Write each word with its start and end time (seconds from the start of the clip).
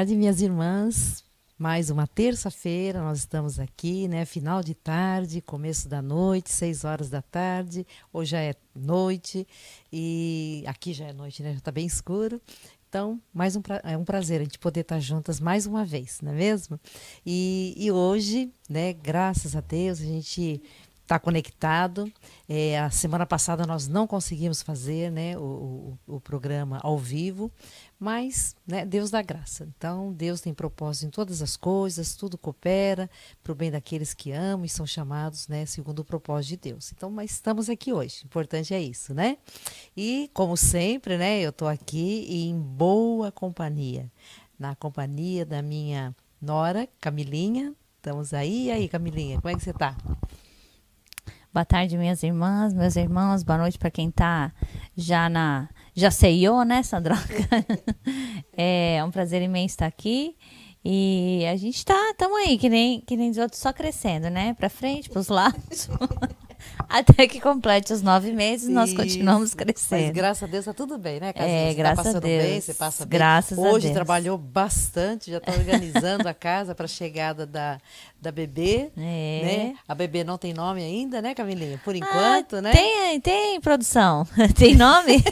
Tarde, 0.00 0.16
minhas 0.16 0.40
irmãs. 0.40 1.22
Mais 1.58 1.90
uma 1.90 2.06
terça-feira, 2.06 3.02
nós 3.02 3.18
estamos 3.18 3.60
aqui, 3.60 4.08
né? 4.08 4.24
Final 4.24 4.62
de 4.62 4.72
tarde, 4.72 5.42
começo 5.42 5.90
da 5.90 6.00
noite, 6.00 6.50
seis 6.50 6.84
horas 6.84 7.10
da 7.10 7.20
tarde. 7.20 7.86
Hoje 8.10 8.30
já 8.30 8.40
é 8.40 8.54
noite 8.74 9.46
e 9.92 10.64
aqui 10.66 10.94
já 10.94 11.04
é 11.04 11.12
noite, 11.12 11.42
né? 11.42 11.52
Já 11.52 11.58
está 11.58 11.70
bem 11.70 11.84
escuro. 11.84 12.40
Então, 12.88 13.20
mais 13.30 13.56
um 13.56 13.60
é 13.84 13.94
um 13.94 14.04
prazer 14.06 14.40
a 14.40 14.44
gente 14.44 14.58
poder 14.58 14.80
estar 14.80 14.98
juntas 15.00 15.38
mais 15.38 15.66
uma 15.66 15.84
vez, 15.84 16.22
não 16.22 16.32
é 16.32 16.34
mesmo? 16.34 16.80
E, 17.26 17.74
e 17.76 17.92
hoje, 17.92 18.50
né? 18.70 18.94
Graças 18.94 19.54
a 19.54 19.60
Deus, 19.60 20.00
a 20.00 20.04
gente 20.04 20.62
está 21.10 21.18
conectado. 21.18 22.10
É, 22.48 22.78
a 22.78 22.88
semana 22.88 23.26
passada 23.26 23.66
nós 23.66 23.88
não 23.88 24.06
conseguimos 24.06 24.62
fazer 24.62 25.10
né, 25.10 25.36
o, 25.36 25.98
o, 26.06 26.14
o 26.16 26.20
programa 26.20 26.78
ao 26.84 26.96
vivo, 26.96 27.50
mas 27.98 28.54
né, 28.64 28.86
Deus 28.86 29.10
dá 29.10 29.20
graça. 29.20 29.68
Então, 29.76 30.12
Deus 30.12 30.40
tem 30.40 30.54
propósito 30.54 31.06
em 31.06 31.10
todas 31.10 31.42
as 31.42 31.56
coisas, 31.56 32.14
tudo 32.14 32.38
coopera 32.38 33.10
para 33.42 33.50
o 33.50 33.56
bem 33.56 33.72
daqueles 33.72 34.14
que 34.14 34.30
amam 34.30 34.64
e 34.64 34.68
são 34.68 34.86
chamados 34.86 35.48
né, 35.48 35.66
segundo 35.66 35.98
o 35.98 36.04
propósito 36.04 36.50
de 36.50 36.70
Deus. 36.70 36.92
Então, 36.92 37.10
mas 37.10 37.32
estamos 37.32 37.68
aqui 37.68 37.92
hoje. 37.92 38.22
O 38.22 38.26
importante 38.26 38.72
é 38.72 38.80
isso, 38.80 39.12
né? 39.12 39.36
E, 39.96 40.30
como 40.32 40.56
sempre, 40.56 41.18
né, 41.18 41.40
eu 41.40 41.50
estou 41.50 41.66
aqui 41.66 42.26
em 42.28 42.56
boa 42.56 43.32
companhia. 43.32 44.10
Na 44.56 44.76
companhia 44.76 45.44
da 45.44 45.60
minha 45.60 46.14
nora, 46.40 46.88
Camilinha. 47.00 47.74
Estamos 47.96 48.32
aí. 48.32 48.66
E 48.66 48.70
aí, 48.70 48.88
Camilinha, 48.88 49.40
como 49.40 49.48
é 49.48 49.58
que 49.58 49.64
você 49.64 49.70
está? 49.70 49.96
Boa 51.52 51.64
tarde, 51.64 51.98
minhas 51.98 52.22
irmãs, 52.22 52.72
meus 52.72 52.94
irmãos. 52.94 53.42
Boa 53.42 53.58
noite 53.58 53.76
para 53.76 53.90
quem 53.90 54.08
está 54.08 54.52
já 54.96 55.28
na 55.28 55.68
já 55.92 56.08
ceiou, 56.08 56.64
né, 56.64 56.80
Sandroca? 56.84 57.20
é 58.56 59.02
um 59.04 59.10
prazer 59.10 59.42
imenso 59.42 59.72
estar 59.72 59.86
aqui. 59.86 60.36
E 60.84 61.44
a 61.50 61.56
gente 61.56 61.84
tá, 61.84 62.14
tamo 62.16 62.36
aí, 62.36 62.56
que 62.56 62.68
nem, 62.68 63.00
que 63.00 63.16
nem 63.16 63.30
os 63.30 63.36
outros, 63.36 63.60
só 63.60 63.72
crescendo, 63.72 64.30
né? 64.30 64.54
Para 64.54 64.68
frente, 64.68 65.10
para 65.10 65.18
os 65.18 65.26
lados. 65.26 65.90
Até 66.88 67.26
que 67.26 67.40
complete 67.40 67.92
os 67.92 68.02
nove 68.02 68.32
meses, 68.32 68.64
Isso. 68.64 68.72
nós 68.72 68.92
continuamos 68.92 69.54
crescendo. 69.54 70.06
Mas 70.06 70.10
graças 70.12 70.42
a 70.42 70.46
Deus 70.46 70.64
tá 70.64 70.72
tudo 70.72 70.98
bem, 70.98 71.20
né, 71.20 71.32
Casinha? 71.32 71.56
É, 71.56 71.70
você 71.70 71.76
tá 71.76 71.82
graças 71.82 71.96
tá 71.96 72.02
passando 72.02 72.16
a 72.16 72.26
Deus. 72.26 72.42
bem, 72.42 72.60
você 72.60 72.74
passa 72.74 73.06
bem. 73.06 73.18
Graças 73.18 73.58
Hoje 73.58 73.76
a 73.76 73.80
Deus. 73.80 73.94
trabalhou 73.94 74.38
bastante, 74.38 75.30
já 75.30 75.38
está 75.38 75.52
organizando 75.52 76.28
a 76.28 76.34
casa 76.34 76.74
para 76.74 76.84
a 76.84 76.88
chegada 76.88 77.46
da, 77.46 77.78
da 78.20 78.30
bebê, 78.30 78.90
é. 78.96 79.00
né? 79.00 79.74
A 79.88 79.94
bebê 79.94 80.22
não 80.24 80.36
tem 80.36 80.52
nome 80.52 80.82
ainda, 80.82 81.22
né, 81.22 81.34
Camilinha? 81.34 81.80
Por 81.84 81.94
ah, 81.94 81.98
enquanto, 81.98 82.56
ah, 82.56 82.62
né? 82.62 82.72
Tem, 82.72 83.20
tem 83.20 83.60
produção. 83.60 84.26
tem 84.56 84.74
nome? 84.74 85.22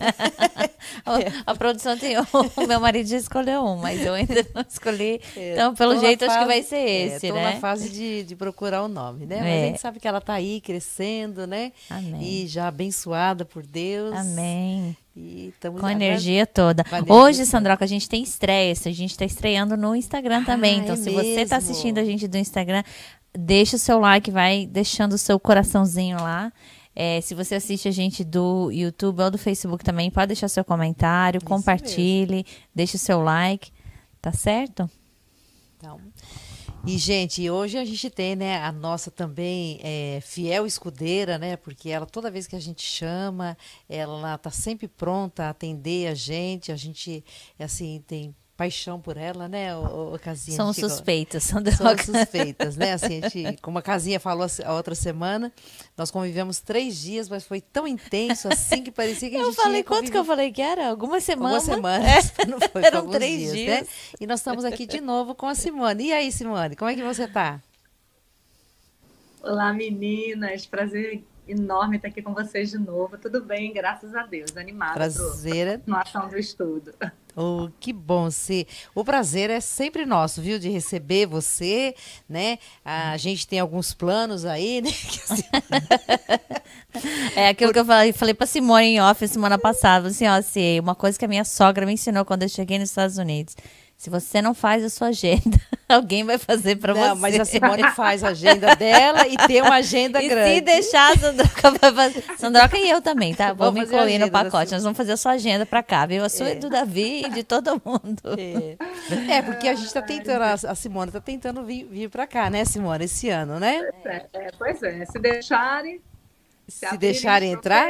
a, 1.04 1.50
a, 1.52 1.54
produção 1.54 1.96
tem 1.98 2.16
o 2.18 2.66
meu 2.66 2.80
marido 2.80 3.08
já 3.08 3.16
escolheu 3.16 3.62
um, 3.62 3.76
mas 3.76 4.04
eu 4.04 4.14
ainda 4.14 4.46
não 4.54 4.64
escolhi. 4.68 5.20
É, 5.36 5.52
então, 5.52 5.74
pelo 5.74 5.98
jeito, 5.98 6.20
fase, 6.20 6.32
acho 6.32 6.40
que 6.40 6.46
vai 6.46 6.62
ser 6.62 6.76
é, 6.76 7.02
esse, 7.06 7.26
é, 7.26 7.32
né? 7.32 7.52
na 7.52 7.60
fase 7.60 7.90
de, 7.90 8.22
de 8.24 8.36
procurar 8.36 8.82
o 8.82 8.88
nome, 8.88 9.26
né? 9.26 9.36
Mas 9.40 9.46
é. 9.46 9.62
a 9.62 9.66
gente 9.66 9.80
sabe 9.80 10.00
que 10.00 10.05
ela 10.08 10.18
está 10.18 10.34
aí 10.34 10.60
crescendo, 10.60 11.46
né? 11.46 11.72
Amém. 11.88 12.22
E 12.22 12.46
já 12.46 12.68
abençoada 12.68 13.44
por 13.44 13.66
Deus. 13.66 14.14
Amém. 14.14 14.96
E 15.16 15.52
com 15.80 15.86
a 15.86 15.92
energia 15.92 16.46
toda. 16.46 16.84
Hoje, 17.08 17.46
Sandroca, 17.46 17.84
a 17.84 17.88
gente 17.88 18.08
tem 18.08 18.22
estreia. 18.22 18.72
A 18.72 18.90
gente 18.90 19.12
está 19.12 19.24
estreando 19.24 19.76
no 19.76 19.96
Instagram 19.96 20.44
também. 20.44 20.80
Ah, 20.80 20.82
então, 20.82 20.94
é 20.94 20.96
se 20.98 21.10
mesmo? 21.10 21.22
você 21.22 21.40
está 21.40 21.56
assistindo 21.56 21.98
a 21.98 22.04
gente 22.04 22.28
do 22.28 22.36
Instagram, 22.36 22.82
deixa 23.32 23.76
o 23.76 23.78
seu 23.78 23.98
like, 23.98 24.30
vai 24.30 24.66
deixando 24.66 25.14
o 25.14 25.18
seu 25.18 25.40
coraçãozinho 25.40 26.18
lá. 26.18 26.52
É, 26.94 27.20
se 27.20 27.34
você 27.34 27.54
assiste 27.54 27.88
a 27.88 27.90
gente 27.90 28.24
do 28.24 28.70
YouTube 28.70 29.22
ou 29.22 29.30
do 29.30 29.38
Facebook 29.38 29.84
também, 29.84 30.10
pode 30.10 30.28
deixar 30.28 30.48
seu 30.48 30.64
comentário, 30.64 31.38
Isso 31.38 31.46
compartilhe, 31.46 32.36
mesmo. 32.36 32.50
deixe 32.74 32.96
o 32.96 32.98
seu 32.98 33.22
like. 33.22 33.70
Tá 34.20 34.32
certo? 34.32 34.90
Então. 35.76 36.00
E, 36.86 36.98
gente, 36.98 37.50
hoje 37.50 37.76
a 37.76 37.84
gente 37.84 38.08
tem, 38.08 38.36
né, 38.36 38.62
a 38.62 38.70
nossa 38.70 39.10
também 39.10 39.80
é, 39.82 40.20
fiel 40.22 40.64
escudeira, 40.64 41.36
né? 41.36 41.56
Porque 41.56 41.90
ela, 41.90 42.06
toda 42.06 42.30
vez 42.30 42.46
que 42.46 42.54
a 42.54 42.60
gente 42.60 42.80
chama, 42.82 43.58
ela 43.88 44.38
tá 44.38 44.52
sempre 44.52 44.86
pronta 44.86 45.46
a 45.46 45.50
atender 45.50 46.06
a 46.06 46.14
gente. 46.14 46.70
A 46.70 46.76
gente, 46.76 47.24
assim, 47.58 48.04
tem 48.06 48.32
paixão 48.56 48.98
por 49.00 49.16
ela, 49.16 49.48
né, 49.48 49.76
o, 49.76 50.14
o 50.14 50.18
Casinha? 50.18 50.56
São 50.56 50.72
suspeitas, 50.72 51.44
são 51.44 51.62
São 51.64 51.98
suspeitas, 51.98 52.76
né? 52.76 52.94
Assim, 52.94 53.20
a 53.22 53.28
gente, 53.28 53.60
como 53.60 53.78
a 53.78 53.82
Casinha 53.82 54.18
falou 54.18 54.46
a 54.64 54.72
outra 54.72 54.94
semana, 54.94 55.52
nós 55.96 56.10
convivemos 56.10 56.60
três 56.60 56.96
dias, 56.96 57.28
mas 57.28 57.44
foi 57.44 57.60
tão 57.60 57.86
intenso 57.86 58.48
assim 58.48 58.82
que 58.82 58.90
parecia 58.90 59.28
que 59.28 59.36
a 59.36 59.38
gente 59.38 59.48
Eu 59.48 59.54
falei, 59.54 59.82
quanto 59.82 60.10
que 60.10 60.16
eu 60.16 60.24
falei 60.24 60.50
que 60.50 60.62
era? 60.62 60.88
Algumas 60.88 61.22
semanas? 61.22 61.68
Algumas 61.68 61.94
semanas, 62.04 62.32
é. 62.38 62.46
não 62.48 62.58
foi 62.60 62.82
Eram 62.86 63.08
três 63.08 63.40
dias, 63.40 63.52
dias. 63.52 63.80
Né? 63.80 63.86
E 64.20 64.26
nós 64.26 64.40
estamos 64.40 64.64
aqui 64.64 64.86
de 64.86 65.00
novo 65.00 65.34
com 65.34 65.46
a 65.46 65.54
Simone. 65.54 66.04
E 66.04 66.12
aí, 66.12 66.32
Simone, 66.32 66.76
como 66.76 66.90
é 66.90 66.94
que 66.94 67.02
você 67.02 67.24
está? 67.24 67.60
Olá, 69.42 69.72
meninas. 69.72 70.66
Prazer 70.66 71.22
enorme 71.46 71.96
estar 71.96 72.08
aqui 72.08 72.22
com 72.22 72.34
vocês 72.34 72.70
de 72.70 72.78
novo. 72.78 73.16
Tudo 73.18 73.42
bem, 73.42 73.72
graças 73.72 74.14
a 74.14 74.24
Deus. 74.24 74.56
Animada. 74.56 74.94
Prazer. 74.94 75.78
Continuação 75.78 76.28
do 76.28 76.38
estudo. 76.38 76.94
Oh, 77.38 77.68
que 77.78 77.92
bom, 77.92 78.30
se 78.30 78.66
O 78.94 79.04
prazer 79.04 79.50
é 79.50 79.60
sempre 79.60 80.06
nosso, 80.06 80.40
viu? 80.40 80.58
De 80.58 80.70
receber 80.70 81.26
você, 81.26 81.94
né? 82.26 82.58
A 82.82 83.18
gente 83.18 83.46
tem 83.46 83.60
alguns 83.60 83.92
planos 83.92 84.46
aí, 84.46 84.80
né? 84.80 84.88
é 87.36 87.48
aquilo 87.48 87.74
que 87.74 87.78
eu 87.78 87.84
falei, 87.84 88.14
falei 88.14 88.32
pra 88.32 88.46
Simone 88.46 88.86
em 88.86 89.00
off 89.02 89.28
semana 89.28 89.58
passada. 89.58 90.08
Assim, 90.08 90.26
ó, 90.26 90.30
assim, 90.30 90.80
uma 90.80 90.94
coisa 90.94 91.18
que 91.18 91.26
a 91.26 91.28
minha 91.28 91.44
sogra 91.44 91.84
me 91.84 91.92
ensinou 91.92 92.24
quando 92.24 92.44
eu 92.44 92.48
cheguei 92.48 92.78
nos 92.78 92.88
Estados 92.88 93.18
Unidos. 93.18 93.54
Se 93.96 94.10
você 94.10 94.42
não 94.42 94.52
faz 94.52 94.84
a 94.84 94.90
sua 94.90 95.08
agenda, 95.08 95.58
alguém 95.88 96.22
vai 96.22 96.36
fazer 96.36 96.76
para 96.76 96.92
você. 96.92 97.08
Não, 97.08 97.16
mas 97.16 97.40
a 97.40 97.44
Simone 97.46 97.82
faz 97.96 98.22
a 98.22 98.28
agenda 98.28 98.76
dela 98.76 99.26
e 99.26 99.36
tem 99.46 99.62
uma 99.62 99.76
agenda 99.76 100.22
e 100.22 100.28
grande. 100.28 100.54
se 100.54 100.60
deixar, 100.60 101.12
a 101.12 101.16
Sandroca 101.16 101.70
vai 101.70 101.92
fazer. 101.92 102.24
Sandroca 102.36 102.76
e 102.78 102.90
eu 102.90 103.00
também, 103.00 103.34
tá? 103.34 103.54
Vamos 103.54 103.74
me 103.74 103.86
incluir 103.86 104.18
no 104.18 104.30
pacote. 104.30 104.72
Nós 104.72 104.82
vamos 104.82 104.98
fazer 104.98 105.12
a 105.12 105.16
sua 105.16 105.32
agenda 105.32 105.64
para 105.64 105.82
cá, 105.82 106.04
viu? 106.04 106.22
A 106.22 106.28
sua 106.28 106.50
é. 106.50 106.54
do 106.56 106.68
Davi 106.68 107.22
e 107.24 107.30
de 107.30 107.42
todo 107.42 107.80
mundo. 107.84 108.22
É, 109.28 109.36
é 109.36 109.42
porque 109.42 109.68
a 109.68 109.74
gente 109.74 109.86
está 109.86 110.02
tentando, 110.02 110.42
a 110.42 110.74
Simone 110.74 111.08
está 111.08 111.20
tentando 111.20 111.64
vir, 111.64 111.84
vir 111.84 112.10
para 112.10 112.26
cá, 112.26 112.50
né, 112.50 112.64
Simone, 112.64 113.04
esse 113.04 113.28
ano, 113.28 113.60
né? 113.60 113.88
É, 114.04 114.26
é, 114.32 114.50
pois 114.58 114.82
é, 114.82 115.04
se 115.04 115.18
deixarem. 115.18 116.00
Se, 116.66 116.86
se 116.88 116.96
deixarem 116.98 117.52
entrar. 117.52 117.88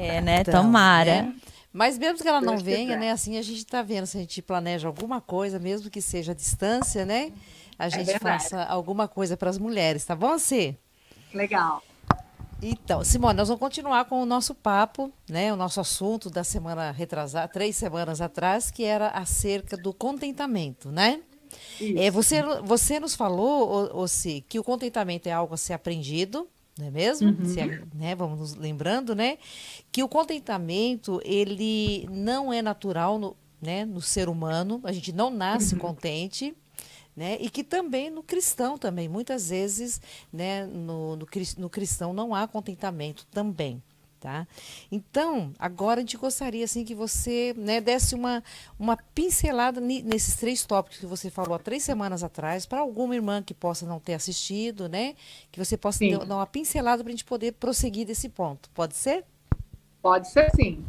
É, 0.00 0.20
né? 0.20 0.40
Então, 0.40 0.64
Tomara. 0.64 1.22
Né? 1.22 1.34
Mas 1.72 1.98
mesmo 1.98 2.18
que 2.18 2.28
ela 2.28 2.40
não 2.40 2.58
venha, 2.58 2.96
né? 2.96 3.10
Assim 3.10 3.36
a 3.36 3.42
gente 3.42 3.58
está 3.58 3.82
vendo 3.82 4.06
se 4.06 4.16
a 4.16 4.20
gente 4.20 4.40
planeja 4.40 4.88
alguma 4.88 5.20
coisa, 5.20 5.58
mesmo 5.58 5.90
que 5.90 6.00
seja 6.00 6.32
à 6.32 6.34
distância, 6.34 7.04
né? 7.04 7.32
A 7.78 7.86
é 7.86 7.90
gente 7.90 8.10
é 8.10 8.18
faça 8.18 8.62
alguma 8.64 9.06
coisa 9.06 9.36
para 9.36 9.50
as 9.50 9.58
mulheres, 9.58 10.04
tá 10.04 10.16
bom, 10.16 10.38
Cê? 10.38 10.76
Legal. 11.32 11.82
Então, 12.60 13.04
Simone, 13.04 13.36
nós 13.36 13.48
vamos 13.48 13.60
continuar 13.60 14.06
com 14.06 14.20
o 14.20 14.26
nosso 14.26 14.52
papo, 14.52 15.12
né? 15.28 15.52
O 15.52 15.56
nosso 15.56 15.80
assunto 15.80 16.28
da 16.28 16.42
semana 16.42 16.90
retrasada, 16.90 17.46
três 17.46 17.76
semanas 17.76 18.20
atrás, 18.20 18.70
que 18.70 18.82
era 18.82 19.08
acerca 19.10 19.76
do 19.76 19.92
contentamento, 19.92 20.90
né? 20.90 21.20
É, 21.96 22.10
você, 22.10 22.42
você 22.64 22.98
nos 22.98 23.14
falou, 23.14 23.96
Ossi, 23.96 24.44
que 24.48 24.58
o 24.58 24.64
contentamento 24.64 25.28
é 25.28 25.32
algo 25.32 25.54
a 25.54 25.56
ser 25.56 25.72
aprendido, 25.72 26.48
não 26.78 26.86
é 26.86 26.90
mesmo? 26.90 27.28
Uhum. 27.28 27.44
Se, 27.44 27.60
né, 27.94 28.14
vamos 28.14 28.38
nos 28.38 28.54
lembrando, 28.54 29.14
né? 29.14 29.38
Que 29.90 30.02
o 30.02 30.08
contentamento, 30.08 31.20
ele 31.24 32.08
não 32.10 32.52
é 32.52 32.62
natural 32.62 33.18
no, 33.18 33.36
né, 33.60 33.84
no 33.84 34.00
ser 34.00 34.28
humano, 34.28 34.80
a 34.84 34.92
gente 34.92 35.12
não 35.12 35.30
nasce 35.30 35.74
uhum. 35.74 35.80
contente, 35.80 36.54
né? 37.16 37.36
E 37.40 37.50
que 37.50 37.64
também 37.64 38.10
no 38.10 38.22
cristão 38.22 38.78
também, 38.78 39.08
muitas 39.08 39.50
vezes, 39.50 40.00
né, 40.32 40.66
no, 40.66 41.16
no, 41.16 41.26
no 41.58 41.70
cristão 41.70 42.12
não 42.12 42.34
há 42.34 42.46
contentamento 42.46 43.26
também. 43.30 43.82
Tá? 44.20 44.48
Então, 44.90 45.52
agora 45.60 46.00
a 46.00 46.02
gente 46.02 46.16
gostaria 46.16 46.64
assim 46.64 46.84
que 46.84 46.94
você 46.94 47.54
né, 47.56 47.80
desse 47.80 48.16
uma, 48.16 48.42
uma 48.76 48.96
pincelada 49.14 49.80
nesses 49.80 50.34
três 50.34 50.66
tópicos 50.66 50.98
que 50.98 51.06
você 51.06 51.30
falou 51.30 51.54
há 51.54 51.58
três 51.58 51.84
semanas 51.84 52.24
atrás, 52.24 52.66
para 52.66 52.80
alguma 52.80 53.14
irmã 53.14 53.40
que 53.40 53.54
possa 53.54 53.86
não 53.86 54.00
ter 54.00 54.14
assistido, 54.14 54.88
né? 54.88 55.14
Que 55.52 55.64
você 55.64 55.76
possa 55.76 55.98
sim. 55.98 56.18
dar 56.18 56.34
uma 56.34 56.46
pincelada 56.46 57.04
para 57.04 57.10
a 57.10 57.12
gente 57.12 57.24
poder 57.24 57.52
prosseguir 57.52 58.06
desse 58.06 58.28
ponto. 58.28 58.68
Pode 58.70 58.96
ser? 58.96 59.24
Pode 60.02 60.28
ser 60.28 60.50
sim. 60.50 60.84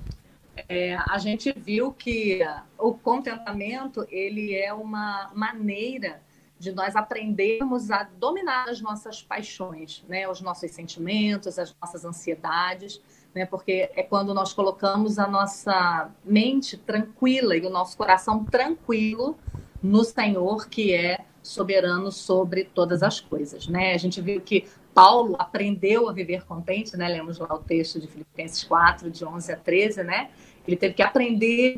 É, 0.67 0.95
a 0.95 1.19
gente 1.19 1.53
viu 1.53 1.93
que 1.93 2.41
o 2.79 2.93
contentamento 2.93 4.07
ele 4.09 4.55
é 4.55 4.73
uma 4.73 5.31
maneira 5.35 6.19
de 6.57 6.71
nós 6.73 6.95
aprendermos 6.95 7.89
a 7.89 8.03
dominar 8.03 8.67
as 8.67 8.81
nossas 8.81 9.21
paixões, 9.21 10.03
né? 10.09 10.27
os 10.27 10.41
nossos 10.41 10.69
sentimentos, 10.71 11.57
as 11.57 11.73
nossas 11.79 12.03
ansiedades 12.03 12.99
né? 13.33 13.45
Porque 13.45 13.89
é 13.95 14.03
quando 14.03 14.33
nós 14.33 14.53
colocamos 14.53 15.19
a 15.19 15.27
nossa 15.27 16.11
mente 16.23 16.77
tranquila 16.77 17.55
e 17.55 17.61
o 17.65 17.69
nosso 17.69 17.97
coração 17.97 18.43
tranquilo 18.43 19.37
no 19.81 20.03
Senhor, 20.03 20.67
que 20.67 20.93
é 20.93 21.25
soberano 21.41 22.11
sobre 22.11 22.65
todas 22.65 23.01
as 23.01 23.19
coisas, 23.19 23.67
né? 23.67 23.93
A 23.93 23.97
gente 23.97 24.21
viu 24.21 24.41
que 24.41 24.65
Paulo 24.93 25.35
aprendeu 25.39 26.09
a 26.09 26.13
viver 26.13 26.45
contente, 26.45 26.97
né? 26.97 27.07
Lemos 27.07 27.39
lá 27.39 27.53
o 27.53 27.59
texto 27.59 27.99
de 27.99 28.07
Filipenses 28.07 28.63
4, 28.63 29.09
de 29.09 29.23
11 29.23 29.51
a 29.51 29.55
13, 29.55 30.03
né? 30.03 30.29
Ele 30.67 30.75
teve 30.75 30.93
que 30.93 31.01
aprender 31.01 31.77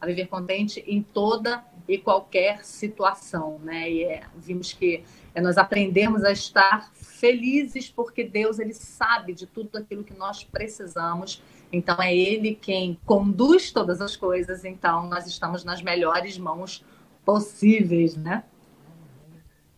a 0.00 0.06
viver 0.06 0.28
contente 0.28 0.84
em 0.86 1.02
toda 1.02 1.64
e 1.88 1.96
qualquer 1.96 2.64
situação, 2.64 3.58
né? 3.60 3.90
E 3.90 4.04
é, 4.04 4.22
vimos 4.36 4.72
que 4.72 5.02
é 5.38 5.40
nós 5.40 5.56
aprendemos 5.56 6.24
a 6.24 6.32
estar 6.32 6.90
felizes 6.92 7.88
porque 7.88 8.24
Deus 8.24 8.58
ele 8.58 8.74
sabe 8.74 9.32
de 9.32 9.46
tudo 9.46 9.78
aquilo 9.78 10.02
que 10.02 10.12
nós 10.12 10.42
precisamos. 10.42 11.40
Então 11.72 12.00
é 12.02 12.14
ele 12.14 12.56
quem 12.56 12.98
conduz 13.06 13.70
todas 13.70 14.00
as 14.00 14.16
coisas. 14.16 14.64
Então 14.64 15.08
nós 15.08 15.28
estamos 15.28 15.62
nas 15.62 15.80
melhores 15.80 16.36
mãos 16.36 16.84
possíveis, 17.24 18.16
né? 18.16 18.42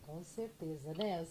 Com 0.07 0.25
certeza, 0.25 0.95
né, 0.97 1.26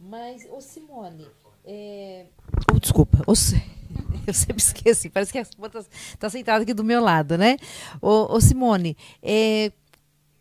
Mas, 0.00 0.48
ô 0.50 0.60
Simone, 0.60 1.26
é... 1.66 2.26
oh, 2.72 2.78
desculpa, 2.78 3.18
ô, 3.26 3.32
eu 4.26 4.34
sempre 4.34 4.62
esqueci, 4.62 5.10
parece 5.10 5.32
que 5.32 5.38
a 5.38 5.42
está 5.42 5.84
tá 6.18 6.30
sentada 6.30 6.62
aqui 6.62 6.72
do 6.72 6.84
meu 6.84 7.02
lado, 7.02 7.36
né? 7.36 7.56
Ô, 8.00 8.32
ô 8.32 8.40
Simone, 8.40 8.96
é, 9.22 9.72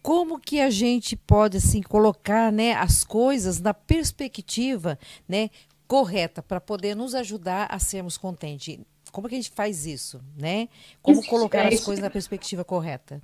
como 0.07 0.39
que 0.39 0.61
a 0.61 0.69
gente 0.69 1.17
pode 1.17 1.57
assim 1.57 1.81
colocar 1.81 2.49
né, 2.49 2.71
as 2.75 3.03
coisas 3.03 3.59
na 3.59 3.73
perspectiva 3.73 4.97
né, 5.27 5.49
correta 5.85 6.41
para 6.41 6.61
poder 6.61 6.95
nos 6.95 7.13
ajudar 7.13 7.67
a 7.69 7.77
sermos 7.77 8.17
contentes? 8.17 8.79
Como 9.11 9.27
que 9.27 9.35
a 9.35 9.37
gente 9.37 9.51
faz 9.51 9.85
isso, 9.85 10.23
né? 10.39 10.69
Como 11.01 11.19
isso, 11.19 11.29
colocar 11.29 11.57
é, 11.57 11.73
as 11.73 11.83
coisas 11.83 12.01
na 12.01 12.09
perspectiva 12.09 12.63
correta? 12.63 13.21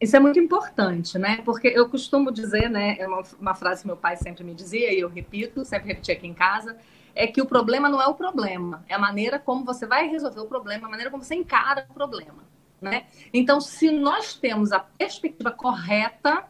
Isso 0.00 0.16
é 0.16 0.18
muito 0.18 0.40
importante, 0.40 1.16
né? 1.20 1.40
Porque 1.44 1.68
eu 1.68 1.88
costumo 1.88 2.32
dizer, 2.32 2.68
né? 2.68 2.96
É 2.98 3.06
uma, 3.06 3.22
uma 3.38 3.54
frase 3.54 3.82
que 3.82 3.86
meu 3.86 3.96
pai 3.96 4.16
sempre 4.16 4.42
me 4.42 4.54
dizia 4.54 4.92
e 4.92 4.98
eu 4.98 5.08
repito, 5.08 5.64
sempre 5.64 5.86
repeti 5.86 6.10
aqui 6.10 6.26
em 6.26 6.34
casa, 6.34 6.76
é 7.14 7.28
que 7.28 7.40
o 7.40 7.46
problema 7.46 7.88
não 7.88 8.02
é 8.02 8.08
o 8.08 8.14
problema, 8.14 8.84
é 8.88 8.94
a 8.94 8.98
maneira 8.98 9.38
como 9.38 9.64
você 9.64 9.86
vai 9.86 10.08
resolver 10.08 10.40
o 10.40 10.46
problema, 10.46 10.88
a 10.88 10.90
maneira 10.90 11.12
como 11.12 11.22
você 11.22 11.36
encara 11.36 11.86
o 11.88 11.94
problema. 11.94 12.42
Né? 12.84 13.06
Então, 13.32 13.62
se 13.62 13.90
nós 13.90 14.34
temos 14.34 14.70
a 14.70 14.78
perspectiva 14.78 15.50
correta, 15.50 16.44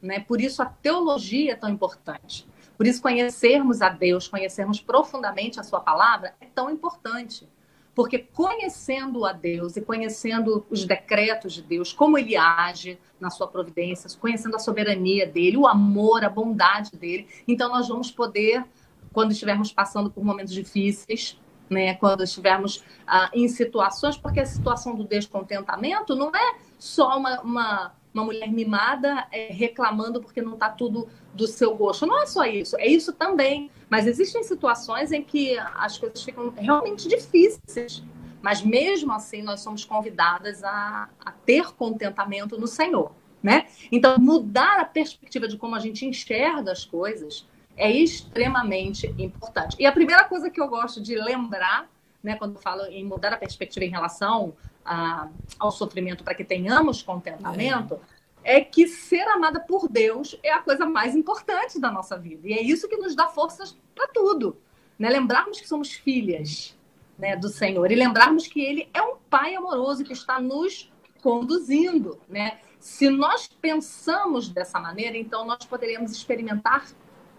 né, 0.00 0.20
por 0.20 0.40
isso 0.40 0.62
a 0.62 0.66
teologia 0.66 1.52
é 1.52 1.54
tão 1.54 1.68
importante. 1.68 2.48
Por 2.74 2.86
isso, 2.86 3.02
conhecermos 3.02 3.82
a 3.82 3.90
Deus, 3.90 4.26
conhecermos 4.26 4.80
profundamente 4.80 5.60
a 5.60 5.62
Sua 5.62 5.80
palavra 5.80 6.34
é 6.40 6.46
tão 6.46 6.70
importante. 6.70 7.46
Porque 7.94 8.18
conhecendo 8.18 9.26
a 9.26 9.32
Deus 9.32 9.76
e 9.76 9.82
conhecendo 9.82 10.64
os 10.70 10.86
decretos 10.86 11.52
de 11.52 11.60
Deus, 11.60 11.92
como 11.92 12.16
ele 12.16 12.34
age 12.34 12.98
na 13.20 13.28
sua 13.28 13.46
providência, 13.46 14.08
conhecendo 14.18 14.56
a 14.56 14.58
soberania 14.58 15.26
dele, 15.26 15.58
o 15.58 15.66
amor, 15.66 16.24
a 16.24 16.30
bondade 16.30 16.96
dele, 16.96 17.28
então 17.46 17.68
nós 17.68 17.86
vamos 17.86 18.10
poder 18.10 18.64
quando 19.12 19.30
estivermos 19.32 19.70
passando 19.70 20.10
por 20.10 20.24
momentos 20.24 20.52
difíceis, 20.52 21.38
né? 21.74 21.94
quando 21.94 22.22
estivermos 22.22 22.82
ah, 23.06 23.30
em 23.34 23.48
situações, 23.48 24.16
porque 24.16 24.40
a 24.40 24.46
situação 24.46 24.94
do 24.94 25.04
descontentamento 25.04 26.14
não 26.14 26.34
é 26.34 26.56
só 26.78 27.18
uma, 27.18 27.40
uma, 27.40 27.92
uma 28.12 28.24
mulher 28.24 28.50
mimada 28.50 29.26
é, 29.30 29.52
reclamando 29.52 30.20
porque 30.20 30.40
não 30.40 30.54
está 30.54 30.70
tudo 30.70 31.08
do 31.34 31.46
seu 31.46 31.76
gosto. 31.76 32.06
Não 32.06 32.22
é 32.22 32.26
só 32.26 32.44
isso, 32.44 32.76
é 32.78 32.86
isso 32.86 33.12
também. 33.12 33.70
Mas 33.90 34.06
existem 34.06 34.42
situações 34.42 35.12
em 35.12 35.22
que 35.22 35.58
as 35.58 35.98
coisas 35.98 36.22
ficam 36.22 36.50
realmente 36.56 37.08
difíceis. 37.08 38.02
Mas 38.40 38.62
mesmo 38.62 39.12
assim, 39.12 39.42
nós 39.42 39.60
somos 39.60 39.84
convidadas 39.84 40.62
a, 40.62 41.08
a 41.24 41.32
ter 41.32 41.72
contentamento 41.72 42.58
no 42.58 42.66
Senhor. 42.66 43.12
Né? 43.42 43.66
Então, 43.92 44.16
mudar 44.18 44.80
a 44.80 44.84
perspectiva 44.86 45.46
de 45.46 45.58
como 45.58 45.74
a 45.74 45.78
gente 45.78 46.06
enxerga 46.06 46.72
as 46.72 46.84
coisas 46.84 47.46
é 47.76 47.90
extremamente 47.90 49.06
importante. 49.18 49.76
E 49.78 49.86
a 49.86 49.92
primeira 49.92 50.24
coisa 50.24 50.50
que 50.50 50.60
eu 50.60 50.68
gosto 50.68 51.02
de 51.02 51.16
lembrar, 51.16 51.88
né, 52.22 52.36
quando 52.36 52.58
falo 52.58 52.84
em 52.86 53.04
mudar 53.04 53.32
a 53.32 53.36
perspectiva 53.36 53.84
em 53.84 53.90
relação 53.90 54.54
a, 54.84 55.28
ao 55.58 55.70
sofrimento 55.70 56.22
para 56.22 56.34
que 56.34 56.44
tenhamos 56.44 57.02
contentamento, 57.02 57.98
é. 58.42 58.58
é 58.58 58.60
que 58.60 58.86
ser 58.86 59.26
amada 59.28 59.60
por 59.60 59.88
Deus 59.88 60.38
é 60.42 60.52
a 60.52 60.60
coisa 60.60 60.86
mais 60.86 61.16
importante 61.16 61.80
da 61.80 61.90
nossa 61.90 62.16
vida. 62.16 62.48
E 62.48 62.52
é 62.52 62.62
isso 62.62 62.88
que 62.88 62.96
nos 62.96 63.14
dá 63.14 63.26
forças 63.26 63.76
para 63.94 64.08
tudo. 64.08 64.56
Né? 64.98 65.08
Lembrarmos 65.10 65.60
que 65.60 65.68
somos 65.68 65.92
filhas 65.92 66.76
né, 67.18 67.36
do 67.36 67.48
Senhor 67.48 67.90
e 67.90 67.94
lembrarmos 67.94 68.46
que 68.46 68.60
Ele 68.60 68.88
é 68.92 69.02
um 69.02 69.16
Pai 69.28 69.56
amoroso 69.56 70.04
que 70.04 70.12
está 70.12 70.40
nos 70.40 70.92
conduzindo. 71.20 72.20
Né? 72.28 72.58
Se 72.78 73.08
nós 73.10 73.48
pensamos 73.60 74.48
dessa 74.48 74.78
maneira, 74.78 75.16
então 75.16 75.44
nós 75.44 75.64
poderemos 75.64 76.12
experimentar 76.12 76.86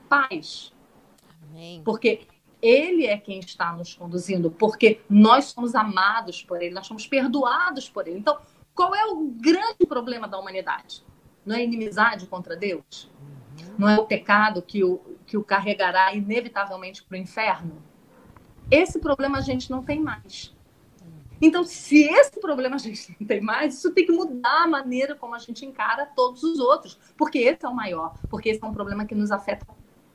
paz. 0.06 0.74
Amém. 1.50 1.82
Porque 1.84 2.28
ele 2.62 3.06
é 3.06 3.18
quem 3.18 3.40
está 3.40 3.72
nos 3.74 3.94
conduzindo, 3.94 4.50
porque 4.50 5.02
nós 5.10 5.46
somos 5.46 5.76
amados 5.76 6.42
por 6.42 6.62
ele, 6.62 6.74
nós 6.74 6.88
somos 6.88 7.06
perdoados 7.06 7.90
por 7.90 8.08
ele. 8.08 8.20
Então, 8.20 8.38
qual 8.74 8.96
é 8.96 9.06
o 9.06 9.28
grande 9.28 9.86
problema 9.88 10.28
da 10.28 10.40
humanidade? 10.40 11.04
Não 11.46 11.56
é 11.56 11.64
inimizade 11.64 12.26
contra 12.26 12.56
Deus? 12.56 13.10
Uhum. 13.60 13.76
Não 13.78 13.90
é 13.90 14.00
o 14.00 14.06
pecado 14.06 14.62
que 14.62 14.84
o, 14.84 15.00
que 15.26 15.38
o 15.38 15.44
carregará 15.44 16.14
inevitavelmente 16.14 17.04
para 17.04 17.16
o 17.16 17.22
inferno? 17.22 17.82
Esse 18.70 19.00
problema 19.00 19.38
a 19.38 19.42
gente 19.42 19.70
não 19.70 19.84
tem 19.84 20.00
mais. 20.00 20.56
Então, 21.42 21.64
se 21.64 22.04
esse 22.04 22.40
problema 22.40 22.76
a 22.76 22.80
gente 22.80 23.16
não 23.20 23.28
tem 23.28 23.42
mais, 23.42 23.76
isso 23.76 23.94
tem 23.94 24.06
que 24.06 24.12
mudar 24.12 24.64
a 24.64 24.68
maneira 24.68 25.16
como 25.16 25.36
a 25.36 25.40
gente 25.40 25.66
encara 25.66 26.06
todos 26.06 26.44
os 26.44 26.60
outros, 26.60 26.98
porque 27.18 27.40
esse 27.40 27.66
é 27.66 27.70
o 27.70 27.76
maior, 27.76 28.16
porque 28.30 28.50
esse 28.50 28.64
é 28.64 28.66
um 28.66 28.74
problema 28.74 29.06
que 29.06 29.14
nos 29.14 29.32
afeta 29.32 29.66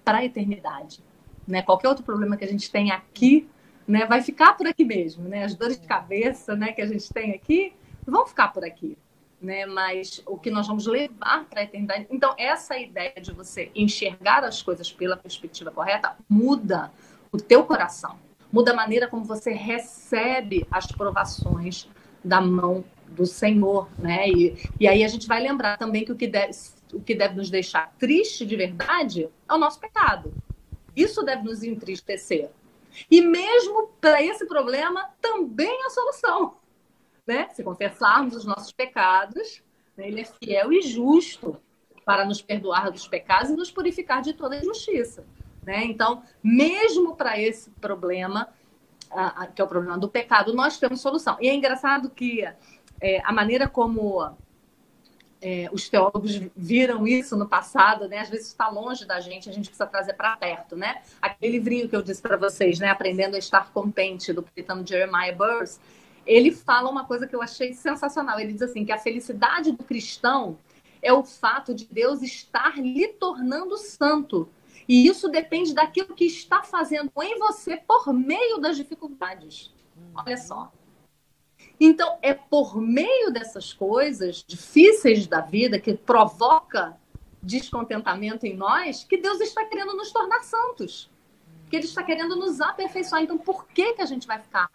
para 0.04 0.18
a 0.18 0.24
eternidade. 0.24 1.02
Né? 1.46 1.62
Qualquer 1.62 1.88
outro 1.88 2.04
problema 2.04 2.36
que 2.36 2.44
a 2.44 2.48
gente 2.48 2.70
tem 2.70 2.90
aqui 2.90 3.48
né, 3.86 4.06
vai 4.06 4.22
ficar 4.22 4.56
por 4.56 4.66
aqui 4.66 4.84
mesmo. 4.84 5.28
Né? 5.28 5.44
As 5.44 5.54
dores 5.54 5.80
de 5.80 5.86
cabeça 5.86 6.54
né, 6.54 6.72
que 6.72 6.82
a 6.82 6.86
gente 6.86 7.12
tem 7.12 7.32
aqui 7.32 7.72
vão 8.06 8.26
ficar 8.26 8.48
por 8.48 8.64
aqui. 8.64 8.96
Né? 9.40 9.66
Mas 9.66 10.22
o 10.26 10.38
que 10.38 10.50
nós 10.50 10.66
vamos 10.66 10.86
levar 10.86 11.44
para 11.46 11.60
a 11.60 11.64
eternidade. 11.64 12.06
Então, 12.10 12.34
essa 12.38 12.78
ideia 12.78 13.14
de 13.20 13.32
você 13.32 13.70
enxergar 13.74 14.44
as 14.44 14.62
coisas 14.62 14.92
pela 14.92 15.16
perspectiva 15.16 15.70
correta 15.70 16.16
muda 16.28 16.92
o 17.32 17.38
teu 17.38 17.64
coração, 17.64 18.18
muda 18.52 18.72
a 18.72 18.74
maneira 18.74 19.06
como 19.06 19.24
você 19.24 19.52
recebe 19.52 20.66
as 20.70 20.86
provações 20.86 21.88
da 22.24 22.40
mão 22.40 22.84
do 23.08 23.26
Senhor, 23.26 23.88
né? 23.98 24.28
E, 24.28 24.56
e 24.78 24.86
aí 24.86 25.02
a 25.04 25.08
gente 25.08 25.26
vai 25.26 25.40
lembrar 25.40 25.76
também 25.76 26.04
que 26.04 26.12
o 26.12 26.16
que 26.16 26.26
deve, 26.26 26.52
o 26.92 27.00
que 27.00 27.14
deve 27.14 27.36
nos 27.36 27.50
deixar 27.50 27.92
triste 27.98 28.44
de 28.44 28.56
verdade 28.56 29.28
é 29.48 29.54
o 29.54 29.58
nosso 29.58 29.78
pecado. 29.80 30.32
Isso 30.94 31.22
deve 31.22 31.42
nos 31.42 31.62
entristecer. 31.62 32.50
E 33.10 33.20
mesmo 33.20 33.88
para 34.00 34.22
esse 34.22 34.46
problema, 34.46 35.10
também 35.20 35.84
a 35.86 35.90
solução. 35.90 36.56
Né? 37.26 37.48
Se 37.50 37.62
confessarmos 37.62 38.34
os 38.34 38.44
nossos 38.44 38.72
pecados, 38.72 39.62
né? 39.96 40.08
ele 40.08 40.22
é 40.22 40.24
fiel 40.24 40.72
e 40.72 40.82
justo 40.82 41.56
para 42.04 42.24
nos 42.24 42.42
perdoar 42.42 42.90
dos 42.90 43.06
pecados 43.06 43.50
e 43.50 43.56
nos 43.56 43.70
purificar 43.70 44.22
de 44.22 44.32
toda 44.32 44.56
injustiça. 44.56 45.24
Né? 45.62 45.84
Então, 45.84 46.22
mesmo 46.42 47.14
para 47.14 47.38
esse 47.38 47.70
problema, 47.70 48.48
que 49.54 49.60
é 49.60 49.64
o 49.64 49.68
problema 49.68 49.98
do 49.98 50.08
pecado, 50.08 50.54
nós 50.54 50.78
temos 50.78 51.00
solução. 51.00 51.36
E 51.40 51.48
é 51.48 51.54
engraçado 51.54 52.10
que 52.10 52.44
é, 53.00 53.22
a 53.24 53.32
maneira 53.32 53.68
como 53.68 54.34
é, 55.42 55.68
os 55.72 55.88
teólogos 55.88 56.40
viram 56.54 57.06
isso 57.06 57.36
no 57.36 57.48
passado, 57.48 58.08
né? 58.08 58.18
Às 58.18 58.28
vezes 58.28 58.48
está 58.48 58.68
longe 58.68 59.06
da 59.06 59.20
gente, 59.20 59.48
a 59.48 59.52
gente 59.52 59.66
precisa 59.66 59.86
trazer 59.86 60.12
para 60.12 60.36
perto, 60.36 60.76
né? 60.76 61.02
Aquele 61.20 61.52
livrinho 61.52 61.88
que 61.88 61.96
eu 61.96 62.02
disse 62.02 62.20
para 62.20 62.36
vocês, 62.36 62.78
né? 62.78 62.88
Aprendendo 62.88 63.34
a 63.34 63.38
estar 63.38 63.72
contente, 63.72 64.32
do 64.32 64.42
puritano 64.42 64.86
Jeremiah 64.86 65.32
Burroughs, 65.32 65.80
ele 66.26 66.52
fala 66.52 66.90
uma 66.90 67.04
coisa 67.04 67.26
que 67.26 67.34
eu 67.34 67.40
achei 67.40 67.72
sensacional. 67.72 68.38
Ele 68.38 68.52
diz 68.52 68.62
assim 68.62 68.84
que 68.84 68.92
a 68.92 68.98
felicidade 68.98 69.72
do 69.72 69.82
cristão 69.82 70.58
é 71.02 71.12
o 71.12 71.24
fato 71.24 71.74
de 71.74 71.86
Deus 71.86 72.22
estar 72.22 72.78
lhe 72.78 73.08
tornando 73.08 73.76
santo. 73.78 74.48
E 74.86 75.06
isso 75.06 75.28
depende 75.28 75.72
daquilo 75.72 76.14
que 76.14 76.24
está 76.24 76.62
fazendo 76.62 77.10
em 77.22 77.38
você 77.38 77.76
por 77.76 78.12
meio 78.12 78.58
das 78.58 78.76
dificuldades. 78.76 79.72
Olha 80.14 80.36
só. 80.36 80.70
Então, 81.82 82.18
é 82.20 82.34
por 82.34 82.78
meio 82.78 83.32
dessas 83.32 83.72
coisas 83.72 84.44
difíceis 84.46 85.26
da 85.26 85.40
vida 85.40 85.80
que 85.80 85.94
provoca 85.94 86.94
descontentamento 87.42 88.46
em 88.46 88.54
nós 88.54 89.02
que 89.02 89.16
Deus 89.16 89.40
está 89.40 89.64
querendo 89.64 89.96
nos 89.96 90.12
tornar 90.12 90.42
santos. 90.42 91.10
Que 91.70 91.76
Ele 91.76 91.86
está 91.86 92.02
querendo 92.02 92.36
nos 92.36 92.60
aperfeiçoar. 92.60 93.22
Então, 93.22 93.38
por 93.38 93.66
que, 93.66 93.94
que 93.94 94.02
a 94.02 94.06
gente 94.06 94.26
vai 94.26 94.38
ficar 94.38 94.68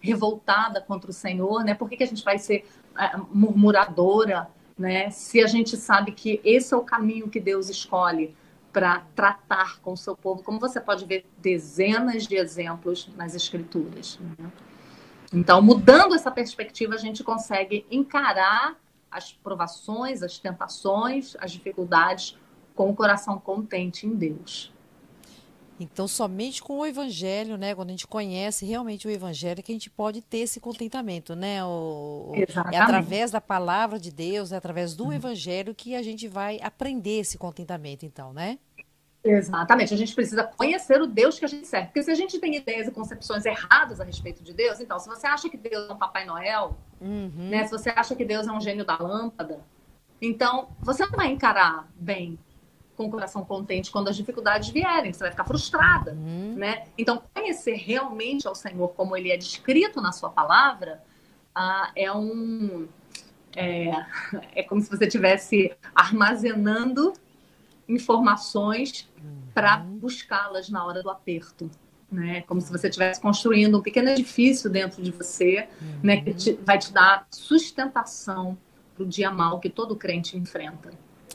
revoltada 0.00 0.80
contra 0.80 1.10
o 1.10 1.14
Senhor? 1.14 1.64
Né? 1.64 1.74
Por 1.74 1.88
que, 1.88 1.96
que 1.96 2.04
a 2.04 2.06
gente 2.06 2.22
vai 2.22 2.38
ser 2.38 2.64
é, 2.96 3.16
murmuradora? 3.32 4.48
Né? 4.78 5.10
Se 5.10 5.42
a 5.42 5.48
gente 5.48 5.76
sabe 5.76 6.12
que 6.12 6.40
esse 6.44 6.72
é 6.72 6.76
o 6.76 6.82
caminho 6.82 7.28
que 7.28 7.40
Deus 7.40 7.68
escolhe 7.68 8.32
para 8.72 9.04
tratar 9.16 9.80
com 9.80 9.92
o 9.92 9.96
seu 9.96 10.16
povo, 10.16 10.42
como 10.42 10.60
você 10.60 10.80
pode 10.80 11.04
ver 11.04 11.24
dezenas 11.38 12.26
de 12.28 12.36
exemplos 12.36 13.08
nas 13.16 13.34
Escrituras. 13.34 14.20
Né? 14.38 14.50
Então, 15.34 15.60
mudando 15.60 16.14
essa 16.14 16.30
perspectiva, 16.30 16.94
a 16.94 16.98
gente 16.98 17.24
consegue 17.24 17.84
encarar 17.90 18.76
as 19.10 19.32
provações, 19.32 20.22
as 20.22 20.38
tentações, 20.38 21.36
as 21.40 21.50
dificuldades 21.52 22.36
com 22.74 22.90
o 22.90 22.94
coração 22.94 23.38
contente 23.38 24.06
em 24.06 24.14
Deus. 24.14 24.72
Então, 25.78 26.06
somente 26.06 26.62
com 26.62 26.78
o 26.78 26.86
Evangelho, 26.86 27.56
né, 27.56 27.74
quando 27.74 27.88
a 27.88 27.92
gente 27.92 28.06
conhece 28.06 28.64
realmente 28.64 29.08
o 29.08 29.10
Evangelho, 29.10 29.62
que 29.62 29.72
a 29.72 29.74
gente 29.74 29.90
pode 29.90 30.22
ter 30.22 30.38
esse 30.38 30.60
contentamento, 30.60 31.34
né? 31.34 31.64
O, 31.64 32.32
é 32.72 32.78
através 32.78 33.32
da 33.32 33.40
palavra 33.40 33.98
de 33.98 34.12
Deus, 34.12 34.52
é 34.52 34.56
através 34.56 34.94
do 34.94 35.06
uhum. 35.06 35.12
Evangelho 35.12 35.74
que 35.74 35.96
a 35.96 36.02
gente 36.02 36.28
vai 36.28 36.60
aprender 36.62 37.20
esse 37.20 37.36
contentamento, 37.36 38.06
então, 38.06 38.32
né? 38.32 38.58
Exatamente. 39.24 39.94
A 39.94 39.96
gente 39.96 40.14
precisa 40.14 40.44
conhecer 40.44 41.00
o 41.00 41.06
Deus 41.06 41.38
que 41.38 41.44
a 41.46 41.48
gente 41.48 41.66
serve. 41.66 41.86
Porque 41.86 42.02
se 42.02 42.10
a 42.10 42.14
gente 42.14 42.38
tem 42.38 42.56
ideias 42.56 42.86
e 42.86 42.90
concepções 42.90 43.46
erradas 43.46 44.00
a 44.00 44.04
respeito 44.04 44.42
de 44.42 44.52
Deus, 44.52 44.80
então, 44.80 44.98
se 44.98 45.08
você 45.08 45.26
acha 45.26 45.48
que 45.48 45.56
Deus 45.56 45.88
é 45.88 45.92
um 45.92 45.96
Papai 45.96 46.26
Noel, 46.26 46.76
uhum. 47.00 47.48
né, 47.50 47.64
se 47.64 47.70
você 47.70 47.88
acha 47.88 48.14
que 48.14 48.24
Deus 48.24 48.46
é 48.46 48.52
um 48.52 48.60
gênio 48.60 48.84
da 48.84 48.98
lâmpada, 48.98 49.60
então 50.20 50.68
você 50.80 51.06
não 51.06 51.12
vai 51.12 51.28
encarar 51.28 51.88
bem 51.96 52.38
com 52.96 53.06
o 53.06 53.10
coração 53.10 53.44
contente 53.44 53.90
quando 53.90 54.08
as 54.08 54.16
dificuldades 54.16 54.68
vierem, 54.68 55.12
você 55.12 55.20
vai 55.20 55.30
ficar 55.30 55.44
frustrada, 55.44 56.12
uhum. 56.12 56.54
né? 56.54 56.84
Então, 56.96 57.22
conhecer 57.32 57.74
realmente 57.74 58.46
ao 58.46 58.54
Senhor 58.54 58.88
como 58.88 59.16
ele 59.16 59.32
é 59.32 59.36
descrito 59.36 60.00
na 60.00 60.12
sua 60.12 60.30
palavra 60.30 61.02
ah, 61.54 61.90
é 61.96 62.12
um 62.12 62.86
é, 63.56 63.90
é 64.54 64.62
como 64.62 64.80
se 64.80 64.90
você 64.90 65.06
estivesse 65.06 65.74
armazenando 65.94 67.14
informações 67.88 69.08
uhum. 69.22 69.42
para 69.52 69.78
buscá-las 69.78 70.68
na 70.68 70.84
hora 70.84 71.02
do 71.02 71.10
aperto. 71.10 71.70
Né? 72.10 72.42
Como 72.42 72.60
se 72.60 72.70
você 72.70 72.88
estivesse 72.88 73.20
construindo 73.20 73.78
um 73.78 73.82
pequeno 73.82 74.08
edifício 74.08 74.70
dentro 74.70 75.02
de 75.02 75.10
você, 75.10 75.68
uhum. 75.80 76.00
né? 76.02 76.20
que 76.20 76.34
te, 76.34 76.52
vai 76.64 76.78
te 76.78 76.92
dar 76.92 77.26
sustentação 77.30 78.56
para 78.94 79.02
o 79.02 79.06
dia 79.06 79.30
mal 79.30 79.58
que 79.58 79.68
todo 79.68 79.96
crente 79.96 80.36
enfrenta. 80.36 80.90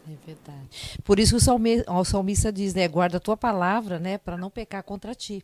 É 0.08 0.16
verdade. 0.26 0.98
Por 1.04 1.20
isso 1.20 1.36
o, 1.36 2.00
o 2.00 2.04
salmista 2.04 2.52
diz, 2.52 2.74
né? 2.74 2.88
Guarda 2.88 3.18
a 3.18 3.20
tua 3.20 3.38
palavra, 3.38 4.00
né? 4.00 4.18
Para 4.18 4.38
não 4.38 4.50
pecar 4.50 4.82
contra 4.82 5.14
ti. 5.14 5.44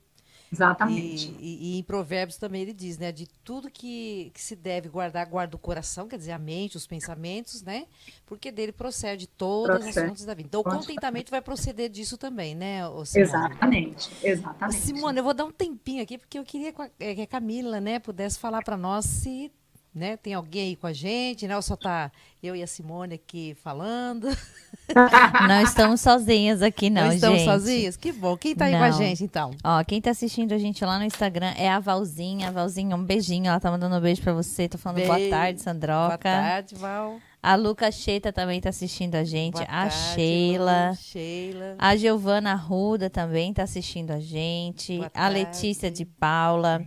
Exatamente. 0.52 1.36
E, 1.40 1.46
e, 1.46 1.76
e, 1.76 1.80
em 1.80 1.84
Provérbios 1.84 2.38
também 2.38 2.62
ele 2.62 2.74
diz, 2.74 2.98
né? 2.98 3.12
De 3.12 3.28
tudo 3.44 3.70
que, 3.70 4.32
que 4.34 4.42
se 4.42 4.56
deve 4.56 4.90
guardar, 4.90 5.26
guarda 5.26 5.56
o 5.56 5.60
coração, 5.60 6.08
quer 6.08 6.18
dizer, 6.18 6.32
a 6.32 6.40
mente, 6.40 6.78
os 6.78 6.88
pensamentos, 6.88 7.62
né? 7.62 7.86
Porque 8.26 8.52
dele 8.52 8.72
procede 8.72 9.28
todas 9.28 9.78
procede. 9.78 10.00
as 10.00 10.06
fontes 10.08 10.26
da 10.26 10.34
vida. 10.34 10.48
Então, 10.48 10.62
o 10.62 10.64
contentamento 10.64 11.32
vai 11.32 11.42
proceder 11.42 11.90
disso 11.90 12.18
também, 12.18 12.56
né, 12.56 12.82
Exatamente, 13.16 14.10
exatamente. 14.24 14.80
Simone, 14.80 15.18
eu 15.18 15.24
vou 15.24 15.34
dar 15.34 15.46
um 15.46 15.52
tempinho 15.52 16.02
aqui, 16.02 16.18
porque 16.18 16.40
eu 16.40 16.44
queria 16.44 16.74
que 16.74 17.22
a 17.22 17.28
Camila, 17.28 17.80
né, 17.80 18.00
pudesse 18.00 18.40
falar 18.40 18.64
para 18.64 18.78
nós 18.78 19.06
se 19.06 19.52
né? 19.96 20.18
Tem 20.18 20.34
alguém 20.34 20.70
aí 20.70 20.76
com 20.76 20.88
a 20.88 20.94
gente, 20.94 21.48
né? 21.48 21.56
Ou 21.56 21.62
só 21.62 21.78
tá 21.78 22.12
eu 22.44 22.56
e 22.56 22.62
a 22.62 22.68
Simone 22.68 23.16
aqui 23.16 23.56
falando? 23.64 24.28
Não 25.48 25.62
estamos 25.62 26.02
sozinhas 26.02 26.62
aqui, 26.62 26.90
não, 26.90 27.06
não 27.06 27.14
estamos 27.14 27.40
gente. 27.40 27.50
sozinhas? 27.50 27.98
Que 27.98 28.12
bom. 28.12 28.38
Quem 28.38 28.54
tá 28.54 28.66
aí 28.66 28.74
não. 28.74 28.80
com 28.80 28.86
a 28.86 28.92
gente, 28.92 29.24
então? 29.24 29.52
Ó, 29.64 29.84
quem 29.84 30.00
tá 30.00 30.12
assistindo 30.12 30.52
a 30.52 30.58
gente 30.58 30.84
lá 30.86 31.00
no 31.00 31.06
Instagram 31.06 31.54
é 31.58 31.70
a 31.70 31.80
Valzinha. 31.80 32.50
A 32.50 32.52
Valzinha, 32.52 32.96
um 32.96 33.04
beijinho. 33.04 33.48
Ela 33.48 33.60
tá 33.60 33.72
mandando 33.72 33.96
um 33.96 34.00
beijo 34.00 34.22
pra 34.22 34.34
você. 34.34 34.70
Tô 34.70 34.78
falando 34.78 34.98
Beijo. 34.98 35.12
boa 35.12 35.30
tarde, 35.30 35.62
Sandroca. 35.62 36.08
Boa 36.08 36.18
tarde, 36.18 36.76
Val. 36.76 37.20
A 37.42 37.56
Luca 37.56 37.92
Cheta 37.92 38.34
também 38.34 38.60
tá 38.60 38.70
assistindo 38.70 39.16
a 39.16 39.24
gente. 39.24 39.54
Boa 39.54 39.64
a 39.64 39.88
tarde, 39.88 39.96
Sheila. 40.14 40.90
Lu, 40.90 40.96
Sheila. 40.98 41.76
A 41.80 41.96
Giovana 41.96 42.54
Ruda 42.54 43.10
também 43.10 43.54
tá 43.54 43.64
assistindo 43.64 44.12
a 44.12 44.20
gente. 44.20 44.98
Boa 44.98 45.08
a 45.08 45.10
tarde. 45.10 45.34
Letícia 45.40 45.90
de 45.90 46.06
Paula. 46.06 46.86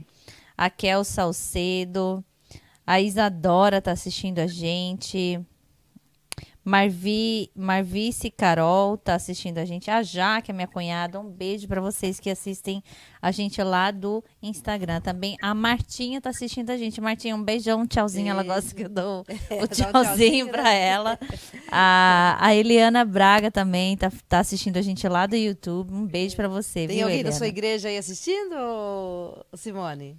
A 0.56 0.68
Kel 0.68 1.04
Salcedo. 1.04 2.24
A 2.88 3.02
Isadora 3.02 3.82
tá 3.82 3.92
assistindo 3.92 4.38
a 4.38 4.46
gente. 4.46 5.38
Marvi, 6.64 7.50
Marvice 7.54 8.30
Carol 8.30 8.96
tá 8.96 9.14
assistindo 9.14 9.58
a 9.58 9.64
gente. 9.66 9.90
A 9.90 10.02
Jaque, 10.02 10.52
a 10.52 10.54
minha 10.54 10.66
cunhada. 10.66 11.20
Um 11.20 11.28
beijo 11.28 11.68
para 11.68 11.82
vocês 11.82 12.18
que 12.18 12.30
assistem 12.30 12.82
a 13.20 13.30
gente 13.30 13.62
lá 13.62 13.90
do 13.90 14.24
Instagram. 14.42 15.02
Também 15.02 15.36
a 15.42 15.54
Martinha 15.54 16.18
tá 16.18 16.30
assistindo 16.30 16.70
a 16.70 16.78
gente. 16.78 16.98
Martinha, 16.98 17.36
um 17.36 17.42
beijão, 17.42 17.82
um 17.82 17.86
tchauzinho. 17.86 18.30
Ela 18.30 18.42
gosta 18.42 18.74
que 18.74 18.84
eu 18.84 18.88
dou 18.88 19.20
o 19.62 19.66
tchauzinho, 19.66 19.92
tchauzinho 19.92 20.48
para 20.48 20.72
ela. 20.72 21.18
A, 21.70 22.38
a 22.40 22.54
Eliana 22.54 23.04
Braga 23.04 23.50
também 23.50 23.98
tá, 23.98 24.10
tá 24.26 24.38
assistindo 24.38 24.78
a 24.78 24.82
gente 24.82 25.06
lá 25.06 25.26
do 25.26 25.36
YouTube. 25.36 25.92
Um 25.92 26.06
beijo 26.06 26.34
para 26.34 26.48
você. 26.48 26.86
Tem 26.86 26.96
viu, 26.96 27.02
alguém 27.02 27.20
Eliana? 27.20 27.32
da 27.32 27.36
sua 27.36 27.48
igreja 27.48 27.90
aí 27.90 27.98
assistindo, 27.98 29.44
Simone? 29.52 30.16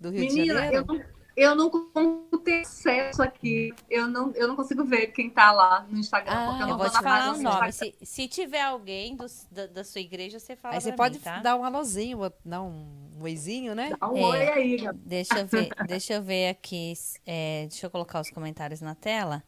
Do 0.00 0.08
Rio 0.08 0.20
Menina, 0.20 0.42
de 0.42 0.46
Janeiro? 0.46 0.76
Eu 0.76 0.86
não 0.86 1.17
eu 1.38 1.54
não 1.54 1.70
consigo 1.70 2.38
ter 2.38 2.62
acesso 2.62 3.22
aqui. 3.22 3.72
Eu 3.88 4.08
não, 4.08 4.32
eu 4.32 4.48
não 4.48 4.56
consigo 4.56 4.84
ver 4.84 5.06
quem 5.08 5.30
tá 5.30 5.52
lá 5.52 5.86
no 5.88 5.96
Instagram. 5.96 6.32
Ah, 6.32 6.46
porque 6.48 6.62
eu 6.64 6.66
não 6.66 6.74
eu 6.74 6.78
vou 6.78 6.90
te 6.90 7.00
falar 7.00 7.34
o 7.34 7.38
nome. 7.40 7.72
Se, 7.72 7.94
se, 8.02 8.26
tiver 8.26 8.62
alguém 8.62 9.14
do, 9.14 9.24
da, 9.48 9.66
da, 9.68 9.84
sua 9.84 10.00
igreja, 10.00 10.40
você 10.40 10.56
fala 10.56 10.74
Aí 10.74 10.80
você 10.80 10.92
pode 10.92 11.18
mim, 11.18 11.24
tá? 11.24 11.38
dar 11.38 11.54
um 11.54 11.64
alôzinho, 11.64 12.18
dar 12.44 12.60
um 12.60 12.84
oizinho, 13.20 13.72
né? 13.72 13.92
Dá 14.00 14.10
um 14.10 14.16
é, 14.16 14.24
oi 14.24 14.48
aí, 14.48 14.76
Gabi. 14.78 14.98
Deixa 15.04 15.38
eu 15.38 15.46
ver, 15.46 15.68
deixa 15.86 16.14
eu 16.14 16.22
ver 16.22 16.48
aqui. 16.48 16.92
É, 17.24 17.66
deixa 17.68 17.86
eu 17.86 17.90
colocar 17.90 18.20
os 18.20 18.30
comentários 18.30 18.80
na 18.80 18.96
tela. 18.96 19.44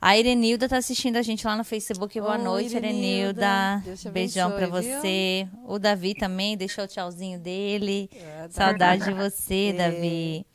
A 0.00 0.16
Irenilda 0.16 0.68
tá 0.68 0.78
assistindo 0.78 1.16
a 1.16 1.22
gente 1.22 1.46
lá 1.46 1.54
no 1.54 1.64
Facebook. 1.64 2.18
Boa 2.18 2.38
noite, 2.38 2.76
Irenilda. 2.76 3.82
Irenilda. 3.84 4.10
Beijão 4.10 4.52
para 4.52 4.68
você. 4.68 5.46
Viu? 5.52 5.64
O 5.66 5.78
Davi 5.78 6.14
também 6.14 6.56
deixou 6.56 6.84
o 6.84 6.86
tchauzinho 6.86 7.38
dele. 7.38 8.08
É, 8.14 8.48
Saudade 8.48 9.04
de 9.04 9.12
você, 9.12 9.70
é. 9.70 9.72
Davi. 9.72 10.46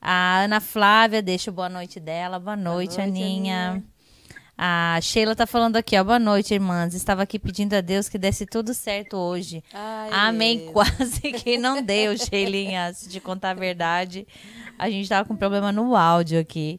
A 0.00 0.40
Ana 0.44 0.60
Flávia 0.60 1.20
deixa 1.20 1.50
o 1.50 1.54
boa 1.54 1.68
noite 1.68 2.00
dela. 2.00 2.38
Boa 2.38 2.56
noite, 2.56 2.96
boa 2.96 3.06
noite 3.06 3.20
Aninha. 3.20 3.70
Aninha. 3.70 3.84
A 4.62 4.98
Sheila 5.00 5.34
tá 5.34 5.46
falando 5.46 5.76
aqui, 5.76 5.98
ó. 5.98 6.04
Boa 6.04 6.18
noite, 6.18 6.52
irmãs. 6.52 6.92
Estava 6.92 7.22
aqui 7.22 7.38
pedindo 7.38 7.72
a 7.72 7.80
Deus 7.80 8.10
que 8.10 8.18
desse 8.18 8.44
tudo 8.44 8.74
certo 8.74 9.16
hoje. 9.16 9.64
Ai, 9.72 10.10
Amém. 10.12 10.70
Quase 10.70 11.20
que 11.32 11.56
não 11.56 11.82
deu, 11.82 12.14
Sheilinha. 12.18 12.92
Se 12.92 13.08
te 13.08 13.20
contar 13.20 13.50
a 13.50 13.54
verdade, 13.54 14.26
a 14.78 14.90
gente 14.90 15.08
tava 15.08 15.26
com 15.26 15.34
problema 15.34 15.72
no 15.72 15.96
áudio 15.96 16.38
aqui. 16.38 16.78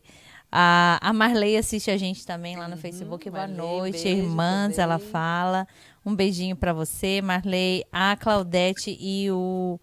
A, 0.52 1.00
a 1.02 1.12
Marley 1.12 1.58
assiste 1.58 1.90
a 1.90 1.98
gente 1.98 2.24
também 2.24 2.56
lá 2.56 2.68
no 2.68 2.76
uhum, 2.76 2.82
Facebook. 2.82 3.28
Boa 3.32 3.48
Marley, 3.48 3.58
noite, 3.58 4.08
irmãs. 4.08 4.78
Ela 4.78 5.00
fala. 5.00 5.68
Um 6.06 6.16
beijinho 6.16 6.56
para 6.56 6.74
você, 6.74 7.20
Marley. 7.20 7.84
A 7.92 8.16
Claudete 8.16 8.96
e 9.00 9.32
o 9.32 9.80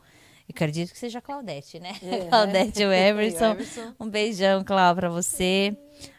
eu 0.49 0.53
acredito 0.55 0.93
que 0.93 0.99
seja 0.99 1.19
a 1.19 1.23
Claudete, 1.23 1.79
né? 1.79 1.95
É. 2.03 2.25
Claudete 2.31 2.83
e 2.83 2.87
o 2.87 2.93
Everson. 2.93 3.57
Um 4.01 4.09
beijão, 4.09 4.65
Clau, 4.65 4.95
pra 4.95 5.11
você. 5.11 5.77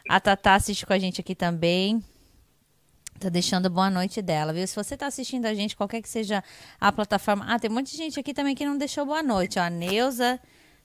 A 0.08 0.20
Tatá 0.20 0.54
assiste 0.54 0.86
com 0.86 0.92
a 0.92 0.98
gente 0.98 1.20
aqui 1.20 1.34
também. 1.34 2.02
Tá 3.18 3.28
deixando 3.28 3.68
boa 3.68 3.90
noite 3.90 4.22
dela, 4.22 4.52
viu? 4.52 4.66
Se 4.66 4.74
você 4.74 4.96
tá 4.96 5.06
assistindo 5.06 5.46
a 5.46 5.52
gente, 5.52 5.76
qualquer 5.76 6.00
que 6.00 6.08
seja 6.08 6.44
a 6.80 6.92
plataforma. 6.92 7.44
Ah, 7.48 7.58
tem 7.58 7.68
um 7.70 7.74
monte 7.74 7.90
de 7.90 7.96
gente 7.96 8.18
aqui 8.18 8.32
também 8.32 8.54
que 8.54 8.64
não 8.64 8.78
deixou 8.78 9.04
boa 9.04 9.22
noite. 9.22 9.58
Ó, 9.58 9.62
a 9.62 9.68
Neuza 9.68 10.40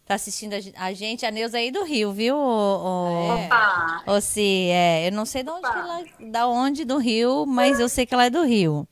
tá 0.05 0.15
assistindo 0.15 0.53
a 0.75 0.93
gente. 0.93 1.25
A 1.25 1.31
Neuza 1.31 1.57
aí 1.57 1.71
do 1.71 1.83
Rio, 1.83 2.11
viu? 2.11 2.35
O, 2.35 3.37
é. 3.37 4.11
o, 4.11 4.19
se, 4.19 4.69
é, 4.69 5.07
eu 5.07 5.11
não 5.11 5.25
sei 5.25 5.43
de 5.43 5.49
onde, 5.51 5.67
ela, 5.67 6.03
da 6.31 6.47
onde 6.47 6.83
do 6.83 6.97
Rio, 6.97 7.45
mas 7.45 7.79
eu 7.79 7.87
sei 7.87 8.05
que 8.07 8.13
ela 8.13 8.25
é 8.25 8.29
do 8.29 8.43
Rio. 8.43 8.87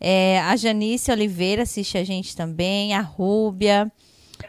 É, 0.00 0.40
a 0.40 0.56
Janice 0.56 1.10
Oliveira 1.10 1.62
assiste 1.62 1.96
a 1.96 2.04
gente 2.04 2.36
também, 2.36 2.94
a 2.94 3.00
Rúbia, 3.00 3.90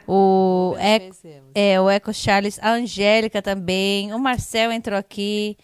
o, 0.08 0.76
Eco, 0.78 1.16
é, 1.56 1.80
o 1.80 1.90
Eco 1.90 2.14
Charles, 2.14 2.60
a 2.62 2.72
Angélica 2.72 3.42
também, 3.42 4.14
o 4.14 4.20
Marcel 4.20 4.72
entrou 4.72 4.98
aqui. 4.98 5.58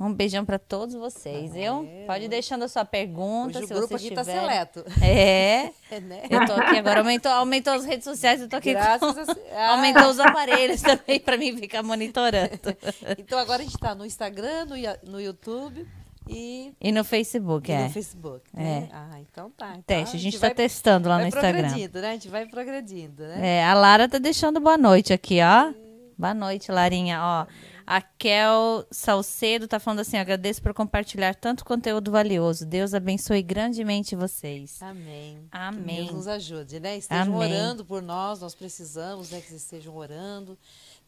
Um 0.00 0.12
beijão 0.12 0.44
para 0.44 0.58
todos 0.58 0.96
vocês, 0.96 1.52
viu? 1.52 1.88
É, 1.88 2.06
Pode 2.06 2.24
ir 2.24 2.28
deixando 2.28 2.64
a 2.64 2.68
sua 2.68 2.84
pergunta. 2.84 3.58
Hoje 3.58 3.68
se 3.68 3.72
o 3.72 3.76
grupo 3.76 3.94
aqui 3.94 4.10
tá 4.10 4.24
tiver. 4.24 4.40
seleto. 4.40 4.84
É. 5.00 5.70
é 5.92 6.00
né? 6.00 6.22
Eu 6.28 6.44
tô 6.44 6.54
aqui 6.54 6.76
agora. 6.78 6.98
Aumentou, 6.98 7.30
aumentou 7.30 7.72
as 7.72 7.84
redes 7.84 8.02
sociais, 8.02 8.40
eu 8.40 8.48
tô 8.48 8.56
aqui. 8.56 8.72
Graças 8.72 9.14
com... 9.14 9.30
a... 9.30 9.36
ah. 9.54 9.76
Aumentou 9.76 10.08
os 10.08 10.18
aparelhos 10.18 10.82
também 10.82 11.20
para 11.20 11.36
mim 11.36 11.56
ficar 11.56 11.84
monitorando. 11.84 12.50
então 13.16 13.38
agora 13.38 13.62
a 13.62 13.64
gente 13.64 13.76
está 13.76 13.94
no 13.94 14.04
Instagram, 14.04 14.64
no, 14.64 14.74
no 15.12 15.20
YouTube. 15.20 15.86
E, 16.28 16.72
e 16.80 16.92
no 16.92 17.04
Facebook, 17.04 17.70
e 17.70 17.74
é. 17.74 17.84
no 17.84 17.90
Facebook, 17.90 18.44
né? 18.52 18.88
É. 18.90 18.94
Ah, 18.94 19.20
então 19.20 19.50
tá. 19.50 19.70
Então 19.70 19.82
Teste, 19.86 20.16
a 20.16 20.20
gente, 20.20 20.34
está 20.34 20.50
testando 20.50 21.08
lá 21.08 21.18
no 21.18 21.26
Instagram. 21.26 21.68
Progredindo, 21.68 22.00
né? 22.00 22.08
A 22.08 22.12
gente 22.12 22.28
vai 22.28 22.46
progredindo, 22.46 23.22
né? 23.22 23.58
É, 23.58 23.64
a 23.64 23.74
Lara 23.74 24.08
tá 24.08 24.18
deixando 24.18 24.60
boa 24.60 24.78
noite 24.78 25.12
aqui, 25.12 25.38
ó. 25.42 25.72
Boa 26.16 26.34
noite, 26.34 26.70
Larinha, 26.70 27.20
ó. 27.20 27.46
A 27.86 28.00
Kel 28.00 28.86
Salcedo 28.90 29.66
tá 29.66 29.80
falando 29.80 30.00
assim: 30.00 30.16
agradeço 30.16 30.62
por 30.62 30.72
compartilhar 30.72 31.34
tanto 31.34 31.64
conteúdo 31.64 32.10
valioso. 32.10 32.64
Deus 32.64 32.94
abençoe 32.94 33.42
grandemente 33.42 34.14
vocês. 34.14 34.80
Amém. 34.82 35.38
Amém. 35.50 35.96
Que 35.96 36.02
Deus 36.02 36.12
nos 36.12 36.28
ajude, 36.28 36.80
né? 36.80 36.96
Estejam 36.96 37.34
Amém. 37.34 37.52
orando 37.52 37.84
por 37.84 38.00
nós, 38.00 38.40
nós 38.40 38.54
precisamos, 38.54 39.30
né? 39.30 39.40
Que 39.40 39.48
vocês 39.48 39.62
estejam 39.62 39.96
orando 39.96 40.56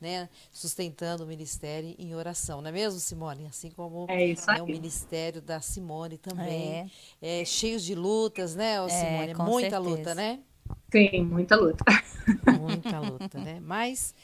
né, 0.00 0.28
sustentando 0.50 1.24
o 1.24 1.26
ministério 1.26 1.94
em 1.98 2.14
oração, 2.14 2.61
não 2.61 2.68
é 2.68 2.72
mesmo, 2.72 3.00
Simone? 3.00 3.46
Assim 3.46 3.70
como 3.70 4.07
é 4.09 4.26
né, 4.26 4.62
o 4.62 4.66
ministério 4.66 5.40
da 5.40 5.61
Simone 5.61 6.18
também. 6.18 6.90
É. 7.22 7.40
é 7.40 7.44
cheios 7.44 7.83
de 7.83 7.94
lutas, 7.94 8.54
né, 8.54 8.74
é, 8.74 8.88
Simone? 8.88 9.30
É, 9.30 9.35
muita 9.35 9.70
certeza. 9.70 9.78
luta, 9.80 10.14
né? 10.14 10.40
Sim, 10.90 11.24
muita 11.24 11.57
luta. 11.57 11.85
Muita 12.61 13.00
luta, 13.00 13.38
né? 13.38 13.61
Mas 13.61 14.14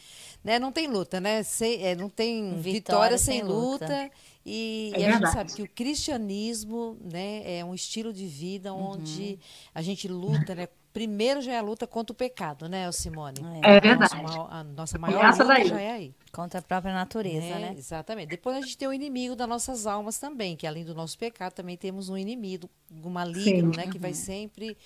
né, 0.43 0.59
não 0.59 0.73
tem 0.73 0.87
luta, 0.87 1.21
né? 1.21 1.43
Sem, 1.43 1.85
é, 1.85 1.95
não 1.95 2.09
tem 2.09 2.55
vitória, 2.55 2.73
vitória 2.73 3.19
sem, 3.19 3.43
luta. 3.43 3.87
luta. 3.87 4.11
E, 4.45 4.93
é 4.95 5.01
e 5.01 5.05
a 5.05 5.13
gente 5.13 5.33
sabe 5.33 5.53
que 5.53 5.63
o 5.63 5.69
cristianismo 5.69 6.97
né, 7.01 7.59
é 7.59 7.65
um 7.65 7.75
estilo 7.75 8.13
de 8.13 8.27
vida 8.27 8.73
onde 8.73 9.33
uhum. 9.33 9.39
a 9.75 9.83
gente 9.83 10.09
luta 10.09 10.55
né, 10.55 10.69
primeiro 10.93 11.41
já 11.41 11.53
é 11.53 11.59
a 11.59 11.63
luta 11.63 11.87
contra 11.87 12.13
o 12.13 12.17
pecado, 12.17 12.69
né, 12.69 12.91
Simone? 12.93 13.41
É, 13.63 13.77
é 13.77 13.81
verdade. 13.81 14.15
A 14.15 14.23
nossa, 14.23 14.55
a 14.55 14.65
nossa 14.65 14.99
maior 14.99 15.31
luta 15.31 15.45
daí. 15.45 15.67
já 15.67 15.81
é 15.81 15.93
aí. 15.93 16.15
Contra 16.33 16.61
a 16.61 16.63
própria 16.63 16.93
natureza, 16.95 17.47
é, 17.47 17.59
né? 17.59 17.75
Exatamente. 17.77 18.29
Depois 18.29 18.57
a 18.57 18.61
gente 18.61 18.77
tem 18.77 18.87
o 18.87 18.93
inimigo 18.93 19.35
das 19.35 19.49
nossas 19.49 19.87
almas 19.87 20.19
também, 20.19 20.57
que 20.57 20.67
além 20.67 20.85
do 20.85 20.95
nosso 20.95 21.19
pecado, 21.19 21.53
também 21.53 21.77
temos 21.77 22.09
um 22.09 22.17
inimigo, 22.17 22.69
um 22.91 23.11
maligno, 23.11 23.73
Sim. 23.73 23.81
né, 23.81 23.87
que 23.87 23.99
vai 23.99 24.15
sempre 24.15 24.77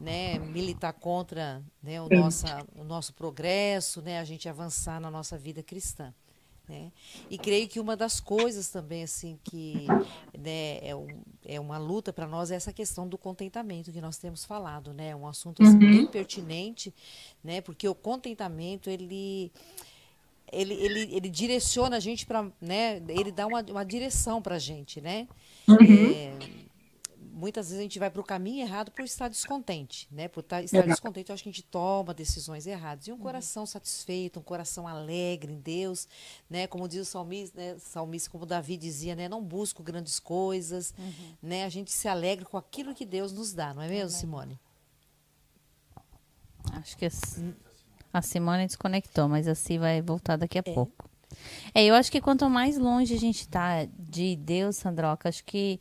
né, 0.00 0.38
militar 0.38 0.92
contra 0.92 1.62
né, 1.82 2.00
o, 2.00 2.08
nosso, 2.08 2.46
o 2.76 2.84
nosso 2.84 3.12
progresso, 3.14 4.02
né, 4.02 4.18
a 4.18 4.24
gente 4.24 4.48
avançar 4.48 5.00
na 5.00 5.10
nossa 5.10 5.38
vida 5.38 5.62
cristã. 5.62 6.12
Né? 6.68 6.92
E 7.30 7.38
creio 7.38 7.66
que 7.66 7.80
uma 7.80 7.96
das 7.96 8.20
coisas 8.20 8.68
também 8.68 9.02
assim 9.02 9.38
que 9.42 9.86
né, 10.38 10.78
é, 10.82 10.94
um, 10.94 11.06
é 11.46 11.58
uma 11.58 11.78
luta 11.78 12.12
para 12.12 12.26
nós 12.26 12.50
é 12.50 12.56
essa 12.56 12.72
questão 12.74 13.08
do 13.08 13.16
contentamento 13.16 13.90
que 13.90 14.00
nós 14.02 14.18
temos 14.18 14.44
falado, 14.44 14.92
né? 14.92 15.16
Um 15.16 15.26
assunto 15.26 15.62
assim, 15.62 15.72
uhum. 15.72 15.78
bem 15.78 16.06
pertinente, 16.06 16.94
né? 17.42 17.62
Porque 17.62 17.88
o 17.88 17.94
contentamento 17.94 18.90
ele 18.90 19.50
ele, 20.52 20.74
ele, 20.74 21.14
ele 21.14 21.28
direciona 21.28 21.96
a 21.96 22.00
gente 22.00 22.26
para, 22.26 22.50
né? 22.60 23.02
Ele 23.08 23.32
dá 23.32 23.46
uma, 23.46 23.62
uma 23.62 23.84
direção 23.84 24.42
para 24.42 24.56
a 24.56 24.58
gente, 24.58 25.00
né? 25.00 25.26
Uhum. 25.66 26.10
É, 26.12 26.38
muitas 27.38 27.66
vezes 27.66 27.78
a 27.78 27.82
gente 27.82 27.98
vai 27.98 28.10
para 28.10 28.20
o 28.20 28.24
caminho 28.24 28.62
errado 28.62 28.90
por 28.90 29.04
estar 29.04 29.28
descontente, 29.28 30.08
né? 30.10 30.26
Por 30.26 30.40
estar, 30.40 30.62
estar 30.62 30.82
descontente, 30.82 31.30
eu 31.30 31.34
acho 31.34 31.42
que 31.42 31.48
a 31.48 31.52
gente 31.52 31.62
toma 31.62 32.12
decisões 32.12 32.66
erradas. 32.66 33.06
E 33.06 33.12
um 33.12 33.14
uhum. 33.14 33.20
coração 33.20 33.64
satisfeito, 33.64 34.40
um 34.40 34.42
coração 34.42 34.88
alegre 34.88 35.52
em 35.52 35.60
Deus, 35.60 36.08
né? 36.50 36.66
Como 36.66 36.88
diz 36.88 37.00
o 37.00 37.04
salmista, 37.04 37.58
né? 37.58 37.76
salmista 37.78 38.28
como 38.28 38.44
Davi 38.44 38.76
dizia, 38.76 39.14
né? 39.14 39.28
Não 39.28 39.42
busco 39.42 39.82
grandes 39.82 40.18
coisas, 40.18 40.92
uhum. 40.98 41.34
né? 41.40 41.64
A 41.64 41.68
gente 41.68 41.92
se 41.92 42.08
alegra 42.08 42.44
com 42.44 42.56
aquilo 42.56 42.94
que 42.94 43.06
Deus 43.06 43.32
nos 43.32 43.52
dá, 43.52 43.72
não 43.72 43.82
é 43.82 43.88
mesmo, 43.88 44.18
Simone? 44.18 44.58
Acho 46.72 46.96
que 46.96 47.08
a 48.12 48.22
Simone 48.22 48.66
desconectou, 48.66 49.28
mas 49.28 49.46
assim 49.46 49.78
vai 49.78 50.02
voltar 50.02 50.36
daqui 50.36 50.58
a 50.58 50.62
é. 50.64 50.74
pouco. 50.74 51.08
É, 51.74 51.84
eu 51.84 51.94
acho 51.94 52.10
que 52.10 52.20
quanto 52.20 52.48
mais 52.50 52.78
longe 52.78 53.14
a 53.14 53.18
gente 53.18 53.42
está 53.42 53.84
de 53.98 54.34
Deus, 54.36 54.76
Sandroca, 54.76 55.28
acho 55.28 55.44
que 55.44 55.78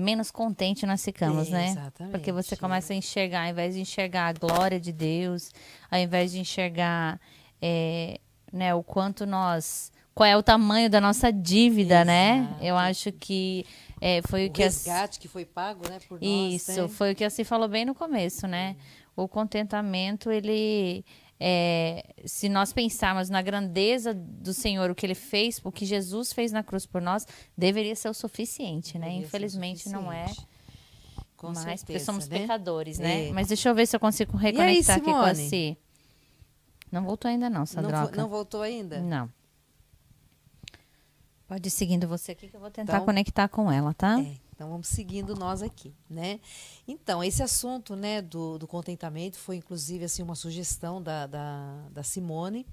menos 0.00 0.30
contente 0.30 0.86
nós 0.86 1.04
ficamos, 1.04 1.48
é, 1.48 1.52
né? 1.52 1.66
Exatamente. 1.68 2.12
Porque 2.12 2.32
você 2.32 2.56
começa 2.56 2.92
a 2.92 2.96
enxergar, 2.96 3.44
ao 3.44 3.50
invés 3.50 3.74
de 3.74 3.80
enxergar 3.80 4.28
a 4.28 4.32
glória 4.32 4.80
de 4.80 4.92
Deus, 4.92 5.50
ao 5.90 5.98
invés 5.98 6.32
de 6.32 6.40
enxergar 6.40 7.20
é, 7.60 8.18
né, 8.52 8.74
o 8.74 8.82
quanto 8.82 9.26
nós. 9.26 9.92
Qual 10.14 10.26
é 10.26 10.36
o 10.36 10.42
tamanho 10.42 10.90
da 10.90 11.00
nossa 11.00 11.32
dívida, 11.32 12.04
né? 12.04 12.38
Exato. 12.38 12.60
né? 12.62 12.68
Eu 12.68 12.76
acho 12.76 13.12
que 13.12 13.64
é, 14.00 14.20
foi 14.22 14.46
o, 14.46 14.48
o 14.48 14.52
que. 14.52 14.62
O 14.62 14.64
resgate 14.64 15.18
a... 15.18 15.20
que 15.20 15.28
foi 15.28 15.44
pago, 15.44 15.88
né? 15.88 15.98
Por 16.08 16.22
Isso, 16.22 16.72
nós, 16.72 16.90
né? 16.90 16.96
foi 16.96 17.12
o 17.12 17.14
que 17.14 17.24
a 17.24 17.28
assim 17.28 17.44
falou 17.44 17.68
bem 17.68 17.84
no 17.84 17.94
começo, 17.94 18.46
né? 18.46 18.76
O 19.14 19.28
contentamento, 19.28 20.30
ele 20.30 21.04
é, 21.42 22.04
se 22.26 22.50
nós 22.50 22.70
pensarmos 22.70 23.30
na 23.30 23.40
grandeza 23.40 24.12
do 24.12 24.52
Senhor, 24.52 24.90
o 24.90 24.94
que 24.94 25.06
ele 25.06 25.14
fez, 25.14 25.58
o 25.64 25.72
que 25.72 25.86
Jesus 25.86 26.34
fez 26.34 26.52
na 26.52 26.62
cruz 26.62 26.84
por 26.84 27.00
nós, 27.00 27.26
deveria 27.56 27.96
ser 27.96 28.10
o 28.10 28.14
suficiente, 28.14 28.98
né? 28.98 29.06
Deveria 29.06 29.26
Infelizmente 29.26 29.78
suficiente. 29.84 30.04
não 30.04 30.12
é. 30.12 30.26
Com 31.38 31.48
mas 31.48 31.58
certeza, 31.60 31.84
porque 31.86 32.00
somos 32.00 32.28
né? 32.28 32.40
pecadores, 32.40 32.98
né? 32.98 33.28
É. 33.28 33.32
Mas 33.32 33.48
deixa 33.48 33.70
eu 33.70 33.74
ver 33.74 33.86
se 33.86 33.96
eu 33.96 34.00
consigo 34.00 34.36
reconectar 34.36 34.96
aí, 34.96 35.00
aqui 35.00 35.10
com 35.10 35.16
a 35.16 35.34
Si. 35.34 35.78
Não 36.92 37.04
voltou 37.04 37.30
ainda 37.30 37.48
não, 37.48 37.64
Sandra. 37.64 38.02
Não, 38.02 38.10
não, 38.10 38.28
voltou 38.28 38.60
ainda? 38.60 39.00
Não. 39.00 39.30
Pode 41.48 41.66
ir 41.66 41.70
seguindo 41.70 42.06
você 42.06 42.32
aqui 42.32 42.48
que 42.48 42.56
eu 42.56 42.60
vou 42.60 42.70
tentar 42.70 42.94
então, 42.94 43.06
conectar 43.06 43.48
com 43.48 43.72
ela, 43.72 43.94
tá? 43.94 44.20
É. 44.20 44.49
Então 44.60 44.68
vamos 44.68 44.88
seguindo 44.88 45.34
nós 45.34 45.62
aqui, 45.62 45.90
né? 46.06 46.38
Então, 46.86 47.24
esse 47.24 47.42
assunto 47.42 47.96
né, 47.96 48.20
do, 48.20 48.58
do 48.58 48.68
contentamento 48.68 49.38
foi 49.38 49.56
inclusive 49.56 50.04
assim, 50.04 50.22
uma 50.22 50.34
sugestão 50.34 51.02
da, 51.02 51.26
da, 51.26 51.88
da 51.88 52.02
Simone. 52.02 52.66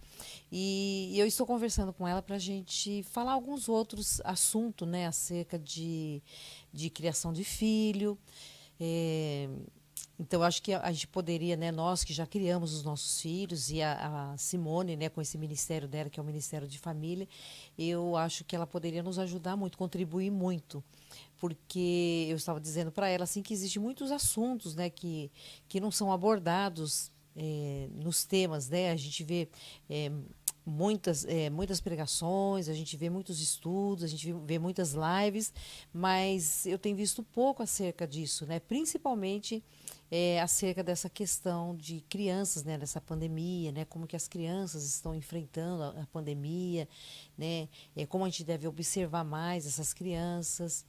E, 0.51 1.11
e 1.13 1.17
eu 1.17 1.25
estou 1.25 1.47
conversando 1.47 1.93
com 1.93 2.05
ela 2.05 2.21
para 2.21 2.35
a 2.35 2.39
gente 2.39 3.03
falar 3.03 3.31
alguns 3.31 3.69
outros 3.69 4.19
assuntos 4.25 4.85
né, 4.85 5.07
acerca 5.07 5.57
de, 5.57 6.21
de 6.73 6.89
criação 6.89 7.31
de 7.31 7.45
filho. 7.45 8.17
É, 8.77 9.47
então, 10.19 10.41
acho 10.41 10.63
que 10.63 10.73
a, 10.73 10.91
gente 10.91 11.07
poderia, 11.07 11.55
né, 11.55 11.71
nós 11.71 12.03
que 12.03 12.11
já 12.11 12.25
criamos 12.25 12.73
os 12.73 12.83
nossos 12.83 13.21
filhos, 13.21 13.69
e 13.69 13.83
a, 13.83 14.31
a, 14.33 14.37
Simone, 14.37 14.95
né, 14.95 15.09
com 15.09 15.21
esse 15.21 15.37
ministério 15.37 15.87
dela, 15.87 16.09
que 16.09 16.19
é 16.19 16.23
o 16.23 16.25
Ministério 16.25 16.67
de 16.67 16.79
Família, 16.79 17.27
eu 17.77 18.15
acho 18.17 18.43
que 18.43 18.55
ela 18.55 18.65
poderia 18.65 19.03
nos 19.03 19.19
ajudar 19.19 19.55
muito, 19.55 19.77
contribuir 19.77 20.31
muito 20.31 20.83
porque 21.39 22.27
eu 22.29 22.35
estava 22.35 22.59
dizendo 22.59 22.91
para 22.91 23.07
ela 23.09 23.23
assim 23.23 23.41
que 23.41 23.53
existem 23.53 23.81
muitos 23.81 24.11
assuntos 24.11 24.75
né, 24.75 24.89
que, 24.89 25.31
que 25.67 25.79
não 25.79 25.91
são 25.91 26.11
abordados 26.11 27.11
é, 27.35 27.87
nos 27.93 28.25
temas. 28.25 28.69
Né? 28.69 28.91
A 28.91 28.95
gente 28.95 29.23
vê 29.23 29.47
é, 29.89 30.11
muitas, 30.67 31.23
é, 31.23 31.49
muitas 31.49 31.79
pregações, 31.79 32.67
a 32.67 32.73
gente 32.73 32.97
vê 32.97 33.09
muitos 33.09 33.39
estudos, 33.39 34.03
a 34.03 34.07
gente 34.07 34.33
vê 34.45 34.59
muitas 34.59 34.93
lives, 34.93 35.53
mas 35.93 36.65
eu 36.65 36.77
tenho 36.77 36.97
visto 36.97 37.23
pouco 37.23 37.63
acerca 37.63 38.05
disso, 38.05 38.45
né? 38.45 38.59
principalmente 38.59 39.63
é, 40.11 40.41
acerca 40.41 40.83
dessa 40.83 41.09
questão 41.09 41.73
de 41.73 42.01
crianças, 42.09 42.63
né, 42.63 42.77
nessa 42.77 42.99
pandemia, 42.99 43.71
né, 43.71 43.85
como 43.85 44.07
que 44.07 44.15
as 44.15 44.27
crianças 44.27 44.85
estão 44.85 45.13
enfrentando 45.13 45.83
a, 45.83 46.01
a 46.01 46.05
pandemia, 46.07 46.87
né, 47.37 47.67
é, 47.95 48.05
como 48.05 48.25
a 48.25 48.29
gente 48.29 48.43
deve 48.43 48.67
observar 48.67 49.23
mais 49.23 49.65
essas 49.65 49.93
crianças. 49.93 50.85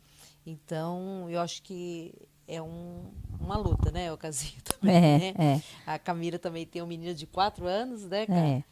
Então, 0.47 1.29
eu 1.29 1.41
acho 1.41 1.63
que 1.63 2.15
é 2.47 2.63
um, 2.63 3.11
uma 3.41 3.57
luta, 3.57 3.91
né, 3.91 4.11
Ocasinho? 4.13 4.61
Também, 4.63 4.97
é, 4.97 5.19
né? 5.19 5.35
é. 5.39 5.63
A 5.85 5.99
Camila 5.99 6.39
também 6.39 6.65
tem 6.65 6.83
um 6.83 6.87
menino 6.87 7.15
de 7.15 7.27
quatro 7.27 7.67
anos, 7.67 8.05
né, 8.05 8.27
cara? 8.27 8.49
É. 8.49 8.65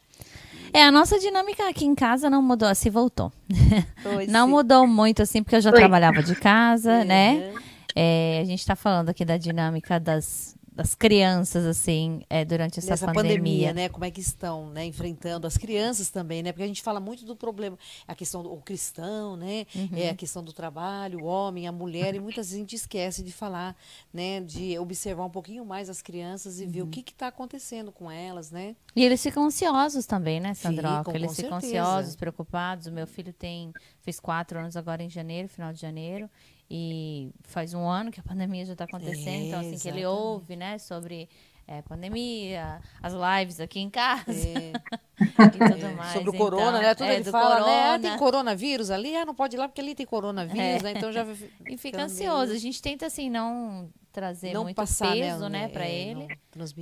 É, 0.73 0.83
a 0.83 0.91
nossa 0.91 1.19
dinâmica 1.19 1.67
aqui 1.69 1.85
em 1.85 1.95
casa 1.95 2.29
não 2.29 2.41
mudou, 2.41 2.67
assim, 2.67 2.89
voltou. 2.89 3.31
não 4.27 4.45
sim. 4.45 4.51
mudou 4.51 4.87
muito, 4.87 5.21
assim, 5.21 5.43
porque 5.43 5.55
eu 5.55 5.61
já 5.61 5.71
Oi. 5.71 5.77
trabalhava 5.77 6.21
de 6.23 6.35
casa, 6.35 7.03
né? 7.03 7.53
É, 7.95 8.39
a 8.41 8.45
gente 8.45 8.59
está 8.59 8.75
falando 8.75 9.09
aqui 9.09 9.25
da 9.25 9.37
dinâmica 9.37 9.99
das, 9.99 10.56
das 10.77 10.93
crianças, 10.93 11.65
assim, 11.65 12.21
é, 12.29 12.45
durante 12.45 12.77
essa 12.77 12.91
Nessa 12.91 13.07
pandemia. 13.07 13.35
pandemia. 13.37 13.73
né? 13.73 13.89
Como 13.89 14.05
é 14.05 14.11
que 14.11 14.21
estão, 14.21 14.69
né? 14.69 14.85
Enfrentando 14.85 15.47
as 15.47 15.57
crianças 15.57 16.11
também, 16.11 16.43
né? 16.43 16.51
Porque 16.51 16.63
a 16.63 16.67
gente 16.67 16.83
fala 16.83 16.99
muito 16.99 17.25
do 17.25 17.35
problema, 17.35 17.75
a 18.07 18.13
questão 18.13 18.43
do 18.43 18.55
cristão, 18.57 19.35
né? 19.35 19.65
Uhum. 19.73 19.89
É 19.93 20.09
a 20.09 20.15
questão 20.15 20.43
do 20.43 20.53
trabalho, 20.53 21.21
o 21.21 21.25
homem, 21.25 21.67
a 21.67 21.71
mulher, 21.71 22.13
e 22.13 22.19
muitas 22.19 22.45
vezes 22.45 22.53
a 22.53 22.59
gente 22.59 22.75
esquece 22.75 23.23
de 23.23 23.31
falar, 23.31 23.75
né? 24.13 24.39
De 24.39 24.77
observar 24.77 25.25
um 25.25 25.31
pouquinho 25.31 25.65
mais 25.65 25.89
as 25.89 25.99
crianças 25.99 26.59
e 26.59 26.65
uhum. 26.65 26.69
ver 26.69 26.81
o 26.81 26.83
uhum. 26.83 26.91
que 26.91 26.99
está 26.99 27.27
acontecendo 27.27 27.91
com 27.91 28.11
elas, 28.11 28.51
né? 28.51 28.75
E 28.95 29.03
eles 29.03 29.23
ficam 29.23 29.45
ansiosos 29.45 30.05
também, 30.05 30.39
né, 30.39 30.53
Sandroca? 30.53 31.05
Ficam, 31.05 31.15
eles 31.15 31.35
ficam 31.35 31.59
certeza. 31.59 31.81
ansiosos, 31.81 32.15
preocupados. 32.15 32.85
O 32.85 32.91
meu 32.91 33.07
filho 33.07 33.33
tem, 33.33 33.73
fez 34.01 34.19
quatro 34.19 34.59
anos 34.59 34.77
agora 34.77 35.01
em 35.01 35.09
janeiro, 35.09 35.49
final 35.49 35.73
de 35.73 35.81
janeiro. 35.81 36.29
E 36.69 37.31
faz 37.43 37.73
um 37.73 37.87
ano 37.87 38.11
que 38.11 38.19
a 38.19 38.23
pandemia 38.23 38.65
já 38.65 38.73
está 38.73 38.83
acontecendo, 38.85 39.27
é, 39.27 39.47
então 39.47 39.59
assim 39.59 39.73
exatamente. 39.73 39.81
que 39.81 39.87
ele 39.87 40.05
ouve, 40.05 40.55
né, 40.57 40.77
sobre 40.77 41.29
é, 41.67 41.81
pandemia, 41.81 42.81
as 43.01 43.13
lives 43.13 43.59
aqui 43.59 43.79
em 43.79 43.89
casa 43.89 44.31
é. 44.31 44.71
e 45.19 45.69
tudo 45.69 45.85
é. 45.85 45.93
mais. 45.93 46.13
Sobre 46.13 46.29
o 46.29 46.33
então, 46.33 46.45
corona, 46.45 46.79
né? 46.79 46.95
Tudo 46.95 47.09
é, 47.09 47.15
ele 47.15 47.23
fala, 47.25 47.57
corona. 47.57 47.65
né? 47.65 47.89
Ah, 47.89 47.99
tem 47.99 48.17
coronavírus 48.17 48.89
ali, 48.89 49.15
ah, 49.15 49.25
não 49.25 49.35
pode 49.35 49.55
ir 49.55 49.59
lá 49.59 49.67
porque 49.67 49.81
ali 49.81 49.93
tem 49.93 50.05
coronavírus, 50.05 50.81
né? 50.81 50.93
Então 50.95 51.11
já 51.11 51.25
e 51.67 51.77
fica 51.77 52.03
ansioso. 52.03 52.53
A 52.53 52.57
gente 52.57 52.81
tenta 52.81 53.05
assim 53.05 53.29
não 53.29 53.89
trazer 54.17 54.51
não 54.51 54.63
muito 54.63 54.75
passar, 54.75 55.15
né, 55.15 55.21
peso, 55.21 55.43
né, 55.43 55.49
né 55.49 55.67
para 55.67 55.87
ele. 55.87 56.27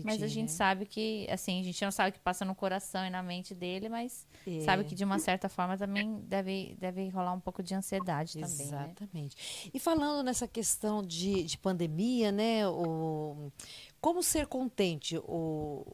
Mas 0.05 0.23
a 0.23 0.27
gente 0.27 0.51
né? 0.51 0.55
sabe 0.55 0.85
que, 0.85 1.27
assim, 1.29 1.59
a 1.59 1.63
gente 1.63 1.83
não 1.83 1.91
sabe 1.91 2.11
o 2.11 2.13
que 2.13 2.19
passa 2.19 2.45
no 2.45 2.55
coração 2.55 3.05
e 3.05 3.09
na 3.09 3.21
mente 3.21 3.53
dele, 3.53 3.89
mas 3.89 4.25
é. 4.47 4.61
sabe 4.61 4.85
que 4.85 4.95
de 4.95 5.03
uma 5.03 5.19
certa 5.19 5.49
forma 5.49 5.77
também 5.77 6.21
deve, 6.21 6.77
deve 6.79 7.09
rolar 7.09 7.33
um 7.33 7.39
pouco 7.41 7.61
de 7.61 7.75
ansiedade 7.75 8.39
Exatamente. 8.39 8.57
também. 8.57 8.71
Né? 8.71 8.85
Exatamente. 8.85 9.35
Né? 9.65 9.71
E 9.73 9.79
falando 9.79 10.23
nessa 10.23 10.47
questão 10.47 11.03
de, 11.05 11.43
de 11.43 11.57
pandemia, 11.57 12.31
né, 12.31 12.65
o, 12.69 13.51
como 13.99 14.23
ser 14.23 14.47
contente? 14.47 15.17
O, 15.17 15.85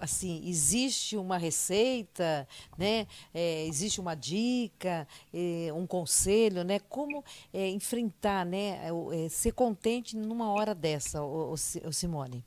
assim, 0.00 0.42
existe 0.46 1.16
uma 1.16 1.36
receita, 1.36 2.46
né? 2.76 3.06
É, 3.32 3.66
existe 3.66 4.00
uma 4.00 4.14
dica, 4.14 5.06
é, 5.32 5.72
um 5.72 5.86
conselho, 5.86 6.64
né? 6.64 6.78
Como 6.78 7.24
é, 7.52 7.68
enfrentar, 7.68 8.44
né? 8.44 8.80
É, 9.12 9.28
ser 9.28 9.52
contente 9.52 10.16
numa 10.16 10.50
hora 10.50 10.74
dessa, 10.74 11.22
o, 11.22 11.52
o 11.52 11.92
Simone? 11.92 12.44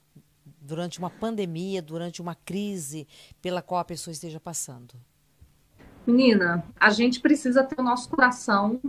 Durante 0.62 1.00
uma 1.00 1.10
pandemia, 1.10 1.82
durante 1.82 2.22
uma 2.22 2.36
crise 2.36 3.08
pela 3.42 3.62
qual 3.62 3.80
a 3.80 3.86
pessoa 3.86 4.12
esteja 4.12 4.40
passando. 4.40 4.94
Menina, 6.06 6.66
a 6.80 6.90
gente 6.90 7.20
precisa 7.20 7.64
ter 7.64 7.80
o 7.80 7.84
nosso 7.84 8.10
coração 8.10 8.80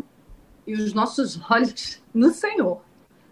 e 0.66 0.74
os 0.74 0.92
nossos 0.92 1.40
olhos 1.50 2.00
no 2.14 2.32
Senhor, 2.32 2.82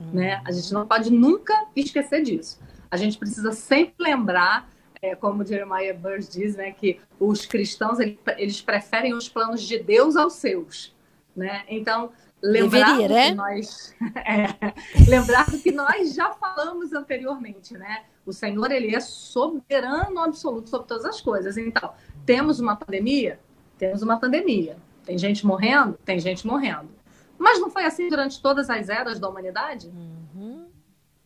hum. 0.00 0.10
né? 0.12 0.42
A 0.44 0.52
gente 0.52 0.72
não 0.72 0.86
pode 0.86 1.10
nunca 1.10 1.66
esquecer 1.74 2.22
disso. 2.22 2.58
A 2.90 2.96
gente 2.96 3.18
precisa 3.18 3.52
sempre 3.52 3.94
lembrar 3.98 4.68
é, 5.00 5.14
como 5.14 5.44
Jeremiah 5.44 5.94
Burns 5.94 6.28
diz, 6.28 6.56
né, 6.56 6.72
que 6.72 7.00
os 7.18 7.46
cristãos 7.46 7.98
eles 8.00 8.60
preferem 8.60 9.14
os 9.14 9.28
planos 9.28 9.62
de 9.62 9.78
Deus 9.78 10.16
aos 10.16 10.34
seus, 10.34 10.94
né? 11.36 11.64
Então 11.68 12.10
Lembrar 12.40 12.96
Deveria, 12.96 13.08
né? 13.08 13.30
que 13.30 13.34
nós, 13.34 13.94
é, 14.14 15.10
lembrar 15.10 15.50
do 15.50 15.58
que 15.58 15.72
nós 15.72 16.14
já 16.14 16.30
falamos 16.32 16.92
anteriormente, 16.92 17.74
né? 17.74 18.04
O 18.24 18.32
Senhor, 18.32 18.70
ele 18.70 18.94
é 18.94 19.00
soberano 19.00 20.20
absoluto 20.20 20.70
sobre 20.70 20.86
todas 20.86 21.04
as 21.04 21.20
coisas. 21.20 21.56
Então, 21.56 21.92
temos 22.24 22.60
uma 22.60 22.76
pandemia? 22.76 23.40
Temos 23.76 24.02
uma 24.02 24.20
pandemia. 24.20 24.76
Tem 25.04 25.18
gente 25.18 25.44
morrendo? 25.44 25.98
Tem 26.04 26.20
gente 26.20 26.46
morrendo. 26.46 26.90
Mas 27.36 27.58
não 27.60 27.70
foi 27.70 27.84
assim 27.84 28.08
durante 28.08 28.40
todas 28.40 28.70
as 28.70 28.88
eras 28.88 29.18
da 29.18 29.28
humanidade? 29.28 29.88
Uhum. 29.88 30.66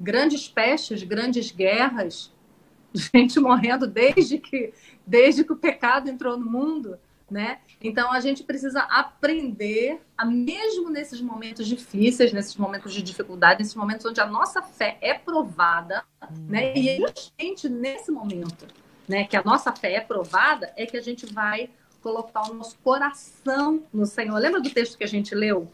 Grandes 0.00 0.48
pestes, 0.48 1.02
grandes 1.02 1.50
guerras, 1.50 2.31
gente 3.14 3.38
morrendo 3.40 3.86
desde 3.86 4.38
que, 4.38 4.72
desde 5.06 5.44
que 5.44 5.52
o 5.52 5.56
pecado 5.56 6.08
entrou 6.08 6.36
no 6.36 6.50
mundo, 6.50 6.98
né? 7.30 7.58
Então 7.80 8.12
a 8.12 8.20
gente 8.20 8.44
precisa 8.44 8.82
aprender, 8.82 10.00
a, 10.16 10.24
mesmo 10.24 10.90
nesses 10.90 11.20
momentos 11.20 11.66
difíceis, 11.66 12.32
nesses 12.32 12.56
momentos 12.56 12.92
de 12.92 13.02
dificuldade, 13.02 13.60
nesses 13.60 13.74
momentos 13.74 14.04
onde 14.04 14.20
a 14.20 14.26
nossa 14.26 14.60
fé 14.62 14.98
é 15.00 15.14
provada, 15.14 16.04
uhum. 16.22 16.46
né? 16.48 16.76
E 16.76 16.88
é 16.90 16.98
justamente 16.98 17.68
nesse 17.68 18.10
momento, 18.10 18.66
né, 19.08 19.24
que 19.24 19.36
a 19.36 19.42
nossa 19.42 19.72
fé 19.72 19.94
é 19.94 20.00
provada, 20.00 20.72
é 20.76 20.86
que 20.86 20.96
a 20.96 21.02
gente 21.02 21.26
vai 21.26 21.70
colocar 22.02 22.50
o 22.50 22.54
nosso 22.54 22.76
coração 22.78 23.82
no 23.92 24.04
Senhor. 24.04 24.36
Lembra 24.38 24.60
do 24.60 24.70
texto 24.70 24.98
que 24.98 25.04
a 25.04 25.08
gente 25.08 25.34
leu 25.34 25.68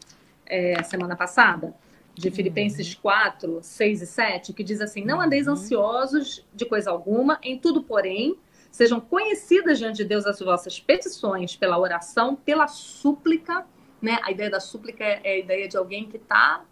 é, 0.45 0.81
semana 0.83 1.15
passada? 1.15 1.73
De 2.19 2.31
Filipenses 2.31 2.93
4, 2.95 3.59
6 3.61 4.01
e 4.01 4.05
7, 4.05 4.53
que 4.53 4.63
diz 4.63 4.81
assim: 4.81 5.05
Não 5.05 5.21
andeis 5.21 5.47
ansiosos 5.47 6.45
de 6.53 6.65
coisa 6.65 6.91
alguma, 6.91 7.39
em 7.41 7.57
tudo, 7.57 7.81
porém, 7.81 8.37
sejam 8.71 8.99
conhecidas 8.99 9.79
diante 9.79 9.97
de 9.97 10.03
Deus 10.03 10.25
as 10.25 10.39
vossas 10.39 10.79
petições 10.79 11.55
pela 11.55 11.79
oração, 11.79 12.35
pela 12.35 12.67
súplica. 12.67 13.65
Né? 14.01 14.19
A 14.23 14.31
ideia 14.31 14.49
da 14.49 14.59
súplica 14.59 15.03
é, 15.03 15.21
é 15.23 15.33
a 15.33 15.37
ideia 15.39 15.67
de 15.67 15.77
alguém 15.77 16.09
que 16.09 16.17
está 16.17 16.65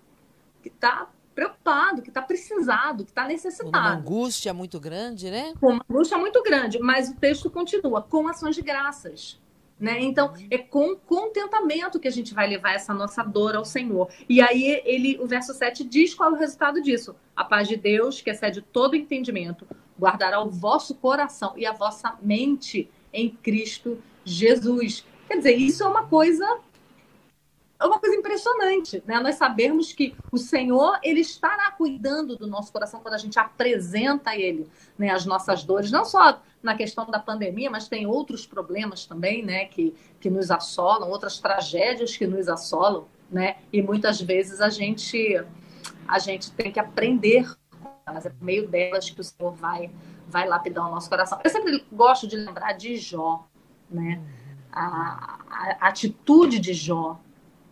que 0.62 0.70
tá 0.70 1.10
preocupado, 1.34 2.02
que 2.02 2.10
está 2.10 2.22
precisado, 2.22 3.06
que 3.06 3.12
está 3.12 3.28
necessitado. 3.28 3.70
Uma 3.70 3.94
angústia 3.94 4.54
muito 4.54 4.80
grande, 4.80 5.30
né? 5.30 5.54
Com 5.62 5.74
uma 5.74 5.86
angústia 5.88 6.18
muito 6.18 6.42
grande, 6.42 6.80
mas 6.80 7.10
o 7.10 7.16
texto 7.16 7.50
continua 7.50 8.02
com 8.02 8.28
ações 8.28 8.56
de 8.56 8.62
graças. 8.64 9.40
Né? 9.80 10.02
Então, 10.02 10.34
é 10.50 10.58
com 10.58 10.96
contentamento 10.96 12.00
que 12.00 12.08
a 12.08 12.12
gente 12.12 12.34
vai 12.34 12.48
levar 12.48 12.74
essa 12.74 12.94
nossa 12.94 13.24
dor 13.24 13.56
ao 13.56 13.64
Senhor. 13.64 14.10
E 14.28 14.42
aí, 14.42 14.82
ele, 14.84 15.20
o 15.20 15.28
verso 15.28 15.54
7 15.54 15.84
diz 15.84 16.16
qual 16.16 16.32
é 16.32 16.34
o 16.34 16.38
resultado 16.38 16.82
disso. 16.82 17.16
A 17.36 17.44
paz 17.44 17.68
de 17.68 17.78
Deus, 17.78 18.20
que 18.20 18.30
excede 18.32 18.62
todo 18.62 18.96
entendimento, 18.96 19.68
guardará 20.00 20.40
o 20.42 20.50
vosso 20.50 20.96
coração 20.96 21.54
e 21.56 21.66
a 21.66 21.74
vossa 21.74 22.18
mente 22.22 22.90
em 23.14 23.30
Cristo 23.30 24.02
Jesus. 24.26 25.06
Quer 25.28 25.38
dizer, 25.38 25.56
isso 25.56 25.84
é 25.84 25.88
uma 25.88 26.08
coisa 26.08 26.60
é 27.80 27.86
uma 27.86 28.00
coisa 28.00 28.16
impressionante, 28.16 29.04
né? 29.06 29.20
Nós 29.20 29.36
sabermos 29.36 29.94
que 29.94 30.16
o 30.32 30.38
Senhor 30.38 31.00
ele 31.04 31.20
estará 31.20 31.72
cuidando 31.72 32.36
do 32.36 32.48
nosso 32.48 32.72
coração 32.72 33.00
quando 33.00 33.14
a 33.14 33.20
gente 33.20 33.38
apresenta 33.38 34.36
Ele, 34.36 34.68
né, 34.98 35.12
as 35.12 35.26
nossas 35.26 35.64
dores, 35.64 35.92
não 35.92 36.04
só 36.04 36.42
na 36.62 36.76
questão 36.76 37.06
da 37.06 37.20
pandemia, 37.20 37.70
mas 37.70 37.88
tem 37.88 38.08
outros 38.08 38.46
problemas 38.46 39.06
também, 39.06 39.46
né, 39.46 39.66
que 39.66 39.96
que 40.20 40.30
nos 40.30 40.50
assolam, 40.50 41.10
outras 41.10 41.40
tragédias 41.40 42.18
que 42.18 42.26
nos 42.26 42.48
assolam, 42.48 43.08
né? 43.30 43.58
E 43.72 43.82
muitas 43.82 44.20
vezes 44.20 44.60
a 44.60 44.70
gente 44.70 45.40
a 46.08 46.20
gente 46.20 46.52
tem 46.52 46.72
que 46.72 46.80
aprender 46.80 47.48
mas 48.06 48.26
é 48.26 48.30
por 48.30 48.44
meio 48.44 48.68
delas 48.68 49.10
que 49.10 49.20
o 49.20 49.24
Senhor 49.24 49.52
vai 49.54 49.92
vai 50.30 50.48
lapidar 50.48 50.86
o 50.88 50.92
nosso 50.92 51.10
coração. 51.10 51.40
Eu 51.44 51.50
sempre 51.50 51.86
gosto 51.92 52.28
de 52.28 52.36
lembrar 52.36 52.74
de 52.74 52.98
Jó, 52.98 53.48
né? 53.90 54.22
A, 54.72 55.40
a, 55.50 55.78
a 55.80 55.88
atitude 55.88 56.60
de 56.60 56.74
Jó 56.74 57.20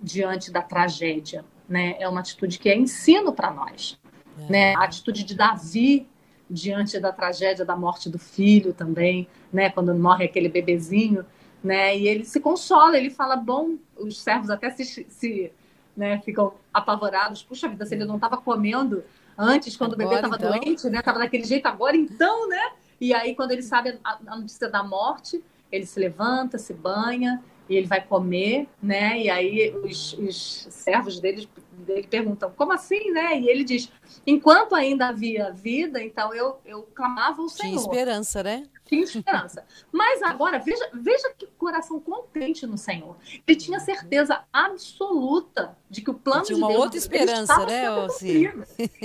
diante 0.02 0.52
da 0.52 0.62
tragédia, 0.62 1.44
né? 1.68 1.96
É 2.00 2.08
uma 2.08 2.20
atitude 2.20 2.60
que 2.60 2.70
é 2.70 2.78
ensino 2.78 3.34
para 3.34 3.52
nós, 3.52 4.00
é. 4.40 4.52
né? 4.52 4.76
A 4.76 4.84
atitude 4.84 5.24
de 5.24 5.36
Davi 5.36 6.08
diante 6.50 7.00
da 7.00 7.12
tragédia 7.12 7.66
da 7.66 7.76
morte 7.76 8.10
do 8.10 8.20
filho 8.20 8.74
também, 8.74 9.28
né? 9.52 9.70
Quando 9.70 9.94
morre 9.96 10.26
aquele 10.26 10.50
bebezinho, 10.50 11.26
né? 11.64 11.98
E 11.98 12.08
ele 12.08 12.24
se 12.26 12.40
consola, 12.40 12.98
ele 12.98 13.10
fala, 13.10 13.36
bom, 13.36 13.76
os 13.98 14.22
servos 14.22 14.50
até 14.50 14.70
se, 14.70 15.06
se 15.10 15.52
né, 15.96 16.20
ficam 16.22 16.54
apavorados, 16.74 17.42
puxa 17.42 17.68
vida, 17.68 17.86
se 17.86 17.96
ele 17.96 18.06
não 18.06 18.16
estava 18.16 18.38
comendo 18.38 19.04
antes, 19.38 19.76
quando 19.76 19.94
agora, 19.94 20.08
o 20.08 20.10
bebê 20.10 20.22
estava 20.22 20.36
então... 20.36 20.60
doente, 20.60 20.90
né? 20.90 21.02
Tava 21.02 21.20
daquele 21.20 21.44
jeito 21.44 21.66
agora, 21.66 21.96
então, 21.96 22.48
né? 22.48 22.72
E 23.00 23.14
aí, 23.14 23.36
quando 23.36 23.52
ele 23.52 23.64
sabe 23.64 24.00
a, 24.04 24.18
a 24.28 24.36
notícia 24.36 24.70
da 24.70 24.84
morte, 24.84 25.44
ele 25.72 25.86
se 25.86 26.00
levanta, 26.00 26.58
se 26.58 26.74
banha, 26.74 27.44
e 27.68 27.76
ele 27.76 27.88
vai 27.88 28.06
comer, 28.06 28.68
né? 28.82 29.20
E 29.20 29.30
aí 29.30 29.76
os, 29.84 30.14
os 30.14 30.68
servos 30.70 31.20
dele, 31.20 31.50
dele 31.72 32.08
perguntam, 32.08 32.52
como 32.52 32.72
assim, 32.72 33.12
né? 33.12 33.40
E 33.40 33.50
ele 33.50 33.64
diz, 33.64 33.92
enquanto 34.26 34.76
ainda 34.76 35.08
havia 35.08 35.52
vida, 35.52 36.02
então 36.02 36.34
eu, 36.34 36.58
eu 36.66 36.84
clamava 36.94 37.42
ao 37.42 37.50
Senhor. 37.50 37.70
Tinha 37.70 37.82
esperança, 37.82 38.44
né? 38.44 38.70
Tinha 38.86 39.04
esperança. 39.04 39.66
Mas 39.92 40.22
agora, 40.22 40.60
veja, 40.60 40.90
veja 40.94 41.34
que 41.36 41.48
coração 41.58 42.00
contente 42.00 42.68
no 42.68 42.78
Senhor. 42.78 43.18
Ele 43.48 43.58
tinha 43.58 43.80
certeza 43.80 44.44
absoluta 44.54 45.76
de 45.90 46.02
que 46.02 46.12
o 46.12 46.14
plano 46.14 46.44
tinha 46.44 46.56
de 46.56 46.62
Deus... 46.62 46.72
uma 46.72 46.80
outra 46.80 46.98
esperança, 46.98 47.66
né? 47.66 47.86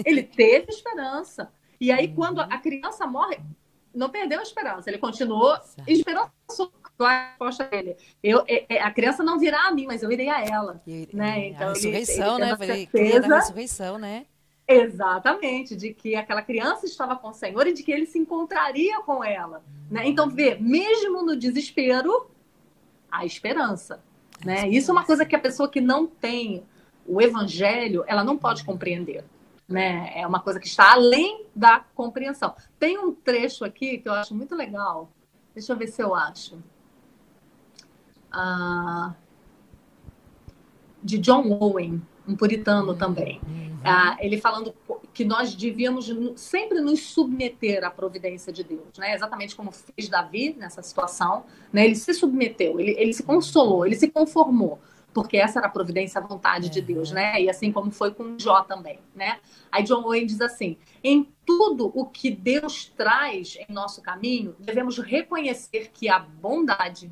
Ele 0.05 0.23
teve 0.23 0.67
esperança. 0.71 1.51
E 1.81 1.91
aí, 1.91 2.15
quando 2.15 2.41
a 2.41 2.59
criança 2.59 3.07
morre, 3.07 3.41
não 3.95 4.11
perdeu 4.11 4.39
a 4.39 4.43
esperança. 4.43 4.91
Ele 4.91 4.99
continuou 4.99 5.59
esperançoso 5.87 6.73
a 7.05 7.29
resposta 7.31 7.65
dele. 7.65 7.97
Eu, 8.23 8.45
é, 8.47 8.65
é, 8.69 8.83
a 8.83 8.91
criança 8.91 9.23
não 9.23 9.39
virá 9.39 9.69
a 9.69 9.73
mim, 9.73 9.87
mas 9.87 10.03
eu 10.03 10.11
irei 10.11 10.29
a 10.29 10.45
ela. 10.45 10.83
Né? 11.13 11.49
Então, 11.49 11.69
a 11.69 11.73
ressurreição, 11.73 12.39
ele, 12.39 12.45
ele 12.45 12.57
né? 12.57 12.67
Certeza, 12.67 13.29
da 13.29 13.37
ressurreição, 13.37 13.99
né? 13.99 14.27
Exatamente, 14.73 15.75
de 15.75 15.93
que 15.93 16.15
aquela 16.15 16.43
criança 16.43 16.87
estava 16.87 17.17
com 17.17 17.31
o 17.31 17.35
Senhor 17.35 17.67
e 17.67 17.73
de 17.73 17.83
que 17.83 17.91
ele 17.91 18.07
se 18.07 18.19
encontraria 18.19 19.01
com 19.01 19.25
ela. 19.25 19.65
Né? 19.91 20.07
Então, 20.07 20.31
vê, 20.31 20.55
mesmo 20.55 21.25
no 21.25 21.37
desespero, 21.37 22.31
há 23.11 23.27
esperança. 23.27 24.01
Né? 24.45 24.69
Isso 24.69 24.91
é 24.91 24.93
uma 24.93 25.05
coisa 25.05 25.27
que 25.27 25.35
a 25.35 25.41
pessoa 25.41 25.69
que 25.69 25.81
não 25.81 26.07
tem 26.07 26.63
o 27.05 27.21
evangelho, 27.21 28.05
ela 28.07 28.23
não 28.23 28.39
pode 28.39 28.63
compreender. 28.63 29.25
Né? 29.69 30.13
É 30.15 30.25
uma 30.25 30.39
coisa 30.39 30.61
que 30.61 30.69
está 30.69 30.93
além 30.93 31.47
da 31.55 31.81
compreensão. 31.95 32.55
Tem 32.79 32.97
um 32.97 33.13
trecho 33.13 33.65
aqui 33.65 33.99
que 33.99 34.09
eu 34.09 34.13
acho 34.13 34.37
muito 34.37 34.55
legal. 34.55 35.11
Deixa 35.53 35.73
eu 35.73 35.77
ver 35.77 35.89
se 35.89 36.01
eu 36.01 36.15
acho 36.15 36.63
ah, 38.33 39.15
de 41.03 41.19
John 41.19 41.51
Owen, 41.61 42.03
um 42.27 42.37
puritano 42.37 42.95
também. 42.95 43.41
Uhum. 43.47 43.71
Ah, 43.83 44.17
ele 44.21 44.39
falando 44.39 44.75
que 45.13 45.25
nós 45.25 45.55
devíamos 45.55 46.13
sempre 46.37 46.81
nos 46.81 47.01
submeter 47.01 47.85
à 47.85 47.91
providência 47.91 48.53
de 48.53 48.63
Deus, 48.63 48.99
né? 48.99 49.15
Exatamente 49.15 49.57
como 49.57 49.73
fez 49.73 50.09
Davi 50.09 50.55
nessa 50.59 50.83
situação, 50.83 51.45
né? 51.73 51.85
Ele 51.85 51.97
se 51.97 52.13
submeteu, 52.13 52.79
ele, 52.79 52.93
ele 52.99 53.13
se 53.13 53.23
consolou, 53.23 53.87
ele 53.87 53.97
se 53.97 54.09
conformou, 54.09 54.79
porque 55.15 55.39
essa 55.39 55.59
era 55.59 55.67
a 55.67 55.71
providência, 55.71 56.21
a 56.21 56.27
vontade 56.27 56.67
uhum. 56.67 56.73
de 56.73 56.81
Deus, 56.83 57.11
né? 57.11 57.41
E 57.41 57.49
assim 57.49 57.73
como 57.73 57.91
foi 57.91 58.13
com 58.13 58.39
Jó 58.39 58.63
também, 58.63 58.99
né? 59.15 59.39
Aí 59.73 59.83
John 59.83 60.05
Owen 60.05 60.27
diz 60.27 60.41
assim: 60.41 60.77
em 61.03 61.27
tudo 61.47 61.91
o 61.95 62.05
que 62.05 62.31
Deus 62.31 62.85
traz 62.97 63.57
em 63.67 63.73
nosso 63.73 64.03
caminho, 64.03 64.55
devemos 64.59 64.99
reconhecer 64.99 65.91
que 65.93 66.09
a 66.09 66.19
bondade, 66.19 67.11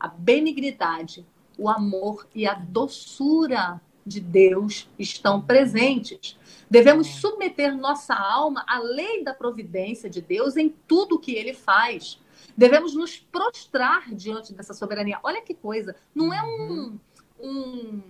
a 0.00 0.08
benignidade, 0.08 1.26
o 1.58 1.68
amor 1.68 2.26
e 2.34 2.46
a 2.46 2.54
doçura 2.54 3.80
de 4.04 4.18
Deus 4.18 4.88
estão 4.98 5.42
presentes. 5.42 6.36
Devemos 6.70 7.06
submeter 7.06 7.76
nossa 7.76 8.14
alma 8.14 8.64
à 8.66 8.78
lei 8.78 9.22
da 9.22 9.34
providência 9.34 10.08
de 10.08 10.22
Deus 10.22 10.56
em 10.56 10.70
tudo 10.88 11.18
que 11.18 11.34
ele 11.34 11.52
faz. 11.52 12.18
Devemos 12.56 12.94
nos 12.94 13.18
prostrar 13.18 14.12
diante 14.14 14.54
dessa 14.54 14.72
soberania. 14.72 15.18
Olha 15.22 15.42
que 15.42 15.54
coisa, 15.54 15.94
não 16.14 16.32
é 16.32 16.42
um, 16.42 16.98
um 17.38 18.02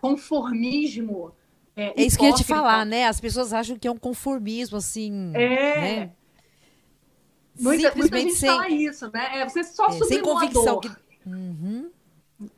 conformismo. 0.00 1.32
É, 1.76 2.00
é 2.00 2.06
isso 2.06 2.18
que 2.18 2.24
eu 2.24 2.30
ia 2.30 2.34
te 2.34 2.44
falar, 2.44 2.84
né? 2.84 3.06
As 3.06 3.20
pessoas 3.20 3.52
acham 3.52 3.78
que 3.78 3.86
é 3.86 3.90
um 3.90 3.96
conformismo, 3.96 4.78
assim. 4.78 5.32
É. 5.34 5.80
Né? 5.80 6.12
Muita, 7.58 7.94
muita 7.94 8.18
gente 8.18 8.34
sem, 8.34 8.48
fala 8.48 8.68
isso, 8.68 9.10
né? 9.12 9.40
É, 9.40 9.48
você 9.48 9.64
só 9.64 9.86
é, 9.86 9.92
sem 9.92 10.22
convicção 10.22 10.80
que... 10.80 10.90
Uhum. 11.26 11.90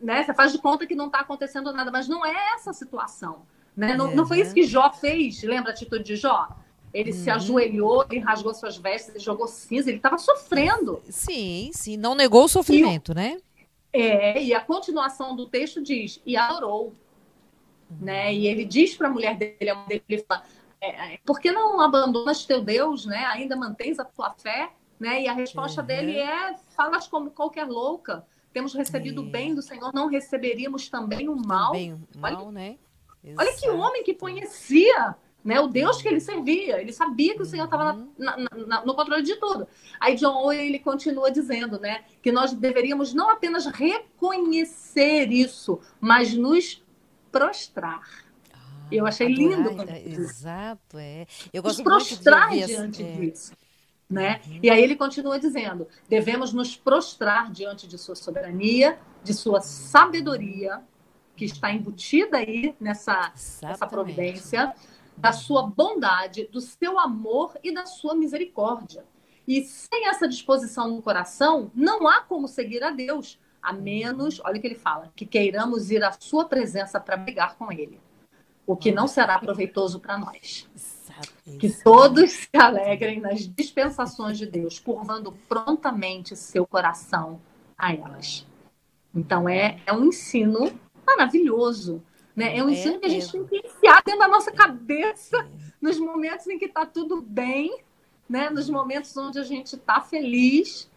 Né? 0.01 0.23
Você 0.23 0.35
faz 0.35 0.53
de 0.53 0.59
conta 0.59 0.87
que 0.87 0.95
não 0.95 1.07
está 1.07 1.21
acontecendo 1.21 1.73
nada, 1.73 1.91
mas 1.91 2.07
não 2.09 2.25
é 2.25 2.35
essa 2.55 2.71
a 2.71 2.75
situação. 2.75 3.43
Né? 3.77 3.97
Não, 3.97 4.15
não 4.15 4.27
foi 4.27 4.41
isso 4.41 4.53
que 4.53 4.63
Jó 4.63 4.93
fez. 4.93 5.43
Lembra 5.43 5.71
a 5.71 5.75
atitude 5.75 6.05
de 6.05 6.17
Jó? 6.17 6.49
Ele 6.93 7.13
uhum. 7.13 7.17
se 7.17 7.31
ajoelhou, 7.31 8.05
ele 8.11 8.21
rasgou 8.21 8.53
suas 8.53 8.77
vestes, 8.77 9.11
ele 9.11 9.21
jogou 9.21 9.47
cinza, 9.47 9.89
ele 9.89 9.99
estava 9.99 10.19
sofrendo. 10.19 11.01
Sim, 11.09 11.71
sim, 11.73 11.97
não 11.97 12.15
negou 12.15 12.45
o 12.45 12.49
sofrimento, 12.49 13.13
e, 13.13 13.15
né? 13.15 13.41
É, 13.93 14.43
e 14.43 14.53
a 14.53 14.61
continuação 14.61 15.37
do 15.37 15.47
texto 15.47 15.81
diz, 15.81 16.21
e 16.27 16.37
adorou. 16.37 16.93
Uhum. 17.91 17.97
Né? 18.01 18.35
E 18.35 18.47
ele 18.47 18.65
diz 18.65 18.97
para 18.97 19.07
a 19.07 19.11
mulher 19.11 19.37
dele, 19.37 19.71
a 19.71 19.75
mulher 19.77 20.03
dele 20.07 20.25
fala, 20.27 20.43
é, 20.81 21.15
é, 21.15 21.19
por 21.25 21.39
que 21.39 21.53
não 21.53 21.81
abandonas 21.81 22.45
teu 22.45 22.61
Deus, 22.61 23.07
né? 23.07 23.25
Ainda 23.27 23.55
mantens 23.55 23.99
a 23.99 24.05
tua 24.05 24.33
fé? 24.33 24.71
Né? 25.01 25.23
E 25.23 25.29
a 25.29 25.33
resposta 25.33 25.81
uhum. 25.81 25.87
dele 25.87 26.19
é: 26.19 26.55
falas 26.77 27.09
como 27.09 27.31
qualquer 27.31 27.67
louca. 27.67 28.27
temos 28.53 28.75
recebido 28.75 29.23
o 29.23 29.27
é. 29.27 29.31
bem 29.31 29.55
do 29.55 29.63
Senhor, 29.63 29.91
não 29.95 30.07
receberíamos 30.07 30.91
também 30.91 31.27
o 31.29 31.35
mal. 31.35 31.73
Também 31.73 31.95
o 31.95 32.01
mal, 32.19 32.47
olha, 32.47 32.53
né? 32.53 32.79
Exato. 33.25 33.41
Olha 33.41 33.57
que 33.57 33.69
homem 33.71 34.05
que 34.05 34.15
conhecia 34.15 35.17
né, 35.45 35.59
o 35.59 35.69
Deus 35.69 36.01
que 36.03 36.09
ele 36.09 36.21
servia. 36.21 36.81
Ele 36.81 36.93
sabia 36.93 37.35
que 37.35 37.43
o 37.43 37.47
Senhor 37.47 37.65
estava 37.65 37.95
uhum. 37.95 38.13
no 38.85 38.95
controle 38.95 39.23
de 39.23 39.37
tudo. 39.37 39.67
Aí 39.99 40.15
John 40.17 40.35
Owen 40.45 40.67
ele 40.67 40.79
continua 40.79 41.31
dizendo 41.31 41.79
né, 41.81 42.05
que 42.23 42.31
nós 42.31 42.53
deveríamos 42.53 43.15
não 43.15 43.31
apenas 43.31 43.67
reconhecer 43.67 45.33
isso, 45.33 45.81
mas 45.99 46.35
nos 46.35 46.85
prostrar. 47.33 48.03
Ah, 48.53 48.59
Eu 48.93 49.07
achei 49.07 49.29
lindo. 49.29 49.71
É, 49.89 50.09
exato, 50.09 50.99
é. 50.99 51.27
Eu 51.53 51.63
gosto 51.63 51.83
nos 51.83 52.09
prostrar 52.09 52.49
muito 52.49 52.67
de 52.67 52.67
diante 52.67 53.03
é. 53.03 53.13
disso. 53.13 53.53
Né? 54.11 54.41
Uhum. 54.45 54.61
E 54.63 54.71
aí 54.71 54.83
ele 54.83 54.97
continua 54.97 55.39
dizendo: 55.39 55.87
devemos 56.09 56.53
nos 56.53 56.77
prostrar 56.77 57.51
diante 57.51 57.87
de 57.87 57.97
sua 57.97 58.17
soberania, 58.17 58.99
de 59.23 59.33
sua 59.33 59.61
sabedoria, 59.61 60.83
que 61.37 61.45
está 61.45 61.73
embutida 61.73 62.39
aí 62.39 62.75
nessa, 62.81 63.33
nessa 63.63 63.87
providência, 63.87 64.75
da 65.17 65.33
sua 65.33 65.63
bondade, 65.63 66.49
do 66.51 66.61
seu 66.61 66.99
amor 66.99 67.57
e 67.63 67.73
da 67.73 67.87
sua 67.87 68.15
misericórdia. 68.15 69.05
E 69.47 69.63
sem 69.65 70.09
essa 70.09 70.29
disposição 70.29 70.89
no 70.89 71.03
coração, 71.03 71.71
não 71.75 72.07
há 72.07 72.21
como 72.21 72.49
seguir 72.49 72.83
a 72.83 72.91
Deus, 72.91 73.39
a 73.63 73.73
menos, 73.73 74.41
olha 74.45 74.59
o 74.59 74.61
que 74.61 74.67
ele 74.67 74.75
fala, 74.75 75.13
que 75.15 75.27
queiramos 75.27 75.91
ir 75.91 76.03
à 76.03 76.13
sua 76.13 76.45
presença 76.45 76.99
para 76.99 77.17
brigar 77.17 77.57
com 77.57 77.71
ele, 77.71 78.01
o 78.67 78.77
que 78.77 78.93
não 78.93 79.07
será 79.07 79.39
proveitoso 79.39 80.01
para 80.01 80.19
nós. 80.19 80.69
Que 81.59 81.71
todos 81.83 82.31
se 82.31 82.57
alegrem 82.57 83.21
nas 83.21 83.49
dispensações 83.49 84.39
de 84.39 84.47
Deus, 84.47 84.79
curvando 84.79 85.33
prontamente 85.49 86.37
seu 86.37 86.67
coração 86.67 87.41
a 87.77 87.93
elas. 87.93 88.47
Então, 89.15 89.49
é, 89.49 89.81
é 89.87 89.93
um 89.93 90.07
ensino 90.07 90.73
maravilhoso. 91.07 92.03
Né? 92.35 92.57
É 92.57 92.65
um 92.65 92.69
é 92.69 92.73
ensino 92.73 92.97
é, 92.97 92.99
que 92.99 93.07
a 93.07 93.09
gente 93.09 93.33
tem 93.33 93.45
que 93.45 93.57
enfiar 93.59 94.03
dentro 94.05 94.21
da 94.21 94.29
nossa 94.29 94.53
cabeça 94.53 95.37
é. 95.37 95.49
nos 95.81 95.99
momentos 95.99 96.47
em 96.47 96.59
que 96.59 96.67
está 96.67 96.87
tudo 96.87 97.21
bem, 97.21 97.83
né? 98.29 98.51
nos 98.51 98.71
momentos 98.71 99.17
onde 99.17 99.39
a 99.39 99.43
gente 99.43 99.75
está 99.75 100.01
feliz, 100.01 100.91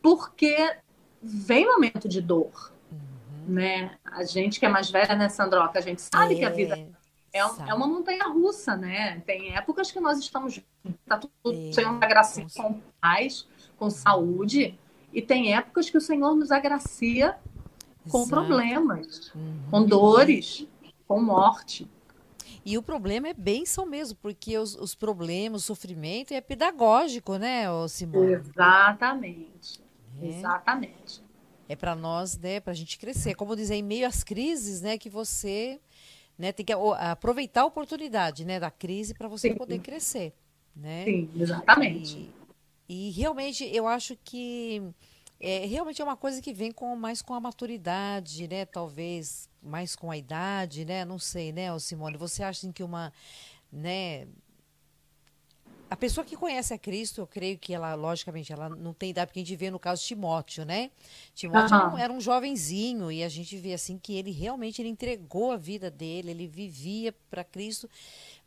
porque 0.00 0.76
vem 1.22 1.66
momento 1.66 2.08
de 2.08 2.20
dor. 2.20 2.72
Uhum. 2.90 3.54
Né? 3.54 3.96
A 4.04 4.24
gente 4.24 4.58
que 4.58 4.66
é 4.66 4.68
mais 4.68 4.90
velha, 4.90 5.14
né, 5.14 5.28
Sandroca? 5.28 5.78
A 5.78 5.82
gente 5.82 6.02
sabe 6.02 6.36
que 6.36 6.44
a 6.44 6.50
vida 6.50 6.88
é. 7.32 7.38
É, 7.38 7.46
um, 7.46 7.66
é 7.66 7.74
uma 7.74 7.86
montanha 7.86 8.24
russa, 8.28 8.76
né? 8.76 9.20
Tem 9.20 9.54
épocas 9.54 9.90
que 9.90 9.98
nós 10.00 10.18
estamos 10.18 10.60
tá 11.06 11.18
tudo 11.18 11.32
é, 11.52 11.72
Senhor 11.72 11.98
agracia 12.02 12.46
com 12.54 12.80
paz, 13.00 13.46
com 13.78 13.88
saúde, 13.88 14.78
e 15.12 15.22
tem 15.22 15.54
épocas 15.54 15.88
que 15.88 15.96
o 15.96 16.00
Senhor 16.00 16.34
nos 16.34 16.50
agracia 16.50 17.36
com 18.10 18.22
Exato. 18.22 18.30
problemas, 18.30 19.32
uhum. 19.34 19.60
com 19.70 19.84
dores, 19.84 20.66
com 21.06 21.22
morte. 21.22 21.88
E 22.64 22.78
o 22.78 22.82
problema 22.82 23.28
é 23.28 23.34
bênção 23.34 23.84
mesmo, 23.84 24.16
porque 24.22 24.56
os, 24.56 24.74
os 24.76 24.94
problemas, 24.94 25.62
o 25.62 25.64
sofrimento 25.64 26.32
é 26.32 26.40
pedagógico, 26.40 27.36
né, 27.36 27.64
Simone? 27.88 28.34
Exatamente. 28.34 29.80
É. 30.20 30.26
Exatamente. 30.26 31.22
É 31.68 31.74
para 31.74 31.94
nós, 31.96 32.38
né, 32.38 32.60
para 32.60 32.72
a 32.72 32.76
gente 32.76 32.98
crescer. 32.98 33.34
Como 33.34 33.56
dizer, 33.56 33.76
em 33.76 33.82
meio 33.82 34.06
às 34.06 34.22
crises, 34.22 34.80
né, 34.80 34.98
que 34.98 35.08
você 35.08 35.80
né? 36.42 36.50
Tem 36.50 36.66
que 36.66 36.72
aproveitar 36.72 37.60
a 37.60 37.66
oportunidade, 37.66 38.44
né, 38.44 38.58
da 38.58 38.68
crise 38.68 39.14
para 39.14 39.28
você 39.28 39.50
Sim. 39.50 39.54
poder 39.54 39.78
crescer, 39.78 40.34
né? 40.74 41.04
Sim, 41.04 41.30
exatamente. 41.36 42.34
E, 42.88 43.08
e 43.08 43.10
realmente 43.12 43.64
eu 43.72 43.86
acho 43.86 44.18
que 44.24 44.82
é, 45.38 45.64
realmente 45.66 46.02
é 46.02 46.04
uma 46.04 46.16
coisa 46.16 46.42
que 46.42 46.52
vem 46.52 46.72
com 46.72 46.96
mais 46.96 47.22
com 47.22 47.32
a 47.32 47.40
maturidade, 47.40 48.48
né? 48.48 48.66
Talvez 48.66 49.48
mais 49.62 49.94
com 49.94 50.10
a 50.10 50.16
idade, 50.16 50.84
né? 50.84 51.04
Não 51.04 51.16
sei, 51.16 51.52
né, 51.52 51.78
Simone? 51.78 52.16
Você 52.16 52.42
acha 52.42 52.72
que 52.72 52.82
uma, 52.82 53.12
né? 53.70 54.26
A 55.92 55.96
pessoa 55.96 56.24
que 56.24 56.34
conhece 56.34 56.72
a 56.72 56.78
Cristo, 56.78 57.20
eu 57.20 57.26
creio 57.26 57.58
que 57.58 57.74
ela, 57.74 57.94
logicamente, 57.94 58.50
ela 58.50 58.66
não 58.70 58.94
tem 58.94 59.10
idade, 59.10 59.26
porque 59.26 59.40
a 59.40 59.44
gente 59.44 59.54
vê 59.54 59.70
no 59.70 59.78
caso 59.78 60.02
Timóteo, 60.02 60.64
né? 60.64 60.90
Timóteo 61.34 61.76
uhum. 61.76 61.98
era 61.98 62.10
um 62.10 62.18
jovenzinho 62.18 63.12
e 63.12 63.22
a 63.22 63.28
gente 63.28 63.58
vê 63.58 63.74
assim 63.74 63.98
que 63.98 64.14
ele 64.14 64.30
realmente 64.30 64.80
ele 64.80 64.88
entregou 64.88 65.52
a 65.52 65.56
vida 65.58 65.90
dele, 65.90 66.30
ele 66.30 66.46
vivia 66.46 67.14
para 67.30 67.44
Cristo, 67.44 67.90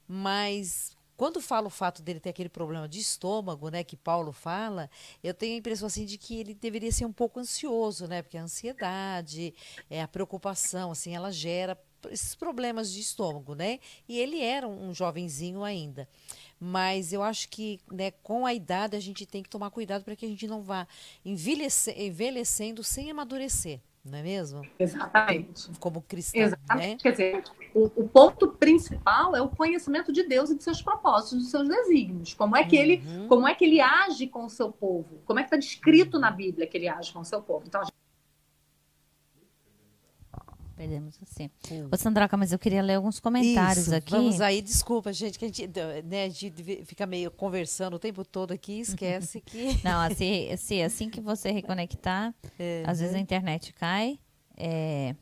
mas 0.08 0.98
quando 1.16 1.40
fala 1.40 1.68
o 1.68 1.70
fato 1.70 2.02
dele 2.02 2.20
ter 2.20 2.32
aquele 2.32 2.50
problema 2.50 2.90
de 2.90 3.00
estômago, 3.00 3.70
né, 3.70 3.84
que 3.84 3.96
Paulo 3.96 4.32
fala, 4.32 4.90
eu 5.24 5.34
tenho 5.34 5.54
a 5.54 5.58
impressão 5.60 5.86
assim 5.86 6.04
de 6.04 6.18
que 6.18 6.40
ele 6.40 6.56
deveria 6.56 6.92
ser 6.92 7.06
um 7.06 7.14
pouco 7.14 7.40
ansioso, 7.40 8.08
né, 8.08 8.24
porque 8.24 8.40
a 8.40 8.42
ansiedade, 8.42 9.54
é 9.88 10.02
a 10.02 10.08
preocupação, 10.08 10.90
assim, 10.90 11.16
ela 11.16 11.32
gera 11.32 11.78
esses 12.12 12.36
problemas 12.36 12.92
de 12.92 13.02
estômago, 13.02 13.56
né? 13.56 13.80
E 14.08 14.20
ele 14.20 14.42
era 14.42 14.68
um 14.68 14.94
jovenzinho 14.94 15.64
ainda. 15.64 16.08
Mas 16.60 17.12
eu 17.12 17.22
acho 17.22 17.50
que 17.50 17.80
né, 17.92 18.12
com 18.24 18.46
a 18.46 18.54
idade 18.54 18.96
a 18.96 19.00
gente 19.00 19.26
tem 19.26 19.44
que 19.44 19.50
tomar 19.50 19.70
cuidado 19.70 20.04
para 20.04 20.16
que 20.16 20.26
a 20.26 20.30
gente 20.30 20.48
não 20.48 20.62
vá 20.62 20.88
envelhecendo 21.24 22.84
sem 22.84 23.12
amadurecer. 23.12 23.80
Não 24.06 24.20
é 24.20 24.22
mesmo? 24.22 24.62
Exatamente. 24.78 25.68
Como 25.80 26.00
cristão. 26.04 26.40
Exatamente. 26.40 26.98
Né? 26.98 26.98
Quer 27.02 27.12
dizer, 27.12 27.44
o, 27.74 27.86
o, 27.86 28.08
ponto 28.08 28.50
principal 28.50 29.36
é 29.36 29.42
o 29.42 29.50
conhecimento 29.50 30.14
de 30.14 30.22
Deus 30.22 30.52
e 30.52 30.56
de 30.56 30.64
seus 30.64 30.80
propósitos, 30.80 31.40
dos 31.40 31.50
seus 31.50 31.68
desígnios. 31.68 32.36
Como 32.36 32.56
é 32.56 32.64
que, 32.64 32.76
uhum. 32.76 32.84
ele, 32.84 33.28
como 33.28 33.48
é 33.48 33.56
que 33.56 33.66
ele 33.66 33.82
age 33.82 34.28
com 34.28 34.46
o 34.46 34.50
seu 34.50 34.72
povo? 34.72 35.22
Como 35.26 35.40
é 35.40 35.44
que 35.44 35.48
está 35.48 35.58
descrito 35.58 36.20
na 36.20 36.30
Bíblia 36.30 36.68
que 36.68 36.78
ele 36.78 36.88
age 36.88 37.12
com 37.12 37.20
o 37.20 37.26
seu 37.26 37.42
povo? 37.42 37.64
Então, 37.66 37.82
a 37.82 37.86
gente 37.86 37.96
Perdemos 40.76 41.18
assim. 41.24 41.50
Ô, 41.90 41.96
Sandroca, 41.96 42.36
mas 42.36 42.52
eu 42.52 42.60
queria 42.60 42.82
ler 42.82 42.96
alguns 42.96 43.20
comentários 43.20 43.88
Isso, 43.88 43.96
aqui. 43.96 44.12
Vamos 44.12 44.42
aí, 44.42 44.62
desculpa, 44.62 45.14
gente, 45.14 45.40
que 45.40 45.46
a 45.46 45.48
gente, 45.48 45.70
né, 46.04 46.26
a 46.26 46.30
gente 46.30 46.84
fica 46.86 47.06
meio 47.06 47.32
conversando 47.32 47.96
o 47.96 48.00
tempo 48.00 48.26
todo 48.26 48.52
aqui 48.52 48.80
esquece 48.82 49.40
que. 49.40 49.80
Não, 49.84 50.02
assim, 50.02 50.52
assim, 50.52 50.82
assim 50.82 51.10
que 51.10 51.22
você 51.22 51.50
reconectar, 51.50 52.36
é, 52.60 52.84
às 52.86 53.00
vezes 53.00 53.16
a 53.16 53.20
internet 53.20 53.74
cai. 53.74 54.20
É... 54.58 55.16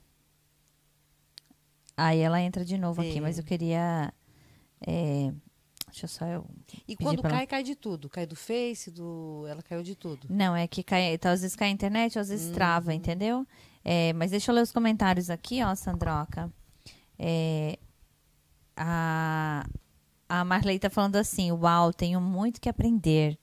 Aí 1.96 2.20
ela 2.20 2.42
entra 2.42 2.66
de 2.66 2.78
novo 2.78 3.04
é. 3.04 3.10
aqui, 3.10 3.22
mas 3.22 3.38
eu 3.38 3.44
queria. 3.44 4.12
É... 4.86 5.32
Deixa 5.88 6.06
eu 6.06 6.10
só 6.10 6.26
eu. 6.26 6.48
E 6.88 6.96
quando 6.96 7.22
cai, 7.22 7.32
ela... 7.32 7.46
cai 7.46 7.62
de 7.62 7.76
tudo. 7.76 8.10
Cai 8.10 8.26
do 8.26 8.36
Face, 8.36 8.90
do. 8.90 9.46
Ela 9.48 9.62
caiu 9.62 9.84
de 9.84 9.94
tudo. 9.94 10.26
Não, 10.28 10.56
é 10.56 10.66
que 10.68 10.82
cai. 10.82 11.14
Então, 11.14 11.32
às 11.32 11.42
vezes 11.42 11.56
cai 11.56 11.68
a 11.68 11.72
internet, 11.72 12.18
às 12.18 12.30
vezes 12.30 12.50
hum. 12.50 12.54
trava, 12.54 12.92
entendeu? 12.96 13.46
É, 13.84 14.14
mas 14.14 14.32
deixa 14.32 14.52
eu 14.52 14.56
ler 14.56 14.62
os 14.62 14.72
comentários 14.72 15.30
aqui, 15.30 15.64
ó, 15.64 15.76
Sandroca. 15.76 16.52
É, 17.20 17.78
a, 18.76 19.66
a 20.28 20.46
Marley 20.46 20.80
tá 20.80 20.90
falando 20.90 21.16
assim: 21.18 21.52
Uau, 21.52 21.92
tenho 21.92 22.22
muito 22.22 22.62
que 22.62 22.70
aprender. 22.70 23.38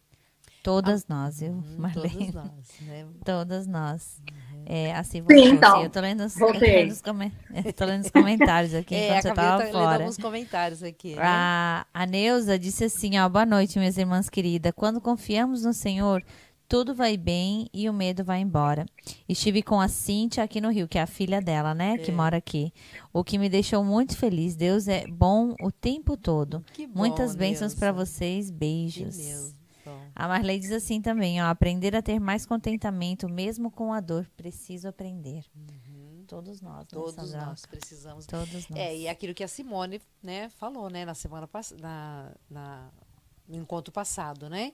Todas 0.63 1.07
ah, 1.09 1.15
nós, 1.15 1.41
viu, 1.41 1.53
uhum, 1.53 1.77
Marley? 1.79 2.11
Todas 2.11 2.35
nós, 2.35 2.81
né? 2.83 3.07
Todas 3.25 3.67
nós. 3.67 4.21
Uhum. 4.31 4.65
É, 4.67 4.95
assim, 4.95 5.25
Sim, 5.29 5.55
então, 5.55 5.77
assim, 5.77 5.85
eu 5.85 5.91
tô 5.91 6.01
lendo, 6.01 6.23
os, 6.23 6.37
lendo, 6.37 6.93
os, 6.93 7.01
tô 7.75 7.85
lendo 7.87 8.05
os 8.05 8.11
comentários 8.11 8.75
aqui 8.75 8.95
é, 8.95 9.09
enquanto 9.09 9.23
você 9.23 9.35
tava 9.35 9.65
tá 9.65 9.73
fora. 9.73 10.03
alguns 10.03 10.19
comentários 10.19 10.83
aqui. 10.83 11.15
Né? 11.17 11.23
A, 11.25 11.87
a 11.95 12.07
Neuza 12.07 12.59
disse 12.59 12.85
assim, 12.85 13.19
ó, 13.19 13.29
boa 13.29 13.47
noite, 13.47 13.79
minhas 13.79 13.97
irmãs 13.97 14.29
queridas. 14.29 14.73
Quando 14.77 15.01
confiamos 15.01 15.65
no 15.65 15.73
Senhor, 15.73 16.23
tudo 16.71 16.95
vai 16.95 17.17
bem 17.17 17.69
e 17.75 17.91
o 17.91 17.93
medo 17.93 18.23
vai 18.23 18.41
embora. 18.41 18.87
Estive 19.29 19.61
com 19.61 19.81
a 19.81 19.89
Cíntia 19.89 20.45
aqui 20.45 20.61
no 20.61 20.71
Rio, 20.71 20.87
que 20.87 20.99
é 20.99 21.03
a 21.03 21.07
filha 21.07 21.43
dela, 21.43 21.75
né? 21.75 21.95
É. 21.95 21.99
Que 21.99 22.13
mora 22.13 22.37
aqui. 22.37 22.73
O 23.13 23.25
que 23.25 23.39
me 23.39 23.49
deixou 23.49 23.83
muito 23.83 24.17
feliz. 24.17 24.55
Deus 24.55 24.87
é 24.87 25.05
bom 25.09 25.57
o 25.61 25.73
tempo 25.73 26.17
todo. 26.17 26.65
Que 26.73 26.87
bom, 26.87 27.01
Muitas 27.01 27.35
bênçãos 27.35 27.75
para 27.75 27.91
vocês. 27.91 28.53
Beijos. 28.53 29.53
A 30.15 30.29
Marley 30.29 30.61
diz 30.61 30.71
assim 30.71 31.03
também, 31.03 31.43
ó, 31.43 31.47
aprender 31.47 31.97
a 31.97 32.03
ter 32.03 32.21
mais 32.21 32.47
contentamento, 32.47 33.29
mesmo 33.29 33.69
com 33.73 33.93
a 33.93 34.01
dor. 34.01 34.31
Preciso 34.37 34.87
aprender. 34.87 35.45
Uhum. 35.57 36.25
Todos 36.29 36.61
nós, 36.61 36.79
né, 36.79 36.87
Todos 36.89 37.33
nós 37.33 37.67
precisamos. 37.67 38.27
Todos 38.27 38.69
nós. 38.69 38.79
É, 38.79 38.97
e 38.97 39.09
aquilo 39.09 39.35
que 39.35 39.43
a 39.43 39.49
Simone, 39.49 40.01
né, 40.23 40.49
falou, 40.51 40.89
né, 40.89 41.05
na 41.05 41.15
semana 41.15 41.49
passada, 41.49 42.33
no 43.49 43.57
encontro 43.57 43.93
passado, 43.93 44.49
né? 44.49 44.73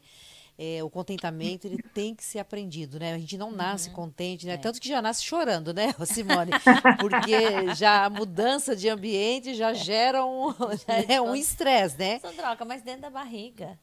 É, 0.58 0.82
o 0.82 0.88
contentamento 0.88 1.66
ele 1.66 1.82
tem 1.94 2.14
que 2.14 2.24
ser 2.24 2.38
aprendido, 2.38 2.98
né? 2.98 3.12
A 3.12 3.18
gente 3.18 3.36
não 3.36 3.50
nasce 3.50 3.88
uhum. 3.90 3.94
contente, 3.94 4.46
né? 4.46 4.54
É. 4.54 4.56
Tanto 4.56 4.80
que 4.80 4.88
já 4.88 5.02
nasce 5.02 5.22
chorando, 5.22 5.74
né, 5.74 5.94
Simone? 6.04 6.50
Porque 7.00 7.74
já 7.74 8.06
a 8.06 8.10
mudança 8.10 8.74
de 8.74 8.88
ambiente 8.88 9.54
já 9.54 9.74
gera 9.74 10.24
um 10.24 10.54
né, 11.08 11.20
um 11.20 11.34
estresse, 11.34 11.98
né? 11.98 12.18
Sandroca, 12.20 12.64
mas 12.64 12.82
dentro 12.82 13.02
da 13.02 13.10
barriga. 13.10 13.78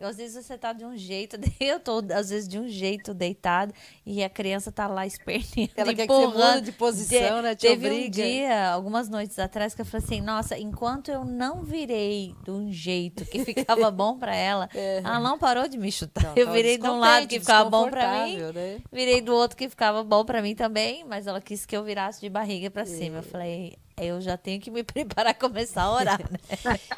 Às 0.00 0.16
vezes 0.16 0.44
você 0.44 0.58
tá 0.58 0.72
de 0.72 0.84
um 0.84 0.96
jeito, 0.96 1.36
eu 1.60 1.78
tô 1.78 2.02
às 2.12 2.30
vezes 2.30 2.48
de 2.48 2.58
um 2.58 2.66
jeito 2.68 3.12
deitado 3.14 3.72
e 4.04 4.22
a 4.24 4.28
criança 4.28 4.72
tá 4.72 4.86
lá 4.86 5.06
esperneando, 5.06 5.72
Ela 5.76 5.94
quer 5.94 6.06
que 6.06 6.12
você 6.12 6.60
de 6.60 6.72
posição, 6.72 7.36
de, 7.36 7.42
né? 7.42 7.54
Te 7.54 7.68
Teve 7.68 7.86
obriga. 7.86 8.06
um 8.06 8.10
dia, 8.10 8.70
algumas 8.70 9.08
noites 9.08 9.38
atrás, 9.38 9.74
que 9.74 9.80
eu 9.80 9.84
falei 9.84 10.04
assim, 10.04 10.20
nossa, 10.20 10.58
enquanto 10.58 11.10
eu 11.10 11.24
não 11.24 11.62
virei 11.62 12.34
de 12.42 12.50
um 12.50 12.72
jeito 12.72 13.24
que 13.26 13.44
ficava 13.44 13.90
bom 13.92 14.18
para 14.18 14.34
ela, 14.34 14.68
ela 14.74 15.20
não 15.20 15.38
parou 15.38 15.68
de 15.68 15.78
me 15.78 15.92
chutar. 15.92 16.24
Não, 16.24 16.36
eu 16.36 16.50
virei 16.50 16.78
de 16.78 16.88
um 16.88 16.98
lado 16.98 17.26
que 17.26 17.38
ficava 17.38 17.68
bom 17.68 17.88
para 17.88 18.24
mim, 18.24 18.38
né? 18.38 18.80
virei 18.90 19.20
do 19.20 19.34
outro 19.34 19.56
que 19.56 19.68
ficava 19.68 20.02
bom 20.02 20.24
para 20.24 20.42
mim 20.42 20.54
também, 20.54 21.04
mas 21.04 21.26
ela 21.26 21.40
quis 21.40 21.64
que 21.64 21.76
eu 21.76 21.84
virasse 21.84 22.20
de 22.20 22.28
barriga 22.28 22.70
para 22.70 22.86
cima. 22.86 23.18
Eu 23.18 23.22
falei, 23.22 23.76
eu 24.04 24.20
já 24.20 24.36
tenho 24.36 24.60
que 24.60 24.70
me 24.70 24.82
preparar 24.84 25.32
a 25.32 25.34
começar 25.34 25.82
a 25.82 25.92
orar, 25.92 26.20
né? 26.30 26.38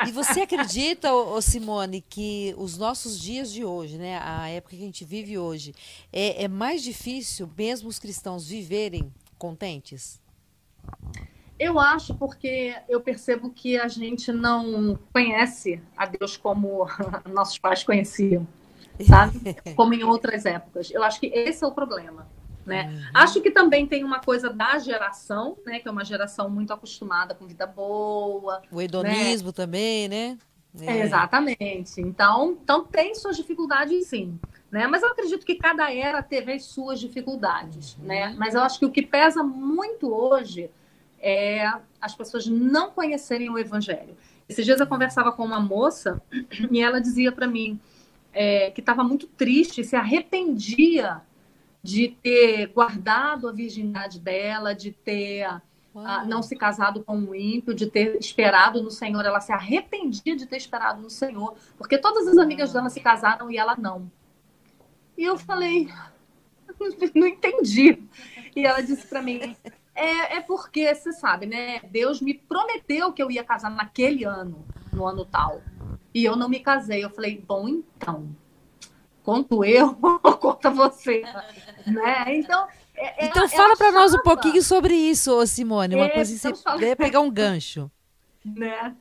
E 0.06 0.12
você 0.12 0.42
acredita, 0.42 1.12
ô, 1.12 1.34
ô 1.34 1.42
Simone, 1.42 2.00
que 2.00 2.54
os 2.56 2.76
nossos 2.78 3.20
dias 3.20 3.52
de 3.52 3.64
hoje, 3.64 3.98
né, 3.98 4.18
a 4.22 4.48
época 4.48 4.76
que 4.76 4.82
a 4.82 4.86
gente 4.86 5.04
vive 5.04 5.38
hoje, 5.38 5.74
é, 6.12 6.44
é 6.44 6.48
mais 6.48 6.82
difícil 6.82 7.50
mesmo 7.56 7.88
os 7.88 7.98
cristãos 7.98 8.48
viverem 8.48 9.12
contentes? 9.38 10.20
Eu 11.58 11.78
acho 11.78 12.14
porque 12.14 12.74
eu 12.88 13.00
percebo 13.00 13.50
que 13.50 13.78
a 13.78 13.86
gente 13.86 14.32
não 14.32 14.98
conhece 15.12 15.80
a 15.96 16.04
Deus 16.06 16.36
como 16.36 16.86
nossos 17.32 17.58
pais 17.58 17.84
conheciam, 17.84 18.46
sabe? 19.06 19.56
Como 19.74 19.94
em 19.94 20.02
outras 20.02 20.44
épocas. 20.44 20.90
Eu 20.90 21.02
acho 21.02 21.20
que 21.20 21.26
esse 21.26 21.64
é 21.64 21.66
o 21.66 21.72
problema. 21.72 22.26
Né? 22.66 22.88
Uhum. 22.88 23.10
Acho 23.12 23.40
que 23.40 23.50
também 23.50 23.86
tem 23.86 24.04
uma 24.04 24.20
coisa 24.20 24.48
da 24.50 24.78
geração, 24.78 25.56
né? 25.66 25.80
Que 25.80 25.88
é 25.88 25.90
uma 25.90 26.04
geração 26.04 26.48
muito 26.48 26.72
acostumada 26.72 27.34
com 27.34 27.46
vida 27.46 27.66
boa. 27.66 28.62
O 28.70 28.80
hedonismo 28.80 29.48
né? 29.48 29.52
também, 29.52 30.08
né? 30.08 30.38
É. 30.80 31.00
Exatamente. 31.02 32.00
Então, 32.00 32.58
então 32.62 32.84
tem 32.84 33.14
suas 33.14 33.36
dificuldades, 33.36 34.06
sim. 34.06 34.38
Né? 34.70 34.86
Mas 34.86 35.02
eu 35.02 35.10
acredito 35.10 35.46
que 35.46 35.54
cada 35.54 35.92
era 35.92 36.22
teve 36.22 36.52
as 36.52 36.64
suas 36.64 36.98
dificuldades. 36.98 37.96
Uhum. 37.96 38.06
Né? 38.06 38.34
Mas 38.36 38.54
eu 38.54 38.62
acho 38.62 38.78
que 38.78 38.86
o 38.86 38.90
que 38.90 39.02
pesa 39.02 39.42
muito 39.42 40.12
hoje 40.12 40.70
é 41.20 41.72
as 42.00 42.14
pessoas 42.14 42.46
não 42.46 42.90
conhecerem 42.90 43.48
o 43.50 43.58
Evangelho. 43.58 44.16
Esses 44.48 44.64
dias 44.64 44.80
eu 44.80 44.86
conversava 44.86 45.32
com 45.32 45.44
uma 45.44 45.60
moça 45.60 46.20
e 46.70 46.82
ela 46.82 47.00
dizia 47.00 47.32
para 47.32 47.46
mim 47.46 47.80
é, 48.32 48.70
que 48.72 48.80
estava 48.80 49.04
muito 49.04 49.26
triste, 49.26 49.84
se 49.84 49.96
arrependia 49.96 51.22
de 51.84 52.08
ter 52.08 52.68
guardado 52.68 53.46
a 53.46 53.52
virgindade 53.52 54.18
dela, 54.18 54.74
de 54.74 54.90
ter 54.90 55.46
uh, 55.94 56.26
não 56.26 56.42
se 56.42 56.56
casado 56.56 57.04
com 57.04 57.14
um 57.14 57.34
ímpio, 57.34 57.74
de 57.74 57.90
ter 57.90 58.16
esperado 58.16 58.82
no 58.82 58.90
Senhor. 58.90 59.22
Ela 59.22 59.38
se 59.38 59.52
arrependia 59.52 60.34
de 60.34 60.46
ter 60.46 60.56
esperado 60.56 61.02
no 61.02 61.10
Senhor, 61.10 61.54
porque 61.76 61.98
todas 61.98 62.26
as 62.26 62.38
amigas 62.38 62.72
dela 62.72 62.88
se 62.88 63.00
casaram 63.00 63.50
e 63.50 63.58
ela 63.58 63.76
não. 63.76 64.10
E 65.18 65.24
eu 65.24 65.36
falei, 65.36 65.90
não 67.14 67.26
entendi. 67.26 68.02
E 68.56 68.64
ela 68.64 68.80
disse 68.80 69.06
para 69.06 69.20
mim, 69.20 69.54
é, 69.94 70.36
é 70.36 70.40
porque, 70.40 70.92
você 70.94 71.12
sabe, 71.12 71.44
né? 71.44 71.80
Deus 71.90 72.18
me 72.22 72.32
prometeu 72.32 73.12
que 73.12 73.22
eu 73.22 73.30
ia 73.30 73.44
casar 73.44 73.70
naquele 73.70 74.24
ano, 74.24 74.64
no 74.90 75.06
ano 75.06 75.26
tal. 75.26 75.60
E 76.14 76.24
eu 76.24 76.34
não 76.34 76.48
me 76.48 76.60
casei. 76.60 77.04
Eu 77.04 77.10
falei, 77.10 77.44
bom, 77.46 77.68
então, 77.68 78.34
conto 79.24 79.64
eu 79.64 79.96
ou 80.00 80.18
conta 80.36 80.70
você? 80.70 81.22
né? 81.86 82.36
Então, 82.36 82.68
é, 82.94 83.26
então 83.26 83.48
fala 83.48 83.76
para 83.76 83.90
nós 83.90 84.14
um 84.14 84.22
pouquinho 84.22 84.62
sobre 84.62 84.94
isso, 84.94 85.44
Simone. 85.46 85.96
Uma 85.96 86.06
é, 86.06 86.10
coisa 86.10 86.32
que 86.32 86.56
você 86.56 86.96
pegar 86.96 87.20
um 87.20 87.30
gancho. 87.30 87.90
Né? 88.44 88.94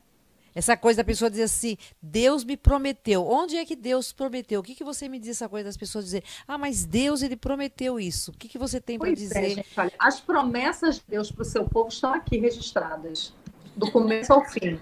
Essa 0.54 0.76
coisa 0.76 0.98
da 0.98 1.04
pessoa 1.04 1.28
dizer 1.28 1.42
assim, 1.42 1.76
Deus 2.00 2.44
me 2.44 2.56
prometeu. 2.56 3.26
Onde 3.26 3.56
é 3.56 3.64
que 3.64 3.74
Deus 3.74 4.12
prometeu? 4.12 4.60
O 4.60 4.62
que, 4.62 4.74
que 4.74 4.84
você 4.84 5.08
me 5.08 5.18
diz 5.18 5.30
essa 5.30 5.48
coisa 5.48 5.64
das 5.64 5.76
pessoas 5.76 6.04
dizer, 6.04 6.22
ah, 6.46 6.56
mas 6.56 6.84
Deus 6.84 7.22
ele 7.22 7.36
prometeu 7.36 7.98
isso. 7.98 8.30
O 8.30 8.34
que, 8.34 8.48
que 8.48 8.56
você 8.56 8.80
tem 8.80 8.98
para 8.98 9.12
dizer? 9.12 9.44
É, 9.44 9.50
gente, 9.50 9.68
olha, 9.76 9.92
as 9.98 10.20
promessas 10.20 10.96
de 10.96 11.02
Deus 11.08 11.30
para 11.30 11.42
o 11.42 11.44
seu 11.44 11.68
povo 11.68 11.88
estão 11.88 12.14
aqui 12.14 12.38
registradas, 12.38 13.32
do 13.74 13.90
começo 13.90 14.32
ao 14.32 14.44
fim. 14.44 14.80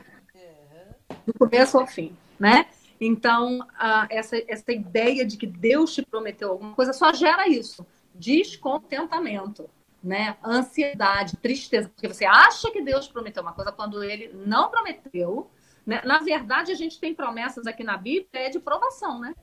Do 1.27 1.33
começo 1.35 1.79
ao 1.79 1.87
fim, 1.87 2.15
né? 2.39 2.67
Então, 3.05 3.67
essa, 4.09 4.37
essa 4.47 4.71
ideia 4.71 5.27
de 5.27 5.37
que 5.37 5.47
Deus 5.47 5.93
te 5.93 6.03
prometeu 6.03 6.51
alguma 6.51 6.73
coisa 6.73 6.93
só 6.93 7.13
gera 7.13 7.49
isso: 7.49 7.85
descontentamento, 8.15 9.69
né? 10.01 10.37
ansiedade, 10.45 11.37
tristeza, 11.39 11.89
porque 11.89 12.07
você 12.07 12.25
acha 12.25 12.71
que 12.71 12.81
Deus 12.81 13.09
prometeu 13.09 13.43
uma 13.43 13.53
coisa 13.53 13.73
quando 13.73 14.05
ele 14.05 14.31
não 14.47 14.71
prometeu. 14.71 15.51
Né? 15.85 16.01
Na 16.05 16.21
verdade, 16.21 16.71
a 16.71 16.77
gente 16.77 17.01
tem 17.01 17.13
promessas 17.13 17.67
aqui 17.67 17.83
na 17.83 17.97
Bíblia 17.97 18.29
é 18.35 18.49
de 18.49 18.61
provação, 18.61 19.19
né? 19.19 19.35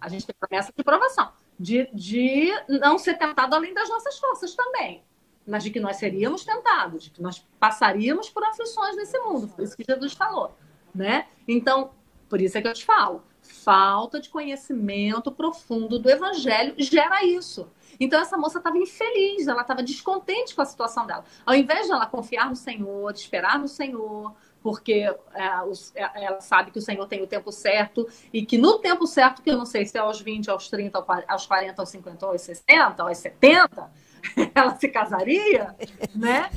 A 0.00 0.08
gente 0.08 0.26
tem 0.26 0.34
promessa 0.40 0.72
de 0.74 0.82
provação, 0.82 1.32
de, 1.58 1.86
de 1.92 2.50
não 2.66 2.98
ser 2.98 3.18
tentado 3.18 3.54
além 3.54 3.74
das 3.74 3.90
nossas 3.90 4.18
forças 4.18 4.54
também 4.54 5.04
mas 5.46 5.64
de 5.64 5.70
que 5.70 5.80
nós 5.80 5.96
seríamos 5.96 6.44
tentados, 6.44 7.04
de 7.04 7.10
que 7.10 7.20
nós 7.20 7.44
passaríamos 7.58 8.30
por 8.30 8.44
aflições 8.44 8.94
nesse 8.94 9.18
mundo. 9.18 9.48
Foi 9.48 9.64
isso 9.64 9.76
que 9.76 9.82
Jesus 9.82 10.12
falou, 10.12 10.56
né? 10.94 11.26
Então, 11.48 11.90
por 12.30 12.40
isso 12.40 12.56
é 12.56 12.62
que 12.62 12.68
eu 12.68 12.72
te 12.72 12.84
falo. 12.84 13.22
Falta 13.42 14.20
de 14.20 14.30
conhecimento 14.30 15.32
profundo 15.32 15.98
do 15.98 16.08
evangelho 16.08 16.74
gera 16.78 17.24
isso. 17.24 17.68
Então 17.98 18.20
essa 18.20 18.38
moça 18.38 18.58
estava 18.58 18.78
infeliz, 18.78 19.48
ela 19.48 19.62
estava 19.62 19.82
descontente 19.82 20.54
com 20.54 20.62
a 20.62 20.64
situação 20.64 21.06
dela. 21.06 21.24
Ao 21.44 21.54
invés 21.54 21.86
de 21.86 21.92
ela 21.92 22.06
confiar 22.06 22.48
no 22.48 22.56
Senhor, 22.56 23.12
esperar 23.12 23.58
no 23.58 23.68
Senhor, 23.68 24.32
porque 24.62 25.12
é, 25.34 25.62
os, 25.62 25.94
é, 25.94 26.24
ela 26.24 26.40
sabe 26.40 26.70
que 26.70 26.78
o 26.78 26.82
Senhor 26.82 27.06
tem 27.06 27.20
o 27.20 27.26
tempo 27.26 27.50
certo 27.50 28.08
e 28.32 28.46
que 28.46 28.56
no 28.56 28.78
tempo 28.78 29.06
certo, 29.06 29.42
que 29.42 29.50
eu 29.50 29.58
não 29.58 29.66
sei 29.66 29.84
se 29.84 29.98
é 29.98 30.00
aos 30.00 30.20
20, 30.20 30.50
aos 30.50 30.68
30, 30.68 31.04
aos 31.28 31.46
40, 31.46 31.82
aos 31.82 31.88
50, 31.88 32.26
aos 32.26 32.40
60, 32.40 33.02
aos 33.02 33.18
70, 33.18 33.90
ela 34.54 34.76
se 34.76 34.88
casaria, 34.88 35.74
né? 36.14 36.50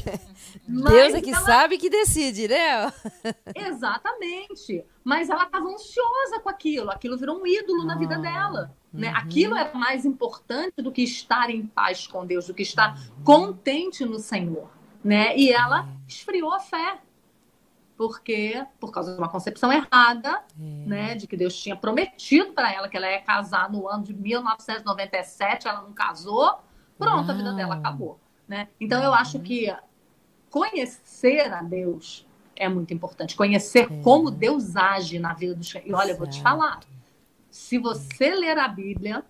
Mas 0.68 0.84
Deus 0.94 1.14
é 1.14 1.22
que 1.22 1.32
ela... 1.32 1.42
sabe 1.42 1.78
que 1.78 1.90
decide, 1.90 2.48
né? 2.48 2.92
Exatamente. 3.56 4.84
Mas 5.04 5.30
ela 5.30 5.44
estava 5.44 5.66
ansiosa 5.68 6.40
com 6.42 6.50
aquilo. 6.50 6.90
Aquilo 6.90 7.18
virou 7.18 7.42
um 7.42 7.48
ídolo 7.48 7.82
ah, 7.82 7.86
na 7.86 7.96
vida 7.96 8.16
ah, 8.16 8.20
dela. 8.20 8.76
Né? 8.92 9.10
Uhum. 9.10 9.18
Aquilo 9.18 9.56
era 9.56 9.74
mais 9.78 10.06
importante 10.06 10.82
do 10.82 10.92
que 10.92 11.04
estar 11.04 11.50
em 11.50 11.66
paz 11.66 12.08
com 12.08 12.26
Deus, 12.26 12.48
do 12.48 12.54
que 12.54 12.64
estar 12.64 12.96
uhum. 12.96 13.24
contente 13.24 14.06
no 14.06 14.20
Senhor. 14.20 14.70
Né? 15.04 15.36
E 15.38 15.52
ela 15.52 15.88
esfriou 16.08 16.54
a 16.54 16.60
fé. 16.60 17.00
Porque, 17.96 18.66
por 18.80 18.92
causa 18.92 19.14
de 19.14 19.20
uma 19.20 19.30
concepção 19.30 19.72
errada, 19.72 20.44
é. 20.60 20.64
né, 20.88 21.16
de 21.16 21.28
que 21.28 21.38
Deus 21.38 21.56
tinha 21.56 21.76
prometido 21.76 22.52
para 22.52 22.74
ela 22.74 22.90
que 22.90 22.98
ela 22.98 23.10
ia 23.10 23.22
casar 23.22 23.72
no 23.72 23.88
ano 23.88 24.04
de 24.04 24.14
1997, 24.14 25.68
ela 25.68 25.84
não 25.84 25.94
casou, 25.94 26.60
pronto, 26.98 27.32
a 27.32 27.34
vida 27.34 27.54
dela 27.54 27.76
acabou. 27.76 28.20
Né? 28.48 28.68
Então, 28.80 29.02
eu 29.04 29.14
acho 29.14 29.40
que 29.40 29.74
conhecer 30.50 31.52
a 31.52 31.62
Deus 31.62 32.26
é 32.56 32.70
muito 32.70 32.94
importante. 32.94 33.36
Conhecer 33.36 33.92
é. 33.92 34.02
como 34.02 34.30
Deus 34.30 34.76
age 34.76 35.20
na 35.20 35.34
vida 35.34 35.56
dos. 35.56 35.74
E 35.74 35.94
olha, 35.94 36.12
eu 36.12 36.18
vou 36.18 36.28
te 36.28 36.42
falar. 36.42 36.80
Se 37.50 37.78
você 37.78 38.34
ler 38.34 38.58
a 38.58 38.68
Bíblia, 38.68 39.24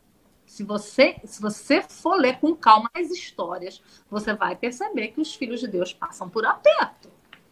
se 0.45 0.63
você, 0.63 1.17
se 1.25 1.41
você 1.41 1.81
for 1.81 2.15
ler 2.15 2.39
com 2.39 2.55
calma 2.55 2.89
as 2.93 3.09
histórias, 3.09 3.81
você 4.09 4.33
vai 4.33 4.55
perceber 4.55 5.09
que 5.09 5.21
os 5.21 5.33
filhos 5.33 5.59
de 5.59 5.67
Deus 5.67 5.93
passam 5.93 6.29
por 6.29 6.45
aperto. 6.45 7.09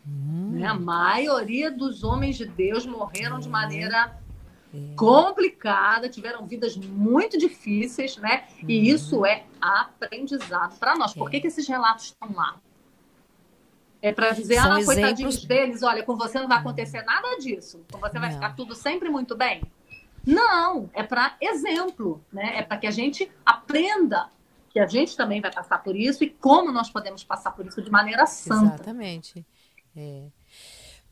Hum. 0.08 0.52
Né? 0.54 0.66
A 0.66 0.74
maioria 0.74 1.72
dos 1.72 2.04
homens 2.04 2.38
de 2.38 2.46
Deus 2.46 2.86
morreram 2.86 3.40
de 3.40 3.50
maneira. 3.50 4.21
Complicada, 4.96 6.08
tiveram 6.10 6.46
vidas 6.46 6.78
muito 6.78 7.38
difíceis, 7.38 8.18
né? 8.18 8.46
E 8.68 8.78
uhum. 8.78 8.96
isso 8.96 9.26
é 9.26 9.46
aprendizado 9.60 10.78
para 10.80 10.96
nós. 10.96 11.14
Por 11.14 11.30
que, 11.30 11.42
que 11.42 11.48
esses 11.48 11.68
relatos 11.68 12.06
estão 12.06 12.34
lá? 12.34 12.60
É 14.02 14.12
para 14.12 14.32
dizer, 14.32 14.56
São 14.56 14.72
ah, 14.72 14.84
coitadinhos 14.84 15.46
deles, 15.46 15.84
olha, 15.84 16.04
com 16.04 16.16
você 16.16 16.40
não 16.40 16.48
vai 16.48 16.58
acontecer 16.58 17.04
nada 17.04 17.38
disso. 17.38 17.86
Com 17.92 18.00
você 18.00 18.18
vai 18.18 18.30
não. 18.30 18.36
ficar 18.36 18.56
tudo 18.56 18.74
sempre 18.74 19.10
muito 19.10 19.36
bem. 19.36 19.62
Não, 20.26 20.90
é 20.94 21.04
para 21.04 21.36
exemplo, 21.40 22.24
né? 22.32 22.60
É 22.60 22.64
para 22.64 22.78
que 22.78 22.88
a 22.88 22.92
gente 22.92 23.30
aprenda 23.46 24.30
que 24.70 24.80
a 24.80 24.88
gente 24.88 25.18
também 25.18 25.42
vai 25.42 25.52
passar 25.52 25.84
por 25.84 25.96
isso 25.96 26.24
e 26.24 26.30
como 26.30 26.72
nós 26.72 26.90
podemos 26.90 27.24
passar 27.24 27.52
por 27.52 27.66
isso 27.66 27.82
de 27.82 27.92
maneira 27.92 28.26
santa. 28.26 28.76
Exatamente. 28.76 29.46
É. 29.96 30.28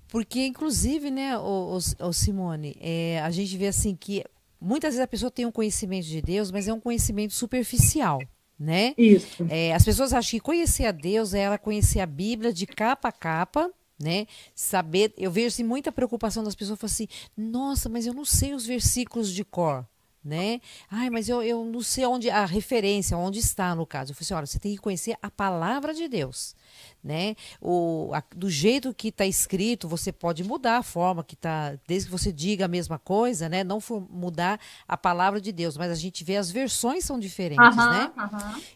Porque, 0.09 0.45
inclusive, 0.45 1.11
né, 1.11 1.37
o, 1.37 1.77
o, 1.77 2.07
o 2.07 2.13
Simone, 2.13 2.75
é, 2.79 3.21
a 3.21 3.29
gente 3.29 3.55
vê 3.55 3.67
assim 3.67 3.95
que 3.95 4.23
muitas 4.59 4.89
vezes 4.89 5.03
a 5.03 5.07
pessoa 5.07 5.31
tem 5.31 5.45
um 5.45 5.51
conhecimento 5.51 6.05
de 6.05 6.21
Deus, 6.21 6.51
mas 6.51 6.67
é 6.67 6.73
um 6.73 6.79
conhecimento 6.79 7.33
superficial, 7.33 8.19
né? 8.59 8.93
Isso. 8.97 9.45
É, 9.49 9.73
as 9.73 9.85
pessoas 9.85 10.11
acham 10.11 10.31
que 10.31 10.39
conhecer 10.39 10.85
a 10.85 10.91
Deus 10.91 11.33
é 11.33 11.41
ela 11.41 11.57
conhecer 11.57 11.99
a 11.99 12.05
Bíblia 12.05 12.51
de 12.51 12.65
capa 12.65 13.09
a 13.09 13.11
capa, 13.11 13.71
né? 14.01 14.25
Saber, 14.55 15.13
eu 15.17 15.29
vejo 15.29 15.47
assim, 15.47 15.63
muita 15.63 15.91
preocupação 15.91 16.43
das 16.43 16.55
pessoas, 16.55 16.83
assim, 16.83 17.07
nossa, 17.37 17.87
mas 17.87 18.07
eu 18.07 18.13
não 18.13 18.25
sei 18.25 18.53
os 18.53 18.65
versículos 18.65 19.31
de 19.31 19.43
cor. 19.43 19.85
Né? 20.23 20.59
Ai, 20.89 21.09
mas 21.09 21.29
eu, 21.29 21.41
eu 21.41 21.63
não 21.63 21.81
sei 21.81 22.05
onde 22.05 22.29
a 22.29 22.45
referência, 22.45 23.17
onde 23.17 23.39
está 23.39 23.73
no 23.73 23.85
caso. 23.85 24.11
Eu 24.11 24.15
falei 24.15 24.25
assim, 24.25 24.33
olha, 24.33 24.45
você 24.45 24.59
tem 24.59 24.73
que 24.73 24.81
conhecer 24.81 25.17
a 25.21 25.31
palavra 25.31 25.93
de 25.93 26.07
Deus, 26.07 26.55
né? 27.03 27.35
O, 27.61 28.11
a, 28.13 28.21
do 28.35 28.49
jeito 28.49 28.93
que 28.93 29.07
está 29.07 29.25
escrito, 29.25 29.87
você 29.87 30.11
pode 30.11 30.43
mudar 30.43 30.77
a 30.77 30.83
forma 30.83 31.23
que 31.23 31.35
está, 31.35 31.77
desde 31.87 32.07
que 32.07 32.11
você 32.11 32.31
diga 32.31 32.65
a 32.65 32.67
mesma 32.67 32.99
coisa, 32.99 33.47
né? 33.47 33.63
Não 33.63 33.79
for 33.79 34.05
mudar 34.09 34.59
a 34.87 34.97
palavra 34.97 35.39
de 35.39 35.51
Deus, 35.51 35.77
mas 35.77 35.91
a 35.91 35.95
gente 35.95 36.23
vê 36.23 36.35
as 36.35 36.51
versões 36.51 37.05
são 37.05 37.17
diferentes, 37.17 37.75
né? 37.75 38.11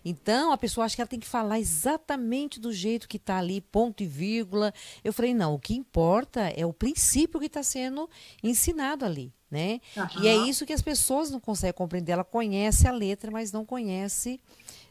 Então 0.05 0.51
a 0.51 0.57
pessoa 0.57 0.85
acha 0.85 0.95
que 0.95 1.01
ela 1.01 1.07
tem 1.07 1.19
que 1.19 1.27
falar 1.27 1.59
exatamente 1.59 2.59
do 2.59 2.71
jeito 2.71 3.07
que 3.07 3.17
está 3.17 3.37
ali, 3.37 3.59
ponto 3.59 4.01
e 4.01 4.07
vírgula. 4.07 4.73
Eu 5.03 5.11
falei, 5.11 5.33
não, 5.33 5.55
o 5.55 5.59
que 5.59 5.73
importa 5.73 6.41
é 6.55 6.65
o 6.65 6.73
princípio 6.73 7.39
que 7.39 7.47
está 7.47 7.63
sendo 7.63 8.09
ensinado 8.41 9.03
ali 9.03 9.33
né? 9.53 9.79
Uhum. 9.95 10.23
E 10.23 10.27
é 10.27 10.35
isso 10.35 10.65
que 10.65 10.73
as 10.73 10.81
pessoas 10.81 11.29
não 11.29 11.39
conseguem 11.39 11.73
compreender. 11.73 12.13
Ela 12.13 12.23
conhece 12.23 12.87
a 12.87 12.91
letra, 12.91 13.29
mas 13.29 13.51
não 13.51 13.63
conhece 13.63 14.39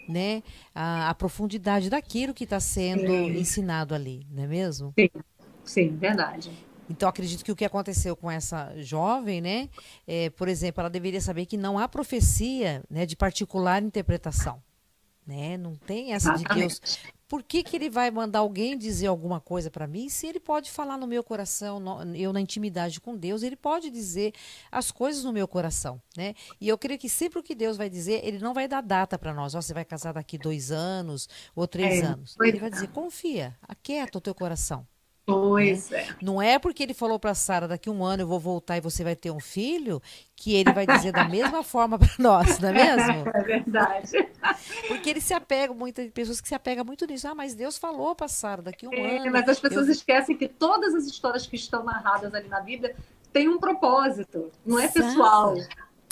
né, 0.08 0.40
a, 0.72 1.10
a 1.10 1.14
profundidade 1.14 1.90
daquilo 1.90 2.32
que 2.32 2.44
está 2.44 2.60
sendo 2.60 3.08
Sim. 3.08 3.38
ensinado 3.38 3.92
ali, 3.92 4.24
não 4.30 4.44
é 4.44 4.46
mesmo? 4.46 4.94
Sim, 4.96 5.10
Sim 5.64 5.96
verdade. 5.96 6.52
Então, 6.88 7.08
acredito 7.08 7.44
que 7.44 7.50
o 7.50 7.56
que 7.56 7.64
aconteceu 7.64 8.14
com 8.14 8.30
essa 8.30 8.72
jovem, 8.76 9.40
né? 9.40 9.68
É, 10.06 10.30
por 10.30 10.46
exemplo, 10.46 10.80
ela 10.80 10.90
deveria 10.90 11.20
saber 11.20 11.46
que 11.46 11.56
não 11.56 11.76
há 11.76 11.88
profecia 11.88 12.84
né, 12.88 13.04
de 13.04 13.16
particular 13.16 13.82
interpretação. 13.82 14.62
Né? 15.26 15.56
Não 15.56 15.74
tem 15.74 16.12
essa 16.12 16.34
de 16.34 16.44
Deus 16.44 16.80
por 17.32 17.42
que, 17.42 17.62
que 17.62 17.74
ele 17.74 17.88
vai 17.88 18.10
mandar 18.10 18.40
alguém 18.40 18.76
dizer 18.76 19.06
alguma 19.06 19.40
coisa 19.40 19.70
para 19.70 19.86
mim 19.86 20.10
se 20.10 20.26
ele 20.26 20.38
pode 20.38 20.70
falar 20.70 20.98
no 20.98 21.06
meu 21.06 21.24
coração, 21.24 21.80
no, 21.80 22.14
eu 22.14 22.30
na 22.30 22.42
intimidade 22.42 23.00
com 23.00 23.16
Deus, 23.16 23.42
ele 23.42 23.56
pode 23.56 23.88
dizer 23.88 24.34
as 24.70 24.90
coisas 24.90 25.24
no 25.24 25.32
meu 25.32 25.48
coração, 25.48 25.98
né? 26.14 26.34
E 26.60 26.68
eu 26.68 26.76
creio 26.76 27.00
que 27.00 27.08
sempre 27.08 27.38
o 27.38 27.42
que 27.42 27.54
Deus 27.54 27.78
vai 27.78 27.88
dizer, 27.88 28.20
ele 28.22 28.38
não 28.38 28.52
vai 28.52 28.68
dar 28.68 28.82
data 28.82 29.18
para 29.18 29.32
nós, 29.32 29.54
oh, 29.54 29.62
você 29.62 29.72
vai 29.72 29.82
casar 29.82 30.12
daqui 30.12 30.36
dois 30.36 30.70
anos 30.70 31.26
ou 31.56 31.66
três 31.66 32.02
é, 32.02 32.06
anos. 32.06 32.36
Ele 32.38 32.58
vai 32.58 32.68
dizer, 32.68 32.88
confia, 32.88 33.56
aquieta 33.66 34.18
o 34.18 34.20
teu 34.20 34.34
coração. 34.34 34.86
Pois 35.32 35.90
né? 35.90 36.00
é. 36.00 36.16
Não 36.22 36.40
é 36.40 36.58
porque 36.58 36.82
ele 36.82 36.94
falou 36.94 37.18
para 37.18 37.34
Sara 37.34 37.68
daqui 37.68 37.88
um 37.88 38.04
ano 38.04 38.22
eu 38.22 38.26
vou 38.26 38.40
voltar 38.40 38.76
e 38.76 38.80
você 38.80 39.02
vai 39.02 39.16
ter 39.16 39.30
um 39.30 39.40
filho 39.40 40.00
que 40.36 40.54
ele 40.54 40.72
vai 40.72 40.86
dizer 40.86 41.12
da 41.12 41.28
mesma 41.28 41.62
forma 41.64 41.98
para 41.98 42.10
nós, 42.18 42.58
não 42.58 42.68
é 42.68 42.72
mesmo? 42.72 43.28
É 43.32 43.42
verdade. 43.42 44.28
Porque 44.88 45.10
ele 45.10 45.20
se 45.20 45.32
apega 45.32 45.72
muito, 45.72 46.02
pessoas 46.10 46.40
que 46.40 46.48
se 46.48 46.54
apegam 46.54 46.84
muito 46.84 47.06
nisso. 47.06 47.28
Ah, 47.28 47.34
mas 47.34 47.54
Deus 47.54 47.78
falou 47.78 48.14
para 48.14 48.28
Sara 48.28 48.62
daqui 48.62 48.86
um 48.86 48.92
é, 48.92 49.18
ano. 49.18 49.32
Mas 49.32 49.48
as 49.48 49.60
pessoas 49.60 49.86
eu... 49.86 49.92
esquecem 49.92 50.36
que 50.36 50.48
todas 50.48 50.94
as 50.94 51.06
histórias 51.06 51.46
que 51.46 51.56
estão 51.56 51.84
narradas 51.84 52.34
ali 52.34 52.48
na 52.48 52.60
Bíblia 52.60 52.94
têm 53.32 53.48
um 53.48 53.58
propósito, 53.58 54.50
não 54.64 54.78
é 54.78 54.88
pessoal. 54.88 55.54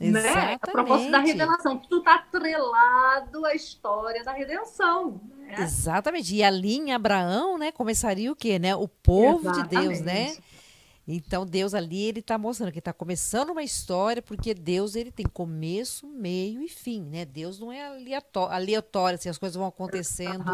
Né? 0.00 0.58
A 0.60 0.66
propósito 0.66 1.10
da 1.10 1.18
revelação. 1.18 1.76
Tudo 1.76 1.98
está 1.98 2.14
atrelado 2.14 3.44
à 3.44 3.54
história 3.54 4.24
da 4.24 4.32
redenção. 4.32 5.20
Né? 5.50 5.62
Exatamente. 5.64 6.34
E 6.34 6.42
ali 6.42 6.76
em 6.76 6.92
Abraão, 6.92 7.58
né, 7.58 7.72
começaria 7.72 8.30
o 8.30 8.36
quê? 8.36 8.58
Né? 8.58 8.74
O 8.74 8.88
povo 8.88 9.50
Exatamente. 9.50 9.68
de 9.68 9.76
Deus, 9.76 10.00
né? 10.00 10.36
Então 11.12 11.44
Deus 11.44 11.74
ali 11.74 12.02
ele 12.02 12.20
está 12.20 12.38
mostrando 12.38 12.72
que 12.72 12.78
está 12.78 12.92
começando 12.92 13.50
uma 13.50 13.62
história 13.62 14.22
porque 14.22 14.54
Deus 14.54 14.94
ele 14.94 15.10
tem 15.10 15.26
começo, 15.26 16.06
meio 16.06 16.62
e 16.62 16.68
fim, 16.68 17.02
né? 17.02 17.24
Deus 17.24 17.58
não 17.58 17.72
é 17.72 17.84
aleatório, 17.84 18.54
aleatório 18.54 19.16
assim, 19.16 19.28
as 19.28 19.38
coisas 19.38 19.56
vão 19.56 19.66
acontecendo, 19.66 20.44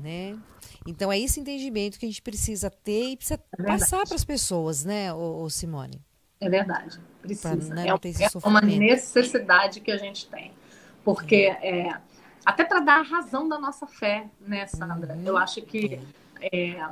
né? 0.00 0.38
Então 0.86 1.10
é 1.12 1.18
esse 1.18 1.40
entendimento 1.40 1.98
que 1.98 2.06
a 2.06 2.08
gente 2.08 2.22
precisa 2.22 2.70
ter 2.70 3.10
e 3.10 3.16
precisa 3.16 3.40
é 3.58 3.62
passar 3.62 4.06
para 4.06 4.14
as 4.14 4.24
pessoas, 4.24 4.84
né, 4.84 5.12
o, 5.12 5.50
Simone? 5.50 6.00
É 6.40 6.48
verdade, 6.48 6.98
precisa. 7.20 7.56
Pra, 7.56 7.74
né, 7.74 7.86
é, 7.88 7.90
é 7.90 8.48
uma 8.48 8.60
necessidade 8.60 9.80
que 9.80 9.90
a 9.90 9.96
gente 9.96 10.28
tem, 10.28 10.52
porque 11.04 11.56
é, 11.60 11.94
até 12.44 12.64
para 12.64 12.80
dar 12.80 13.00
a 13.00 13.02
razão 13.02 13.48
da 13.48 13.58
nossa 13.58 13.86
fé, 13.86 14.28
né, 14.40 14.66
Sandra? 14.66 15.14
Uhum. 15.14 15.22
Eu 15.24 15.36
acho 15.36 15.62
que 15.62 16.00
é, 16.40 16.88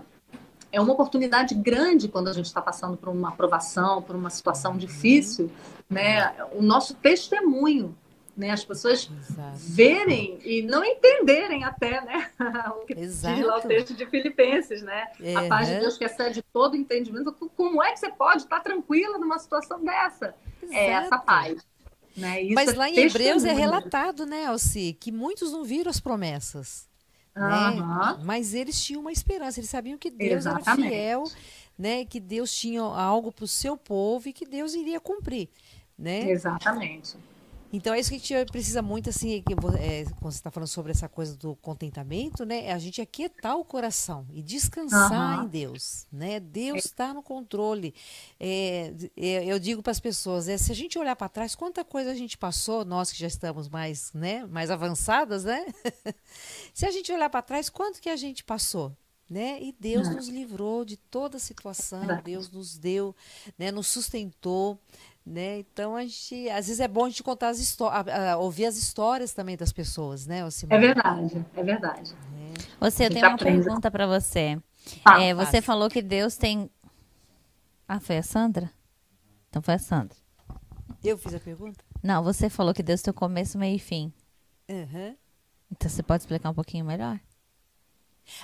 é 0.73 0.81
uma 0.81 0.93
oportunidade 0.93 1.55
grande 1.55 2.09
quando 2.09 2.29
a 2.29 2.33
gente 2.33 2.47
está 2.47 2.61
passando 2.61 2.97
por 2.97 3.09
uma 3.09 3.31
aprovação, 3.31 4.03
por 4.03 4.15
uma 4.17 4.31
situação 4.31 4.73
uhum. 4.73 4.79
difícil, 4.79 5.51
né? 5.89 6.35
O 6.53 6.63
nosso 6.63 6.95
testemunho, 6.95 7.97
né? 8.37 8.51
As 8.51 8.65
pessoas 8.65 9.11
Exato. 9.11 9.57
verem 9.57 10.39
e 10.45 10.63
não 10.63 10.85
entenderem 10.85 11.65
até, 11.65 12.01
né? 12.05 12.31
o 12.77 12.85
que 12.85 12.93
Exato. 12.93 13.37
diz 13.37 13.47
lá 13.47 13.59
o 13.59 13.63
texto 13.63 13.95
de 13.95 14.05
Filipenses, 14.07 14.83
né? 14.83 15.09
Uhum. 15.19 15.39
A 15.39 15.49
paz 15.49 15.69
de 15.69 15.79
Deus 15.81 15.97
que 15.97 16.05
excede 16.05 16.43
todo 16.53 16.77
entendimento. 16.77 17.33
Como 17.57 17.83
é 17.83 17.93
que 17.93 18.01
você 18.01 18.11
pode 18.11 18.43
estar 18.43 18.61
tranquila 18.61 19.19
numa 19.19 19.39
situação 19.39 19.83
dessa? 19.83 20.35
Exato. 20.63 20.79
É 20.79 20.87
essa 20.89 21.19
paz. 21.19 21.67
Né? 22.17 22.49
Mas 22.53 22.71
é 22.71 22.77
lá 22.77 22.89
em 22.89 22.97
Hebreus 22.97 23.45
é 23.45 23.53
relatado, 23.53 24.25
né, 24.25 24.47
Alci, 24.47 24.97
que 24.99 25.13
muitos 25.13 25.53
não 25.53 25.65
viram 25.65 25.91
as 25.91 26.01
promessas. 26.01 26.89
Né? 27.35 28.19
Mas 28.25 28.55
eles 28.55 28.83
tinham 28.83 29.03
uma 29.03 29.13
esperança, 29.13 29.61
eles 29.61 29.69
sabiam 29.69 29.99
que 29.99 30.11
Deus 30.11 30.47
Exatamente. 30.47 30.87
era 30.87 30.89
fiel, 30.89 31.25
né? 31.79 32.05
que 32.07 32.19
Deus 32.19 32.51
tinha 32.53 32.81
algo 32.81 33.31
para 33.31 33.45
o 33.45 33.49
seu 33.49 33.77
povo 33.77 34.29
e 34.29 34.33
que 34.33 34.47
Deus 34.47 34.75
iria 34.75 34.99
cumprir. 34.99 35.51
Né? 35.99 36.31
Exatamente. 36.31 37.17
Então 37.77 37.93
é 37.93 38.01
isso 38.01 38.09
que 38.09 38.17
a 38.17 38.19
gente 38.39 38.51
precisa 38.51 38.81
muito, 38.81 39.11
assim, 39.11 39.43
que, 39.43 39.53
é, 39.53 40.05
quando 40.19 40.33
você 40.33 40.39
está 40.39 40.51
falando 40.51 40.67
sobre 40.67 40.93
essa 40.93 41.11
coisa 41.11 41.37
do 41.37 41.55
contentamento, 41.57 42.43
né? 42.47 42.65
É 42.65 42.73
a 42.73 42.79
gente 42.79 43.03
aquietar 43.03 43.55
o 43.59 43.65
coração 43.67 44.27
e 44.33 44.43
descansar 44.43 45.41
uhum. 45.41 45.45
em 45.45 45.49
Deus, 45.49 46.07
né? 46.11 46.41
Deus 46.41 46.87
está 46.87 47.13
no 47.13 47.23
controle. 47.23 47.95
É, 48.41 48.95
é, 49.15 49.45
eu 49.45 49.59
digo 49.59 49.83
para 49.83 49.91
as 49.91 50.01
pessoas, 50.01 50.49
é, 50.49 50.57
se 50.57 50.73
a 50.73 50.75
gente 50.75 50.99
olhar 50.99 51.15
para 51.17 51.29
trás, 51.29 51.55
quanta 51.55 51.85
coisa 51.85 52.13
a 52.13 52.15
gente 52.15 52.39
passou, 52.39 52.83
nós 52.83 53.13
que 53.13 53.19
já 53.19 53.27
estamos 53.27 53.69
mais, 53.69 54.11
né, 54.15 54.47
mais 54.47 54.71
avançadas, 54.71 55.45
né? 55.45 55.67
se 56.73 56.87
a 56.87 56.91
gente 56.91 57.13
olhar 57.13 57.29
para 57.29 57.43
trás, 57.43 57.69
quanto 57.69 58.01
que 58.01 58.09
a 58.09 58.17
gente 58.17 58.43
passou? 58.43 58.97
Né? 59.29 59.61
E 59.61 59.75
Deus 59.79 60.09
nos 60.09 60.29
livrou 60.29 60.85
de 60.85 60.97
toda 60.97 61.41
situação, 61.41 62.07
Deus 62.23 62.49
nos 62.49 62.79
deu, 62.79 63.15
né, 63.59 63.73
nos 63.73 63.89
sustentou, 63.89 64.81
né? 65.27 65.59
Então 65.59 65.97
a 65.97 66.03
gente, 66.03 66.49
às 66.51 66.69
vezes 66.69 66.79
é 66.79 66.87
bom 66.87 67.05
a 67.05 67.09
gente 67.09 67.23
contar 67.23 67.49
as 67.49 67.59
histórias, 67.59 68.07
ouvir 68.39 68.67
as 68.67 68.77
histórias 68.77 69.33
também 69.33 69.57
das 69.57 69.73
pessoas, 69.73 70.25
né? 70.25 70.43
É 70.71 70.79
verdade, 70.79 71.45
é 71.57 71.63
verdade. 71.65 72.15
É. 72.15 72.63
Você, 72.79 73.07
eu 73.07 73.11
tenho 73.11 73.27
uma 73.27 73.37
pergunta 73.37 73.91
para 73.91 74.07
você. 74.07 74.57
Ah, 75.05 75.21
é, 75.21 75.35
você 75.35 75.61
falou 75.61 75.91
que 75.91 76.01
Deus 76.01 76.37
tem. 76.37 76.71
Ah, 77.89 77.99
foi 77.99 78.19
a 78.19 78.23
Sandra? 78.23 78.71
Então 79.49 79.61
foi 79.61 79.75
a 79.75 79.79
Sandra. 79.79 80.17
Eu 81.03 81.19
fiz 81.19 81.35
a 81.35 81.41
pergunta? 81.41 81.85
Não, 82.03 82.23
você 82.23 82.49
falou 82.49 82.73
que 82.73 82.83
Deus 82.83 83.03
tem 83.03 83.13
começo, 83.13 83.59
meio 83.59 83.75
e 83.75 83.81
fim. 83.81 84.13
Uhum. 84.69 85.17
Então 85.73 85.91
você 85.91 86.03
pode 86.03 86.23
explicar 86.23 86.51
um 86.51 86.55
pouquinho 86.55 86.85
melhor? 86.85 87.19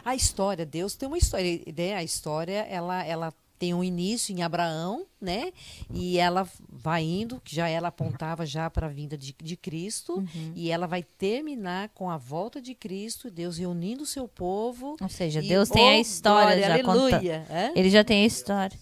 A 0.04 0.14
história, 0.14 0.66
Deus 0.66 0.96
tem 0.96 1.08
uma 1.08 1.18
história, 1.18 1.60
né? 1.76 1.94
A 1.94 2.02
história, 2.02 2.66
ela, 2.68 3.04
ela 3.04 3.32
tem 3.62 3.72
um 3.72 3.84
início 3.84 4.36
em 4.36 4.42
Abraão, 4.42 5.06
né? 5.20 5.52
E 5.94 6.18
ela 6.18 6.48
vai 6.68 7.04
indo, 7.04 7.40
que 7.44 7.54
já 7.54 7.68
ela 7.68 7.88
apontava 7.88 8.44
já 8.44 8.68
para 8.68 8.88
a 8.88 8.90
vinda 8.90 9.16
de, 9.16 9.32
de 9.40 9.56
Cristo, 9.56 10.14
uhum. 10.14 10.52
e 10.56 10.68
ela 10.68 10.88
vai 10.88 11.04
terminar 11.04 11.90
com 11.90 12.10
a 12.10 12.16
volta 12.16 12.60
de 12.60 12.74
Cristo, 12.74 13.30
Deus 13.30 13.58
reunindo 13.58 14.02
o 14.02 14.06
seu 14.06 14.26
povo. 14.26 14.96
Ou 15.00 15.08
seja, 15.08 15.40
e, 15.40 15.46
Deus 15.46 15.68
tem 15.68 15.80
oh, 15.80 15.90
a 15.90 15.98
história 16.00 16.56
glória, 16.56 16.66
já 16.66 16.72
aleluia. 16.72 17.46
Conta... 17.46 17.72
Ele 17.78 17.88
já 17.88 18.02
tem 18.02 18.24
a 18.24 18.26
história. 18.26 18.76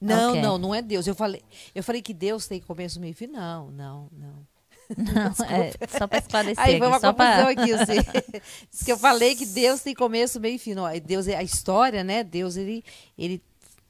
Não, 0.00 0.30
okay. 0.30 0.42
não, 0.42 0.56
não 0.56 0.72
é 0.72 0.80
Deus. 0.80 1.08
Eu 1.08 1.16
falei, 1.16 1.42
eu 1.74 1.82
falei 1.82 2.00
que 2.00 2.14
Deus 2.14 2.46
tem 2.46 2.60
começo, 2.60 3.00
meio 3.00 3.10
e 3.10 3.14
fim. 3.14 3.26
Não, 3.26 3.72
não, 3.72 4.08
não. 4.12 4.53
Não, 4.96 5.46
é, 5.46 5.72
só 5.88 6.06
para 6.06 6.18
esclarecer. 6.18 6.64
Aí 6.64 6.78
foi 6.78 6.86
uma 6.86 7.00
confusão 7.00 7.14
pra... 7.14 7.48
aqui. 7.48 7.72
Assim. 7.72 7.94
Diz 8.70 8.82
que 8.82 8.92
eu 8.92 8.98
falei 8.98 9.34
que 9.34 9.46
Deus 9.46 9.80
tem 9.80 9.94
começo, 9.94 10.40
meio 10.40 10.56
e 10.56 10.58
fim. 10.58 10.74
Não, 10.74 10.84
Deus 11.00 11.26
é 11.28 11.36
a 11.36 11.42
história, 11.42 12.04
né? 12.04 12.22
Deus, 12.22 12.56
ele, 12.56 12.84
ele 13.16 13.42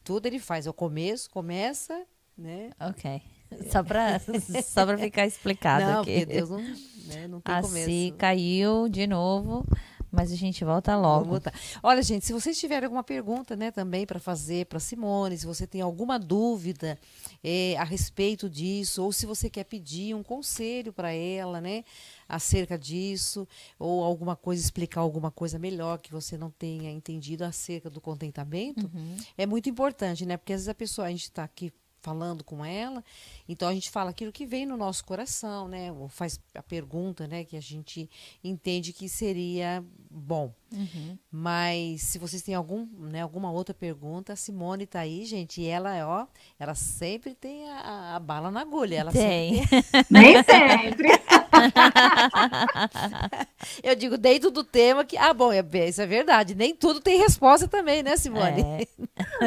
tudo 0.03 0.26
ele 0.26 0.38
faz. 0.38 0.66
É 0.66 0.70
o 0.70 0.74
começo, 0.74 1.30
começa, 1.30 2.03
né? 2.36 2.70
Ok. 2.80 3.22
Só 3.70 3.82
para 3.82 4.20
só 4.64 4.86
pra 4.86 4.99
ficar 4.99 5.26
explicado 5.26 5.84
não, 5.84 6.03
aqui. 6.03 6.26
Deus 6.26 6.51
não, 6.51 6.59
né, 6.59 7.28
não 7.28 7.40
tem 7.40 7.55
assim, 7.55 7.68
começo. 7.68 8.14
caiu 8.18 8.88
de 8.88 9.07
novo. 9.07 9.64
Mas 10.14 10.32
a 10.32 10.36
gente 10.36 10.64
volta 10.64 10.96
logo. 10.96 11.40
Olha, 11.82 12.02
gente, 12.02 12.24
se 12.24 12.32
vocês 12.32 12.58
tiverem 12.58 12.84
alguma 12.84 13.02
pergunta, 13.02 13.56
né, 13.56 13.70
também 13.70 14.06
para 14.06 14.18
fazer 14.18 14.66
para 14.66 14.78
Simone, 14.78 15.36
se 15.36 15.46
você 15.46 15.66
tem 15.66 15.80
alguma 15.80 16.18
dúvida 16.18 16.98
é, 17.42 17.76
a 17.76 17.84
respeito 17.84 18.48
disso, 18.48 19.02
ou 19.02 19.12
se 19.12 19.26
você 19.26 19.50
quer 19.50 19.64
pedir 19.64 20.14
um 20.14 20.22
conselho 20.22 20.92
para 20.92 21.12
ela, 21.12 21.60
né, 21.60 21.84
acerca 22.28 22.78
disso, 22.78 23.46
ou 23.78 24.02
alguma 24.04 24.36
coisa, 24.36 24.62
explicar 24.62 25.00
alguma 25.00 25.30
coisa 25.30 25.58
melhor 25.58 25.98
que 25.98 26.10
você 26.10 26.38
não 26.38 26.50
tenha 26.50 26.90
entendido 26.90 27.44
acerca 27.44 27.90
do 27.90 28.00
contentamento, 28.00 28.90
uhum. 28.94 29.16
é 29.36 29.46
muito 29.46 29.68
importante, 29.68 30.24
né? 30.24 30.36
Porque 30.36 30.52
às 30.52 30.60
vezes 30.60 30.68
a 30.68 30.74
pessoa, 30.74 31.06
a 31.06 31.10
gente 31.10 31.24
está 31.24 31.44
aqui 31.44 31.72
falando 32.05 32.44
com 32.44 32.62
ela. 32.62 33.02
Então 33.48 33.66
a 33.66 33.72
gente 33.72 33.90
fala 33.90 34.11
aquilo 34.11 34.30
que 34.30 34.44
vem 34.44 34.66
no 34.66 34.76
nosso 34.76 35.02
coração, 35.05 35.66
né? 35.66 35.90
Ou 35.90 36.07
faz 36.07 36.38
a 36.55 36.62
pergunta, 36.62 37.26
né? 37.26 37.44
Que 37.44 37.57
a 37.57 37.62
gente 37.62 38.11
entende 38.42 38.92
que 38.92 39.09
seria 39.09 39.82
bom. 40.11 40.55
Uhum. 40.70 41.18
Mas 41.30 42.02
se 42.02 42.18
vocês 42.18 42.42
têm 42.42 42.55
algum, 42.55 42.86
né, 42.98 43.22
alguma 43.22 43.50
outra 43.50 43.74
pergunta, 43.74 44.34
a 44.34 44.36
Simone 44.36 44.84
está 44.84 45.00
aí, 45.00 45.24
gente, 45.24 45.61
e 45.61 45.66
ela, 45.66 46.07
ó, 46.07 46.26
ela 46.59 46.74
sempre 46.74 47.34
tem 47.34 47.68
a, 47.70 48.16
a 48.16 48.20
bala 48.20 48.50
na 48.50 48.61
agulha. 48.61 48.96
Ela 48.96 49.12
tem. 49.12 49.66
Sempre... 49.66 50.05
Nem 50.11 50.42
sempre. 50.42 51.09
eu 53.82 53.94
digo 53.94 54.18
dentro 54.18 54.50
do 54.50 54.64
tema 54.64 55.05
que, 55.05 55.16
ah, 55.16 55.32
bom, 55.32 55.52
é, 55.52 55.64
isso 55.88 56.02
é 56.02 56.07
verdade. 56.07 56.55
Nem 56.55 56.74
tudo 56.74 57.00
tem 57.00 57.18
resposta 57.18 57.68
também, 57.68 58.02
né, 58.02 58.16
Simone? 58.16 58.61
É. 58.61 58.86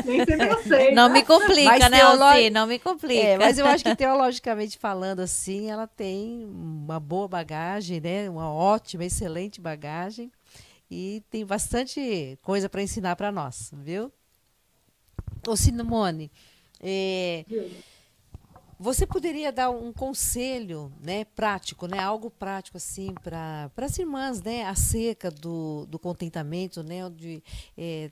Nem 0.06 0.26
sempre 0.26 0.48
eu 0.48 0.64
sei. 0.64 0.94
Não 0.94 1.10
né? 1.10 1.16
me 1.16 1.24
complica, 1.24 1.70
mas 1.70 1.90
né, 1.90 1.98
teolo... 1.98 2.24
Não 2.50 2.68
me 2.68 2.80
complica. 2.80 3.22
É, 3.22 3.38
mas 3.38 3.58
eu 3.58 3.66
acho 3.66 3.84
que 3.84 3.94
teologicamente 3.96 4.78
falando 4.78 5.20
assim, 5.20 5.70
ela 5.70 5.88
tem 5.88 6.46
uma 6.46 7.00
boa 7.00 7.28
bagagem, 7.28 8.00
né? 8.00 8.30
Uma 8.30 8.52
ótima, 8.52 9.06
excelente 9.06 9.62
bagagem 9.62 10.32
e 10.90 11.24
tem 11.30 11.46
bastante 11.46 12.38
coisa 12.42 12.70
para 12.70 12.82
ensinar 12.82 13.16
para 13.16 13.32
nós, 13.32 13.72
viu? 13.74 14.12
Ô 15.48 15.56
Simone, 15.56 16.32
é, 16.82 17.46
você 18.80 19.06
poderia 19.06 19.52
dar 19.52 19.70
um 19.70 19.92
conselho, 19.92 20.92
né, 21.02 21.26
prático, 21.26 21.88
né, 21.88 22.00
algo 22.00 22.30
prático 22.30 22.78
assim 22.78 23.14
para 23.24 23.72
as 23.76 23.98
irmãs, 23.98 24.42
né, 24.42 24.66
acerca 24.66 25.32
do, 25.32 25.86
do 25.88 25.98
contentamento, 25.98 26.84
né, 26.84 27.10
de 27.10 27.44
é, 27.78 28.12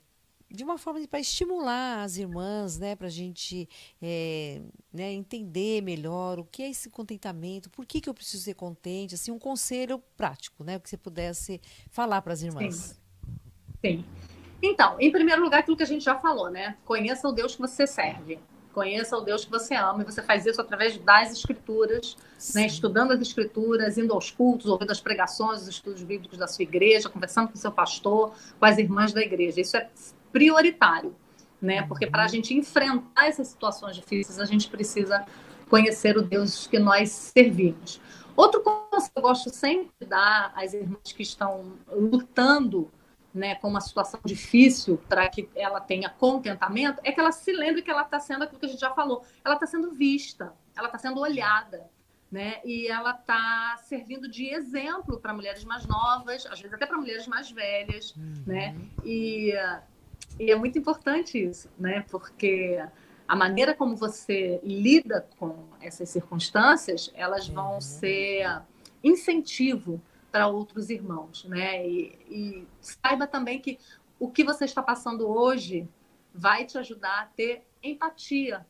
de 0.50 0.64
uma 0.64 0.78
forma 0.78 1.06
para 1.08 1.20
estimular 1.20 2.02
as 2.02 2.16
irmãs, 2.16 2.78
né, 2.78 2.94
para 2.94 3.06
a 3.06 3.10
gente 3.10 3.68
é, 4.00 4.60
né, 4.92 5.12
entender 5.12 5.82
melhor 5.82 6.38
o 6.38 6.44
que 6.44 6.62
é 6.62 6.70
esse 6.70 6.88
contentamento, 6.88 7.68
por 7.70 7.84
que, 7.84 8.00
que 8.00 8.08
eu 8.08 8.14
preciso 8.14 8.44
ser 8.44 8.54
contente, 8.54 9.14
assim, 9.14 9.30
um 9.30 9.38
conselho 9.38 9.98
prático, 10.16 10.64
né, 10.64 10.78
que 10.78 10.88
você 10.88 10.96
pudesse 10.96 11.60
falar 11.90 12.22
para 12.22 12.32
as 12.32 12.42
irmãs. 12.42 12.74
Sim. 12.74 13.06
Sim. 13.84 14.04
Então, 14.62 14.96
em 14.98 15.10
primeiro 15.12 15.42
lugar, 15.42 15.60
aquilo 15.60 15.76
que 15.76 15.82
a 15.82 15.86
gente 15.86 16.04
já 16.04 16.16
falou, 16.16 16.50
né? 16.50 16.76
Conheça 16.84 17.28
o 17.28 17.32
Deus 17.32 17.54
que 17.54 17.60
você 17.60 17.86
serve. 17.86 18.38
Conheça 18.72 19.16
o 19.16 19.20
Deus 19.20 19.44
que 19.44 19.50
você 19.50 19.74
ama. 19.74 20.02
E 20.02 20.04
você 20.04 20.22
faz 20.22 20.44
isso 20.44 20.60
através 20.60 20.98
das 20.98 21.32
escrituras, 21.32 22.16
né? 22.54 22.66
estudando 22.66 23.12
as 23.12 23.20
escrituras, 23.20 23.96
indo 23.96 24.12
aos 24.12 24.30
cultos, 24.30 24.66
ouvindo 24.66 24.90
as 24.90 25.00
pregações, 25.00 25.62
os 25.62 25.68
estudos 25.68 26.02
bíblicos 26.02 26.36
da 26.36 26.46
sua 26.46 26.62
igreja, 26.62 27.08
conversando 27.08 27.48
com 27.48 27.54
o 27.54 27.58
seu 27.58 27.72
pastor, 27.72 28.32
com 28.58 28.64
as 28.66 28.76
irmãs 28.76 29.12
da 29.12 29.22
igreja. 29.22 29.60
Isso 29.60 29.76
é 29.76 29.88
prioritário, 30.36 31.16
né? 31.62 31.80
Porque 31.86 32.06
para 32.06 32.24
a 32.24 32.28
gente 32.28 32.52
enfrentar 32.52 33.26
essas 33.26 33.48
situações 33.48 33.96
difíceis, 33.96 34.38
a 34.38 34.44
gente 34.44 34.68
precisa 34.68 35.24
conhecer 35.70 36.14
o 36.18 36.20
Deus 36.20 36.66
que 36.66 36.78
nós 36.78 37.10
servimos. 37.10 38.02
Outro 38.36 38.60
conselho 38.62 39.12
que 39.14 39.18
eu 39.18 39.22
gosto 39.22 39.48
sempre 39.48 39.90
de 39.98 40.06
dar 40.06 40.52
às 40.54 40.74
irmãs 40.74 41.10
que 41.10 41.22
estão 41.22 41.72
lutando 41.90 42.90
né, 43.32 43.54
com 43.54 43.68
uma 43.68 43.80
situação 43.80 44.20
difícil 44.26 44.98
para 45.08 45.26
que 45.30 45.48
ela 45.54 45.80
tenha 45.80 46.10
contentamento, 46.10 47.00
é 47.02 47.10
que 47.10 47.18
ela 47.18 47.32
se 47.32 47.50
lembre 47.50 47.80
que 47.80 47.90
ela 47.90 48.02
está 48.02 48.20
sendo 48.20 48.44
aquilo 48.44 48.60
que 48.60 48.66
a 48.66 48.68
gente 48.68 48.80
já 48.80 48.90
falou, 48.90 49.24
ela 49.42 49.54
está 49.54 49.66
sendo 49.66 49.90
vista, 49.92 50.52
ela 50.76 50.88
está 50.88 50.98
sendo 50.98 51.20
olhada, 51.20 51.90
né, 52.30 52.60
e 52.64 52.88
ela 52.88 53.12
está 53.12 53.76
servindo 53.84 54.28
de 54.28 54.48
exemplo 54.52 55.18
para 55.18 55.32
mulheres 55.32 55.64
mais 55.64 55.86
novas, 55.86 56.44
às 56.46 56.60
vezes 56.60 56.74
até 56.74 56.84
para 56.84 56.98
mulheres 56.98 57.26
mais 57.26 57.50
velhas, 57.50 58.14
uhum. 58.16 58.42
né, 58.46 58.76
e 59.04 59.54
e 60.38 60.50
é 60.50 60.56
muito 60.56 60.78
importante 60.78 61.42
isso, 61.42 61.70
né? 61.78 62.04
Porque 62.10 62.78
a 63.26 63.34
maneira 63.34 63.74
como 63.74 63.96
você 63.96 64.60
lida 64.62 65.26
com 65.38 65.56
essas 65.80 66.08
circunstâncias, 66.08 67.10
elas 67.14 67.48
vão 67.48 67.74
uhum. 67.74 67.80
ser 67.80 68.62
incentivo 69.02 70.00
para 70.30 70.46
outros 70.48 70.90
irmãos, 70.90 71.44
né? 71.44 71.86
E, 71.88 72.18
e, 72.28 72.68
saiba 72.80 73.26
também 73.26 73.60
que 73.60 73.78
o 74.18 74.30
que 74.30 74.44
você 74.44 74.64
está 74.64 74.82
passando 74.82 75.28
hoje 75.28 75.88
vai 76.34 76.66
te 76.66 76.76
ajudar 76.78 77.22
a 77.22 77.26
ter 77.26 77.66
empatia 77.82 78.66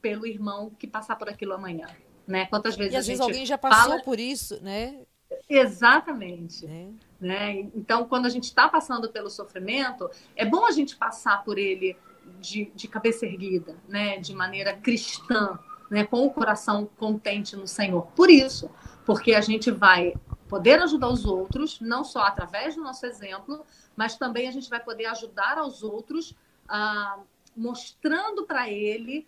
pelo 0.00 0.26
irmão 0.26 0.70
que 0.78 0.86
passar 0.86 1.16
por 1.16 1.28
aquilo 1.28 1.54
amanhã, 1.54 1.86
né? 2.26 2.46
Quantas 2.46 2.76
vezes 2.76 2.92
e 2.92 2.96
às 2.96 3.06
vezes 3.06 3.20
alguém 3.20 3.46
já 3.46 3.56
passou 3.56 3.90
fala... 3.92 4.02
por 4.02 4.20
isso, 4.20 4.62
né? 4.62 5.00
Exatamente. 5.48 6.66
É. 6.66 6.88
Né? 7.20 7.60
Então, 7.74 8.06
quando 8.06 8.26
a 8.26 8.30
gente 8.30 8.44
está 8.44 8.68
passando 8.68 9.08
pelo 9.10 9.30
sofrimento, 9.30 10.08
é 10.36 10.44
bom 10.44 10.64
a 10.64 10.70
gente 10.70 10.96
passar 10.96 11.42
por 11.44 11.58
ele 11.58 11.96
de, 12.40 12.70
de 12.74 12.86
cabeça 12.86 13.26
erguida, 13.26 13.76
né? 13.88 14.18
de 14.18 14.34
maneira 14.34 14.74
cristã, 14.76 15.58
né? 15.90 16.04
com 16.04 16.26
o 16.26 16.30
coração 16.30 16.88
contente 16.96 17.56
no 17.56 17.66
Senhor. 17.66 18.06
Por 18.14 18.30
isso, 18.30 18.70
porque 19.04 19.34
a 19.34 19.40
gente 19.40 19.70
vai 19.70 20.14
poder 20.48 20.82
ajudar 20.82 21.08
os 21.08 21.26
outros, 21.26 21.80
não 21.80 22.04
só 22.04 22.20
através 22.20 22.74
do 22.74 22.82
nosso 22.82 23.04
exemplo, 23.04 23.64
mas 23.94 24.16
também 24.16 24.48
a 24.48 24.52
gente 24.52 24.70
vai 24.70 24.80
poder 24.80 25.06
ajudar 25.06 25.58
aos 25.58 25.82
outros, 25.82 26.34
ah, 26.68 27.18
mostrando 27.54 28.46
para 28.46 28.70
ele 28.70 29.26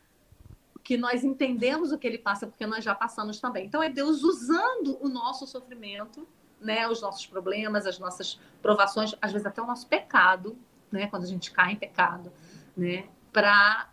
que 0.82 0.96
nós 0.96 1.22
entendemos 1.24 1.92
o 1.92 1.98
que 1.98 2.06
ele 2.06 2.18
passa, 2.18 2.46
porque 2.46 2.66
nós 2.66 2.82
já 2.84 2.94
passamos 2.94 3.40
também. 3.40 3.66
Então, 3.66 3.82
é 3.82 3.88
Deus 3.88 4.22
usando 4.22 4.98
o 5.00 5.08
nosso 5.08 5.46
sofrimento 5.46 6.26
né, 6.60 6.86
os 6.86 7.00
nossos 7.00 7.26
problemas, 7.26 7.86
as 7.86 7.98
nossas 7.98 8.38
provações, 8.60 9.14
às 9.20 9.32
vezes 9.32 9.46
até 9.46 9.62
o 9.62 9.66
nosso 9.66 9.86
pecado, 9.86 10.56
né, 10.92 11.06
quando 11.06 11.24
a 11.24 11.26
gente 11.26 11.50
cai 11.50 11.72
em 11.72 11.76
pecado, 11.76 12.32
né, 12.76 13.08
para 13.32 13.90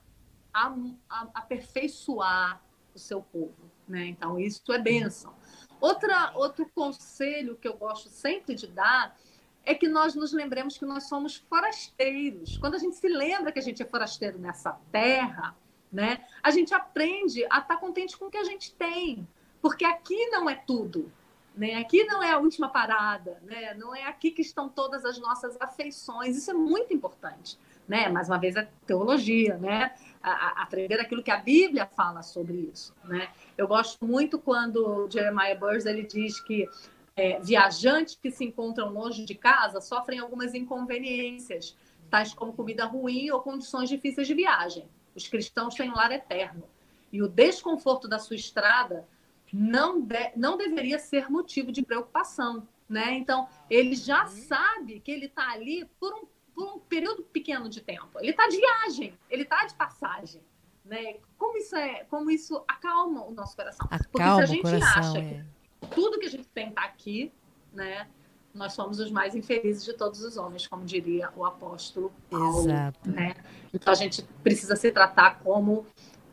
aperfeiçoar 1.33 2.61
o 2.93 2.99
seu 2.99 3.21
povo, 3.21 3.71
né? 3.87 4.07
Então 4.07 4.39
isso 4.39 4.71
é 4.73 4.79
bênção. 4.79 5.33
Outra, 5.79 6.31
outro 6.35 6.67
conselho 6.73 7.55
que 7.55 7.67
eu 7.67 7.77
gosto 7.77 8.09
sempre 8.09 8.55
de 8.55 8.65
dar 8.65 9.15
é 9.63 9.75
que 9.75 9.87
nós 9.87 10.15
nos 10.15 10.33
lembremos 10.33 10.75
que 10.75 10.85
nós 10.85 11.07
somos 11.07 11.35
forasteiros. 11.35 12.57
Quando 12.57 12.73
a 12.73 12.79
gente 12.79 12.95
se 12.95 13.07
lembra 13.07 13.51
que 13.51 13.59
a 13.59 13.61
gente 13.61 13.83
é 13.83 13.85
forasteiro 13.85 14.39
nessa 14.39 14.71
terra, 14.91 15.55
né? 15.91 16.25
A 16.43 16.51
gente 16.51 16.73
aprende 16.73 17.45
a 17.49 17.59
estar 17.59 17.77
contente 17.77 18.17
com 18.17 18.25
o 18.25 18.29
que 18.29 18.37
a 18.37 18.43
gente 18.43 18.73
tem, 18.73 19.27
porque 19.61 19.85
aqui 19.85 20.27
não 20.27 20.49
é 20.49 20.55
tudo. 20.55 21.11
Né? 21.55 21.73
Aqui 21.75 22.03
não 22.03 22.21
é 22.21 22.31
a 22.31 22.37
última 22.37 22.69
parada, 22.69 23.41
né? 23.43 23.73
não 23.73 23.95
é 23.95 24.03
aqui 24.03 24.29
que 24.29 24.43
estão 24.43 24.69
todas 24.69 25.03
as 25.03 25.17
nossas 25.17 25.59
afeições. 25.59 26.37
Isso 26.37 26.51
é 26.51 26.53
muito 26.53 26.93
importante. 26.93 27.57
Né? 27.87 28.07
Mais 28.09 28.29
uma 28.29 28.37
vez, 28.37 28.55
a 28.55 28.67
teologia, 28.85 29.57
né? 29.57 29.95
Aprender 30.21 30.99
aquilo 30.99 31.23
que 31.23 31.31
a 31.31 31.37
Bíblia 31.37 31.87
fala 31.87 32.21
sobre 32.21 32.69
isso. 32.71 32.93
Né? 33.05 33.29
Eu 33.57 33.67
gosto 33.67 34.05
muito 34.05 34.37
quando 34.37 35.09
Jeremiah 35.09 35.55
Burns 35.55 35.85
ele 35.85 36.03
diz 36.03 36.39
que 36.41 36.69
é, 37.15 37.39
viajantes 37.39 38.15
que 38.21 38.29
se 38.29 38.45
encontram 38.45 38.93
longe 38.93 39.25
de 39.25 39.33
casa 39.33 39.81
sofrem 39.81 40.19
algumas 40.19 40.53
inconveniências, 40.53 41.75
tais 42.09 42.33
como 42.33 42.53
comida 42.53 42.85
ruim 42.85 43.31
ou 43.31 43.41
condições 43.41 43.89
difíceis 43.89 44.27
de 44.27 44.35
viagem. 44.35 44.87
Os 45.17 45.27
cristãos 45.27 45.73
têm 45.73 45.89
um 45.89 45.95
lar 45.95 46.11
eterno. 46.11 46.63
E 47.11 47.21
o 47.21 47.27
desconforto 47.27 48.07
da 48.07 48.19
sua 48.19 48.35
estrada 48.35 49.07
não, 49.51 49.99
de, 49.99 50.31
não 50.35 50.55
deveria 50.55 50.99
ser 50.99 51.29
motivo 51.29 51.71
de 51.71 51.81
preocupação. 51.81 52.67
Né? 52.87 53.15
Então, 53.15 53.49
ele 53.69 53.95
já 53.95 54.21
uhum. 54.23 54.27
sabe 54.27 54.99
que 54.99 55.11
ele 55.11 55.25
está 55.25 55.49
ali 55.51 55.85
por 55.99 56.13
um, 56.13 56.25
por 56.53 56.75
um 56.75 56.79
período 56.79 57.23
pequeno 57.23 57.67
de 57.67 57.81
tempo. 57.81 58.19
Ele 58.19 58.31
está 58.31 58.47
de 58.47 58.57
viagem, 58.57 59.17
ele 59.29 59.43
está 59.43 59.65
de 59.65 59.73
passagem. 59.73 60.41
Né? 60.85 61.17
Como, 61.37 61.57
isso 61.57 61.75
é, 61.75 62.03
como 62.05 62.29
isso 62.29 62.63
acalma 62.67 63.25
o 63.25 63.31
nosso 63.31 63.55
coração. 63.55 63.87
Acalma 63.89 64.07
Porque 64.11 64.23
se 64.23 64.41
a 64.41 64.45
gente 64.45 64.61
coração, 64.61 64.99
acha 64.99 65.19
é. 65.19 65.45
que 65.81 65.87
tudo 65.95 66.19
que 66.19 66.27
a 66.27 66.29
gente 66.29 66.47
tem 66.49 66.69
está 66.69 66.83
aqui, 66.83 67.33
né? 67.73 68.07
Nós 68.53 68.73
somos 68.73 68.99
os 68.99 69.11
mais 69.11 69.35
infelizes 69.35 69.85
de 69.85 69.93
todos 69.93 70.21
os 70.21 70.37
homens, 70.37 70.65
como 70.67 70.83
diria 70.83 71.29
o 71.35 71.45
apóstolo 71.45 72.11
Paulo. 72.29 72.69
Exato. 72.69 73.09
Né? 73.09 73.35
Então, 73.73 73.93
a 73.93 73.95
gente 73.95 74.23
precisa 74.43 74.75
se 74.75 74.91
tratar 74.91 75.39
como 75.39 75.85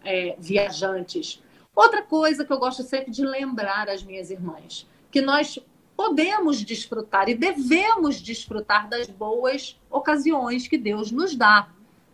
é, 0.03 0.37
viajantes 0.39 1.43
Outra 1.75 2.03
coisa 2.03 2.45
que 2.45 2.53
eu 2.53 2.59
gosto 2.59 2.83
sempre 2.85 3.11
de 3.11 3.25
lembrar 3.25 3.89
às 3.89 4.03
minhas 4.03 4.31
irmãs, 4.31 4.87
que 5.11 5.21
nós 5.21 5.59
podemos 5.97 6.62
desfrutar 6.62 7.29
e 7.29 7.35
devemos 7.35 8.21
desfrutar 8.21 8.89
das 8.89 9.09
boas 9.09 9.79
ocasiões 9.91 10.69
que 10.69 10.79
Deus 10.79 11.11
nos 11.11 11.35
dá, 11.35 11.69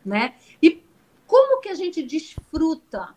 né? 0.05 0.35
E 0.63 0.83
como 1.27 1.61
que 1.61 1.69
a 1.69 1.75
gente 1.75 2.03
desfruta 2.03 3.15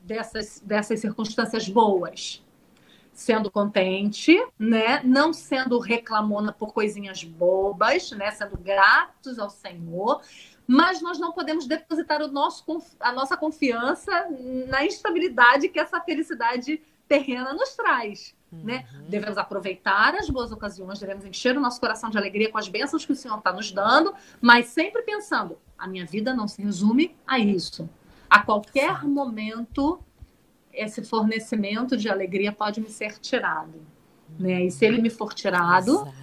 dessas, 0.00 0.60
dessas 0.64 1.00
circunstâncias 1.00 1.68
boas? 1.68 2.43
Sendo 3.14 3.50
contente, 3.50 4.36
né? 4.58 5.00
Não 5.04 5.32
sendo 5.32 5.78
reclamona 5.78 6.52
por 6.52 6.74
coisinhas 6.74 7.22
bobas, 7.24 8.10
né? 8.10 8.30
Sendo 8.32 8.58
gratos 8.58 9.38
ao 9.38 9.48
Senhor, 9.48 10.20
mas 10.66 11.00
nós 11.00 11.18
não 11.18 11.32
podemos 11.32 11.66
depositar 11.66 12.20
o 12.20 12.28
nosso, 12.28 12.64
a 12.98 13.12
nossa 13.12 13.36
confiança 13.36 14.26
na 14.68 14.84
instabilidade 14.84 15.68
que 15.68 15.78
essa 15.78 16.00
felicidade 16.00 16.82
terrena 17.06 17.52
nos 17.52 17.74
traz. 17.76 18.34
Né? 18.50 18.86
Uhum. 18.94 19.04
Devemos 19.08 19.36
aproveitar 19.36 20.14
as 20.14 20.30
boas 20.30 20.52
ocasiões, 20.52 21.00
devemos 21.00 21.24
encher 21.24 21.56
o 21.56 21.60
nosso 21.60 21.80
coração 21.80 22.08
de 22.08 22.16
alegria 22.16 22.50
com 22.50 22.58
as 22.58 22.68
bênçãos 22.68 23.04
que 23.04 23.12
o 23.12 23.16
Senhor 23.16 23.38
está 23.38 23.52
nos 23.52 23.72
dando, 23.72 24.14
mas 24.40 24.66
sempre 24.66 25.02
pensando: 25.02 25.58
a 25.76 25.88
minha 25.88 26.06
vida 26.06 26.32
não 26.34 26.46
se 26.46 26.62
resume 26.62 27.16
a 27.26 27.38
isso. 27.38 27.88
a 28.34 28.42
qualquer 28.42 29.04
momento 29.04 30.00
esse 30.74 31.02
fornecimento 31.02 31.96
de 31.96 32.08
alegria 32.08 32.52
pode 32.52 32.80
me 32.80 32.90
ser 32.90 33.18
tirado. 33.18 33.80
Né? 34.38 34.64
E 34.64 34.70
se 34.70 34.84
ele 34.84 35.00
me 35.00 35.10
for 35.10 35.32
tirado, 35.32 35.92
Exato. 35.92 36.14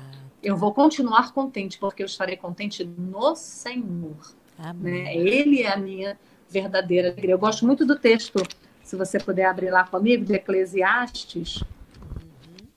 eu 0.43 0.57
vou 0.57 0.73
continuar 0.73 1.33
contente, 1.33 1.77
porque 1.77 2.03
eu 2.03 2.05
estarei 2.05 2.35
contente 2.35 2.83
no 2.83 3.35
Senhor. 3.35 4.33
Né? 4.75 5.15
Ele 5.15 5.61
é 5.61 5.73
a 5.73 5.77
minha 5.77 6.17
verdadeira 6.49 7.09
alegria. 7.09 7.33
Eu 7.33 7.39
gosto 7.39 7.65
muito 7.65 7.85
do 7.85 7.97
texto, 7.97 8.43
se 8.83 8.95
você 8.95 9.17
puder 9.17 9.45
abrir 9.45 9.71
lá 9.71 9.85
comigo, 9.85 10.25
de 10.25 10.33
Eclesiastes. 10.33 11.61
Uhum. 11.61 12.67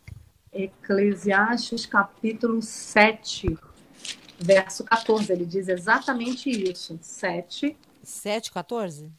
Eclesiastes 0.53 1.85
capítulo 1.85 2.63
7, 2.63 3.59
verso 4.39 4.85
14. 4.85 5.33
Ele 5.33 5.45
diz 5.45 5.69
exatamente 5.69 6.49
isso. 6.49 6.99
7. 7.03 7.77
7, 8.03 8.53
14? 8.53 9.13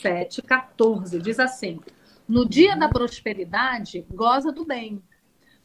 7, 0.00 0.42
14. 0.42 1.18
Diz 1.20 1.38
assim: 1.38 1.80
No 2.28 2.48
dia 2.48 2.76
da 2.76 2.88
prosperidade, 2.88 4.04
goza 4.12 4.52
do 4.52 4.64
bem. 4.64 5.02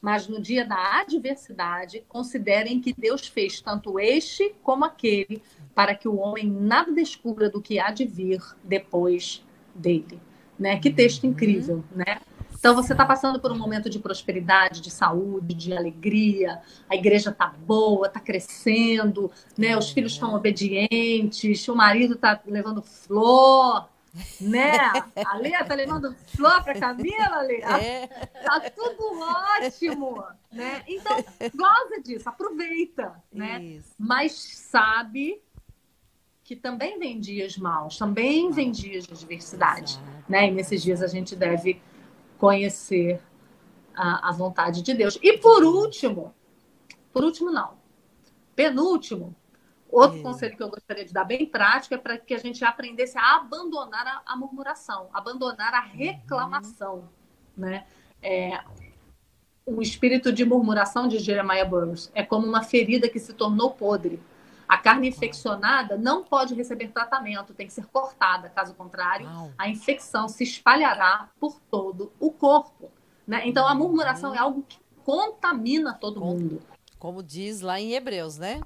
Mas 0.01 0.27
no 0.27 0.41
dia 0.41 0.65
da 0.65 1.01
adversidade, 1.01 2.03
considerem 2.07 2.79
que 2.79 2.93
Deus 2.97 3.27
fez 3.27 3.59
tanto 3.59 3.99
este 3.99 4.55
como 4.63 4.85
aquele, 4.85 5.41
para 5.75 5.93
que 5.93 6.07
o 6.07 6.17
homem 6.17 6.49
nada 6.49 6.91
descubra 6.93 7.49
do 7.49 7.61
que 7.61 7.79
há 7.79 7.91
de 7.91 8.05
vir 8.05 8.41
depois 8.63 9.43
dele. 9.75 10.21
Né? 10.57 10.79
Que 10.79 10.89
texto 10.89 11.25
uhum. 11.25 11.31
incrível, 11.31 11.83
né? 11.93 12.21
Então 12.59 12.75
você 12.75 12.91
está 12.91 13.05
passando 13.05 13.39
por 13.39 13.53
um 13.53 13.57
momento 13.57 13.89
de 13.89 13.99
prosperidade, 13.99 14.81
de 14.81 14.91
saúde, 14.91 15.53
de 15.55 15.73
alegria. 15.73 16.59
A 16.89 16.95
igreja 16.95 17.29
está 17.29 17.47
boa, 17.47 18.07
está 18.07 18.19
crescendo, 18.19 19.31
né? 19.57 19.77
Os 19.77 19.89
filhos 19.91 20.11
estão 20.11 20.35
obedientes, 20.35 21.65
o 21.69 21.75
marido 21.75 22.15
está 22.15 22.39
levando 22.45 22.81
flor, 22.81 23.87
né? 24.41 24.77
A 25.25 25.37
Lê 25.37 25.51
tá 25.63 25.75
levando 25.75 26.15
flor 26.27 26.63
para 26.63 26.79
Camila, 26.79 27.41
Lê. 27.41 27.61
É. 27.61 28.07
Tá 28.07 28.69
tudo 28.69 29.19
ótimo, 29.19 30.23
né? 30.51 30.83
Então, 30.87 31.17
goza 31.55 32.01
disso, 32.03 32.27
aproveita, 32.27 33.21
né? 33.31 33.61
Isso. 33.61 33.93
Mas 33.97 34.33
sabe 34.33 35.41
que 36.43 36.55
também 36.55 36.97
vem 36.97 37.19
dias 37.19 37.57
maus, 37.57 37.97
também 37.97 38.51
vem 38.51 38.71
dias 38.71 39.05
de 39.05 39.13
diversidade, 39.13 39.93
Exato. 39.93 40.23
né? 40.27 40.47
E 40.47 40.51
nesses 40.51 40.81
dias 40.81 41.01
a 41.01 41.07
gente 41.07 41.35
deve 41.35 41.81
conhecer 42.37 43.21
a, 43.95 44.29
a 44.29 44.31
vontade 44.31 44.81
de 44.81 44.93
Deus. 44.93 45.19
E 45.21 45.37
por 45.37 45.63
último, 45.63 46.33
por 47.13 47.23
último 47.23 47.51
não, 47.51 47.77
penúltimo, 48.55 49.35
outro 49.91 50.19
é. 50.19 50.21
conselho 50.21 50.55
que 50.55 50.63
eu 50.63 50.69
gostaria 50.69 51.05
de 51.05 51.13
dar 51.13 51.23
bem 51.23 51.45
prático 51.45 51.93
é 51.93 51.97
para 51.97 52.17
que 52.17 52.33
a 52.33 52.37
gente 52.37 52.63
aprendesse 52.63 53.17
a 53.17 53.37
abandonar 53.37 54.05
a, 54.05 54.21
a 54.25 54.35
murmuração, 54.35 55.09
abandonar 55.13 55.73
a 55.73 55.81
reclamação, 55.81 57.09
uhum. 57.57 57.65
né? 57.65 57.85
É, 58.21 58.59
o 59.65 59.81
espírito 59.81 60.31
de 60.31 60.43
murmuração 60.43 61.07
de 61.07 61.19
Jeremiah 61.19 61.65
Burroughs 61.65 62.11
é 62.15 62.23
como 62.23 62.47
uma 62.47 62.63
ferida 62.63 63.07
que 63.07 63.19
se 63.19 63.33
tornou 63.33 63.71
podre. 63.71 64.19
A 64.67 64.77
carne 64.77 65.07
infeccionada 65.07 65.97
não 65.97 66.23
pode 66.23 66.53
receber 66.53 66.89
tratamento, 66.89 67.53
tem 67.53 67.65
que 67.65 67.73
ser 67.73 67.85
cortada. 67.87 68.49
Caso 68.49 68.73
contrário, 68.75 69.27
a 69.57 69.67
infecção 69.67 70.27
se 70.27 70.43
espalhará 70.43 71.29
por 71.39 71.59
todo 71.71 72.11
o 72.19 72.31
corpo. 72.31 72.91
Né? 73.25 73.47
Então, 73.47 73.67
a 73.67 73.73
murmuração 73.73 74.33
é 74.33 74.37
algo 74.37 74.63
que 74.67 74.77
contamina 75.03 75.93
todo 75.93 76.19
como, 76.19 76.33
mundo. 76.33 76.61
Como 76.99 77.23
diz 77.23 77.61
lá 77.61 77.79
em 77.79 77.93
Hebreus, 77.93 78.37
né? 78.37 78.61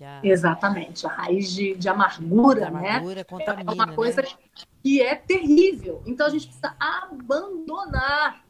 A... 0.00 0.20
Exatamente. 0.22 1.06
A 1.06 1.10
raiz 1.10 1.50
de, 1.50 1.74
de 1.74 1.88
amargura, 1.88 2.60
de 2.60 2.66
amargura 2.66 3.14
né? 3.16 3.24
Contamina, 3.24 3.70
é 3.70 3.74
uma 3.74 3.92
coisa 3.94 4.22
né? 4.22 4.28
que 4.82 5.02
é 5.02 5.14
terrível. 5.14 6.02
Então, 6.06 6.26
a 6.26 6.30
gente 6.30 6.46
precisa 6.46 6.74
abandonar. 6.78 8.44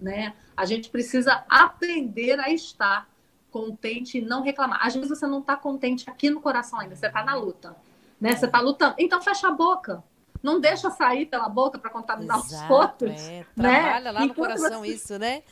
Né? 0.00 0.34
A 0.56 0.64
gente 0.64 0.90
precisa 0.90 1.44
aprender 1.48 2.38
a 2.40 2.50
estar 2.50 3.08
contente 3.50 4.18
e 4.18 4.20
não 4.20 4.42
reclamar. 4.42 4.84
Às 4.84 4.94
vezes 4.94 5.08
você 5.08 5.26
não 5.26 5.40
está 5.40 5.56
contente 5.56 6.08
aqui 6.08 6.30
no 6.30 6.40
coração 6.40 6.78
ainda, 6.78 6.94
você 6.94 7.06
está 7.06 7.24
na 7.24 7.34
luta, 7.34 7.76
né? 8.20 8.36
Você 8.36 8.46
está 8.46 8.60
lutando. 8.60 8.94
Então 8.98 9.20
fecha 9.20 9.48
a 9.48 9.50
boca. 9.50 10.02
Não 10.40 10.60
deixa 10.60 10.88
sair 10.90 11.26
pela 11.26 11.48
boca 11.48 11.78
para 11.78 11.90
contaminar 11.90 12.38
Exato, 12.38 12.64
os 12.64 12.70
outros. 12.70 13.28
É. 13.28 13.44
Né? 13.56 13.82
Trabalha 13.82 14.10
lá 14.12 14.26
no 14.26 14.34
coração 14.34 14.80
você... 14.80 14.92
isso, 14.92 15.18
né? 15.18 15.42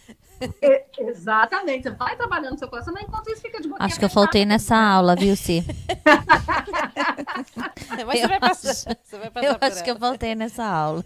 É, 0.63 0.87
exatamente. 0.99 1.85
Você 1.85 1.91
vai 1.91 2.17
trabalhando 2.17 2.53
no 2.53 2.59
seu 2.59 2.69
coração, 2.69 2.93
mas 2.93 3.05
enquanto 3.05 3.31
isso 3.31 3.43
fica 3.43 3.61
de 3.61 3.69
boca. 3.69 3.83
Acho 3.83 3.99
que 3.99 4.05
eu 4.05 4.11
faltei 4.11 4.45
nessa 4.45 4.77
aula, 4.77 5.17
viu, 5.17 5.37
Si? 5.37 5.65
mas 8.07 8.21
você 8.21 8.29
vai 8.29 8.41
passar. 8.41 8.97
Você 9.03 9.19
vai 9.19 9.31
passar 9.31 9.47
eu 9.47 9.59
acho 9.61 9.77
ela. 9.77 9.83
que 9.83 9.91
eu 9.91 9.99
faltei 9.99 10.35
nessa 10.35 10.65
aula. 10.65 11.03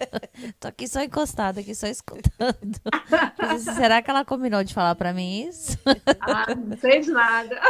Tô 0.59 0.68
aqui 0.68 0.89
só 0.89 1.03
encostada, 1.03 1.61
aqui 1.61 1.74
só 1.74 1.87
escutando. 1.87 2.81
será 3.76 4.03
que 4.03 4.11
ela 4.11 4.24
combinou 4.24 4.62
de 4.64 4.74
falar 4.74 4.95
para 4.95 5.12
mim 5.12 5.47
isso? 5.47 5.78
Ah, 6.20 6.55
não 6.55 6.76
sei 6.76 7.01
de 7.01 7.11
nada. 7.11 7.61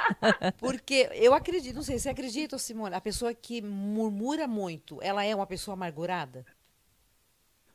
Porque 0.58 1.08
eu 1.14 1.34
acredito, 1.34 1.76
não 1.76 1.82
sei, 1.82 1.98
você 1.98 2.08
acredita, 2.08 2.58
Simone, 2.58 2.94
a 2.94 3.00
pessoa 3.00 3.34
que 3.34 3.62
murmura 3.62 4.46
muito, 4.46 4.98
ela 5.02 5.24
é 5.24 5.34
uma 5.34 5.46
pessoa 5.46 5.74
amargurada? 5.74 6.44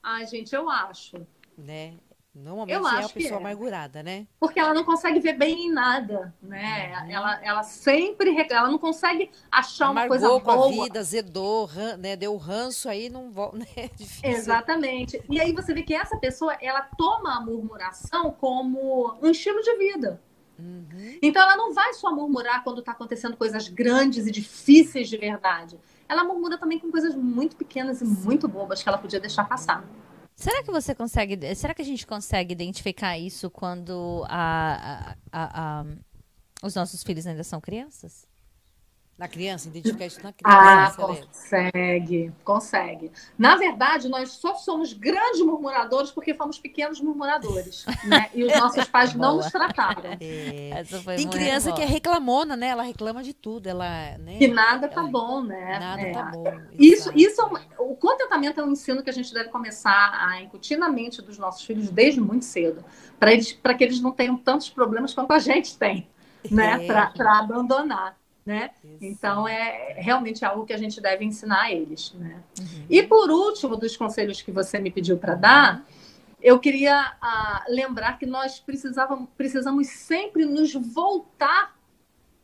Ai, 0.01 0.25
gente, 0.25 0.55
eu 0.55 0.69
acho. 0.69 1.25
Né? 1.57 1.95
Normalmente 2.39 2.75
eu 2.75 2.87
é 2.87 3.03
a 3.03 3.09
pessoa 3.09 3.35
é. 3.35 3.37
amargurada, 3.37 4.01
né? 4.01 4.25
Porque 4.39 4.59
ela 4.59 4.73
não 4.73 4.83
consegue 4.83 5.19
ver 5.19 5.33
bem 5.33 5.67
em 5.67 5.71
nada, 5.71 6.33
né? 6.41 7.03
Uhum. 7.03 7.11
Ela, 7.11 7.43
ela 7.43 7.63
sempre 7.63 8.35
ela 8.49 8.69
não 8.69 8.77
consegue 8.77 9.29
achar 9.51 9.87
Amargou 9.87 10.17
uma 10.17 10.19
coisa 10.19 10.27
boa. 10.27 10.41
com 10.41 10.81
a 10.81 10.85
vida, 10.85 11.03
zedou, 11.03 11.69
né? 11.97 12.15
deu 12.15 12.35
ranço 12.37 12.87
aí, 12.87 13.09
não 13.09 13.29
né? 13.53 13.65
é 13.75 13.87
difícil. 13.89 14.29
Exatamente. 14.29 15.21
E 15.29 15.39
aí 15.39 15.53
você 15.53 15.73
vê 15.73 15.83
que 15.83 15.93
essa 15.93 16.17
pessoa, 16.17 16.53
ela 16.61 16.81
toma 16.81 17.37
a 17.37 17.41
murmuração 17.41 18.31
como 18.31 19.17
um 19.21 19.29
estilo 19.29 19.61
de 19.61 19.77
vida. 19.77 20.21
Uhum. 20.57 21.17
Então 21.21 21.41
ela 21.41 21.55
não 21.55 21.73
vai 21.73 21.93
só 21.93 22.13
murmurar 22.13 22.63
quando 22.63 22.79
está 22.79 22.91
acontecendo 22.91 23.37
coisas 23.37 23.67
grandes 23.69 24.27
e 24.27 24.31
difíceis 24.31 25.07
de 25.07 25.17
verdade. 25.17 25.79
Ela 26.07 26.23
murmura 26.23 26.57
também 26.57 26.79
com 26.79 26.91
coisas 26.91 27.15
muito 27.15 27.55
pequenas 27.55 28.01
e 28.01 28.05
muito 28.05 28.47
bobas 28.47 28.81
que 28.81 28.89
ela 28.89 28.97
podia 28.97 29.19
deixar 29.19 29.47
passar. 29.47 29.85
Será 30.39 30.63
que 30.63 30.71
você 30.71 30.95
consegue. 30.95 31.53
Será 31.53 31.73
que 31.73 31.81
a 31.81 31.85
gente 31.85 32.07
consegue 32.07 32.53
identificar 32.53 33.17
isso 33.17 33.49
quando 33.49 34.25
a, 34.29 35.17
a, 35.33 35.81
a, 35.81 35.85
os 36.63 36.73
nossos 36.75 37.03
filhos 37.03 37.27
ainda 37.27 37.43
são 37.43 37.59
crianças? 37.59 38.25
Na 39.19 39.27
criança, 39.27 39.67
identificar 39.67 40.05
isso 40.05 40.23
na 40.23 40.31
criança. 40.31 40.95
Ah, 40.95 40.95
consegue, 40.95 42.31
consegue. 42.41 43.11
Na 43.37 43.57
verdade, 43.57 44.07
nós 44.07 44.31
só 44.31 44.55
somos 44.55 44.93
grandes 44.93 45.41
murmuradores 45.41 46.09
porque 46.09 46.33
fomos 46.33 46.57
pequenos 46.57 47.01
murmuradores, 47.01 47.85
né? 48.05 48.29
E 48.33 48.45
os 48.45 48.57
nossos 48.57 48.85
pais 48.87 49.13
não 49.13 49.35
nos 49.35 49.51
trataram. 49.51 50.17
É. 50.21 50.83
Tem 51.15 51.27
criança 51.27 51.71
que 51.73 51.81
é 51.81 51.85
reclamona, 51.85 52.55
né? 52.55 52.67
Ela 52.67 52.83
reclama 52.83 53.23
de 53.23 53.33
tudo, 53.33 53.67
ela, 53.67 54.17
né? 54.19 54.37
Que 54.37 54.47
nada 54.47 54.87
tá 54.87 55.01
ela... 55.01 55.09
bom, 55.09 55.41
né? 55.41 55.79
Nada 55.79 56.01
é. 56.01 56.11
tá 56.11 56.23
bom. 56.23 56.45
Isso, 56.77 57.11
isso, 57.15 57.41
é 57.41 57.81
o 57.81 57.95
contentamento 57.95 58.61
é 58.61 58.63
um 58.63 58.71
ensino 58.71 59.03
que 59.03 59.09
a 59.09 59.13
gente 59.13 59.33
deve 59.33 59.49
começar 59.49 60.11
a 60.13 60.41
incutir 60.41 60.77
na 60.77 60.89
mente 60.89 61.21
dos 61.21 61.37
nossos 61.37 61.63
filhos 61.63 61.89
desde 61.89 62.21
muito 62.21 62.45
cedo, 62.45 62.85
para 63.19 63.33
eles, 63.33 63.51
para 63.51 63.73
que 63.73 63.83
eles 63.83 63.99
não 63.99 64.11
tenham 64.11 64.37
tantos 64.37 64.69
problemas 64.69 65.13
quanto 65.13 65.33
a 65.33 65.39
gente 65.39 65.77
tem, 65.77 66.07
né? 66.49 66.85
É. 66.85 66.87
Para 66.87 67.39
abandonar 67.39 68.18
né? 68.49 68.71
Então 68.99 69.47
é 69.47 69.93
realmente 69.97 70.43
algo 70.43 70.65
que 70.65 70.73
a 70.73 70.77
gente 70.77 70.99
deve 70.99 71.23
ensinar 71.23 71.65
a 71.65 71.71
eles, 71.71 72.13
né? 72.13 72.41
Uhum. 72.59 72.85
E 72.89 73.03
por 73.03 73.29
último, 73.29 73.77
dos 73.77 73.95
conselhos 73.95 74.41
que 74.41 74.51
você 74.51 74.79
me 74.79 74.89
pediu 74.89 75.19
para 75.19 75.35
dar, 75.35 75.85
eu 76.41 76.57
queria 76.57 77.13
uh, 77.21 77.71
lembrar 77.71 78.17
que 78.17 78.25
nós 78.25 78.59
precisávamos, 78.59 79.29
precisamos 79.37 79.87
sempre 79.89 80.45
nos 80.45 80.73
voltar 80.73 81.77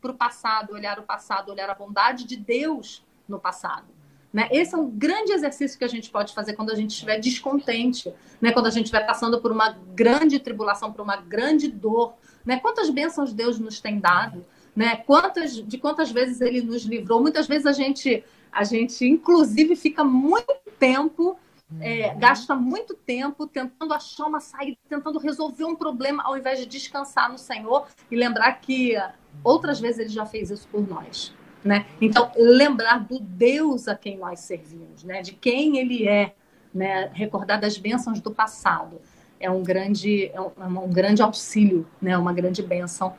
para 0.00 0.12
o 0.12 0.14
passado, 0.14 0.74
olhar 0.74 1.00
o 1.00 1.02
passado, 1.02 1.50
olhar 1.50 1.68
a 1.68 1.74
bondade 1.74 2.22
de 2.24 2.36
Deus 2.36 3.04
no 3.28 3.40
passado. 3.40 3.88
Né? 4.32 4.48
Esse 4.52 4.76
é 4.76 4.78
um 4.78 4.88
grande 4.88 5.32
exercício 5.32 5.76
que 5.76 5.84
a 5.84 5.88
gente 5.88 6.08
pode 6.08 6.32
fazer 6.32 6.52
quando 6.52 6.70
a 6.70 6.76
gente 6.76 6.90
estiver 6.90 7.18
descontente, 7.18 8.14
né? 8.40 8.52
quando 8.52 8.66
a 8.66 8.70
gente 8.70 8.84
estiver 8.84 9.04
passando 9.04 9.40
por 9.40 9.50
uma 9.50 9.70
grande 9.92 10.38
tribulação, 10.38 10.92
por 10.92 11.00
uma 11.00 11.16
grande 11.16 11.66
dor. 11.66 12.14
Né? 12.44 12.60
Quantas 12.60 12.90
bênçãos 12.90 13.32
Deus 13.32 13.58
nos 13.58 13.80
tem 13.80 13.98
dado? 13.98 14.46
Né? 14.76 14.96
Quantas, 14.96 15.54
de 15.54 15.78
quantas 15.78 16.12
vezes 16.12 16.42
ele 16.42 16.60
nos 16.60 16.84
livrou? 16.84 17.20
Muitas 17.20 17.46
vezes 17.46 17.66
a 17.66 17.72
gente, 17.72 18.22
a 18.52 18.62
gente 18.62 19.06
inclusive, 19.06 19.74
fica 19.74 20.04
muito 20.04 20.54
tempo, 20.78 21.38
é, 21.80 22.12
uhum. 22.12 22.18
gasta 22.18 22.54
muito 22.54 22.94
tempo 22.94 23.46
tentando 23.46 23.94
achar 23.94 24.26
uma 24.26 24.38
saída, 24.38 24.76
tentando 24.86 25.18
resolver 25.18 25.64
um 25.64 25.74
problema, 25.74 26.22
ao 26.24 26.36
invés 26.36 26.60
de 26.60 26.66
descansar 26.66 27.32
no 27.32 27.38
Senhor 27.38 27.86
e 28.10 28.14
lembrar 28.14 28.52
que 28.60 28.94
outras 29.42 29.80
vezes 29.80 30.00
ele 30.00 30.10
já 30.10 30.26
fez 30.26 30.50
isso 30.50 30.68
por 30.68 30.86
nós. 30.86 31.34
Né? 31.64 31.86
Então, 32.00 32.30
lembrar 32.36 32.98
do 33.00 33.18
Deus 33.18 33.88
a 33.88 33.96
quem 33.96 34.18
nós 34.18 34.40
servimos, 34.40 35.02
né? 35.02 35.22
de 35.22 35.32
quem 35.32 35.78
ele 35.78 36.06
é, 36.06 36.34
né? 36.72 37.10
recordar 37.14 37.58
das 37.58 37.78
bênçãos 37.78 38.20
do 38.20 38.30
passado. 38.30 39.00
É 39.40 39.50
um 39.50 39.62
grande, 39.62 40.30
é 40.32 40.40
um, 40.40 40.52
é 40.60 40.64
um 40.66 40.88
grande 40.88 41.22
auxílio, 41.22 41.86
né? 42.00 42.16
uma 42.16 42.32
grande 42.32 42.62
bênção 42.62 43.14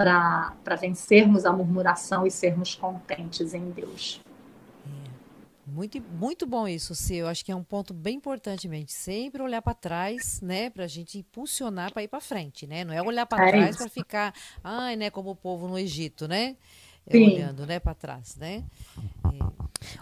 para 0.00 0.76
vencermos 0.80 1.44
a 1.44 1.52
murmuração 1.52 2.26
e 2.26 2.30
sermos 2.30 2.74
contentes 2.74 3.52
em 3.52 3.70
Deus. 3.70 4.24
É, 4.86 5.10
Muito, 5.66 6.00
muito 6.10 6.46
bom 6.46 6.66
isso, 6.66 6.94
Cia. 6.94 7.18
Eu 7.18 7.28
acho 7.28 7.44
que 7.44 7.52
é 7.52 7.56
um 7.56 7.62
ponto 7.62 7.92
bem 7.92 8.16
importante, 8.16 8.66
mente. 8.66 8.92
Sempre 8.92 9.42
olhar 9.42 9.60
para 9.62 9.74
trás, 9.74 10.40
né, 10.42 10.70
para 10.70 10.84
a 10.84 10.88
gente 10.88 11.18
impulsionar 11.18 11.92
para 11.92 12.02
ir 12.02 12.08
para 12.08 12.20
frente, 12.20 12.66
né? 12.66 12.84
Não 12.84 12.94
é 12.94 13.02
olhar 13.02 13.26
para 13.26 13.38
É 13.40 13.46
trás 13.46 13.76
para 13.76 13.88
ficar, 13.88 14.34
ai, 14.64 14.96
né, 14.96 15.10
como 15.10 15.30
o 15.30 15.36
povo 15.36 15.68
no 15.68 15.78
Egito, 15.78 16.26
né? 16.26 16.56
É, 17.10 17.18
olhando, 17.18 17.66
né, 17.66 17.80
para 17.80 17.94
trás, 17.94 18.36
né? 18.36 18.64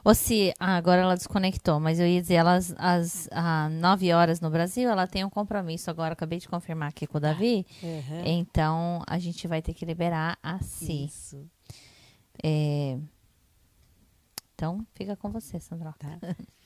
Ou 0.05 0.15
se 0.15 0.53
ah, 0.59 0.77
agora 0.77 1.03
ela 1.03 1.15
desconectou, 1.15 1.79
mas 1.79 2.01
eu 2.01 2.07
ia 2.07 2.21
dizer, 2.21 2.35
elas 2.35 2.75
às 2.79 3.29
ah, 3.31 3.69
9 3.69 4.13
horas 4.13 4.41
no 4.41 4.51
Brasil, 4.51 4.89
ela 4.91 5.07
tem 5.07 5.25
um 5.25 5.31
compromisso 5.31 5.91
agora, 5.91 6.13
acabei 6.13 6.39
de 6.39 6.49
confirmar 6.49 6.89
aqui 6.89 7.07
com 7.07 7.19
o 7.19 7.21
Davi. 7.21 7.67
Uhum. 7.83 8.23
Então 8.25 9.03
a 9.07 9.19
gente 9.19 9.47
vai 9.47 9.63
ter 9.63 9.75
que 9.75 9.85
liberar 9.85 10.39
a 10.43 10.59
Si. 10.61 11.05
Isso. 11.05 11.47
É, 12.43 12.99
Então 14.55 14.85
fica 14.95 15.17
com 15.17 15.31
você, 15.31 15.59
Sandra. 15.61 15.95
Tá. 15.99 16.19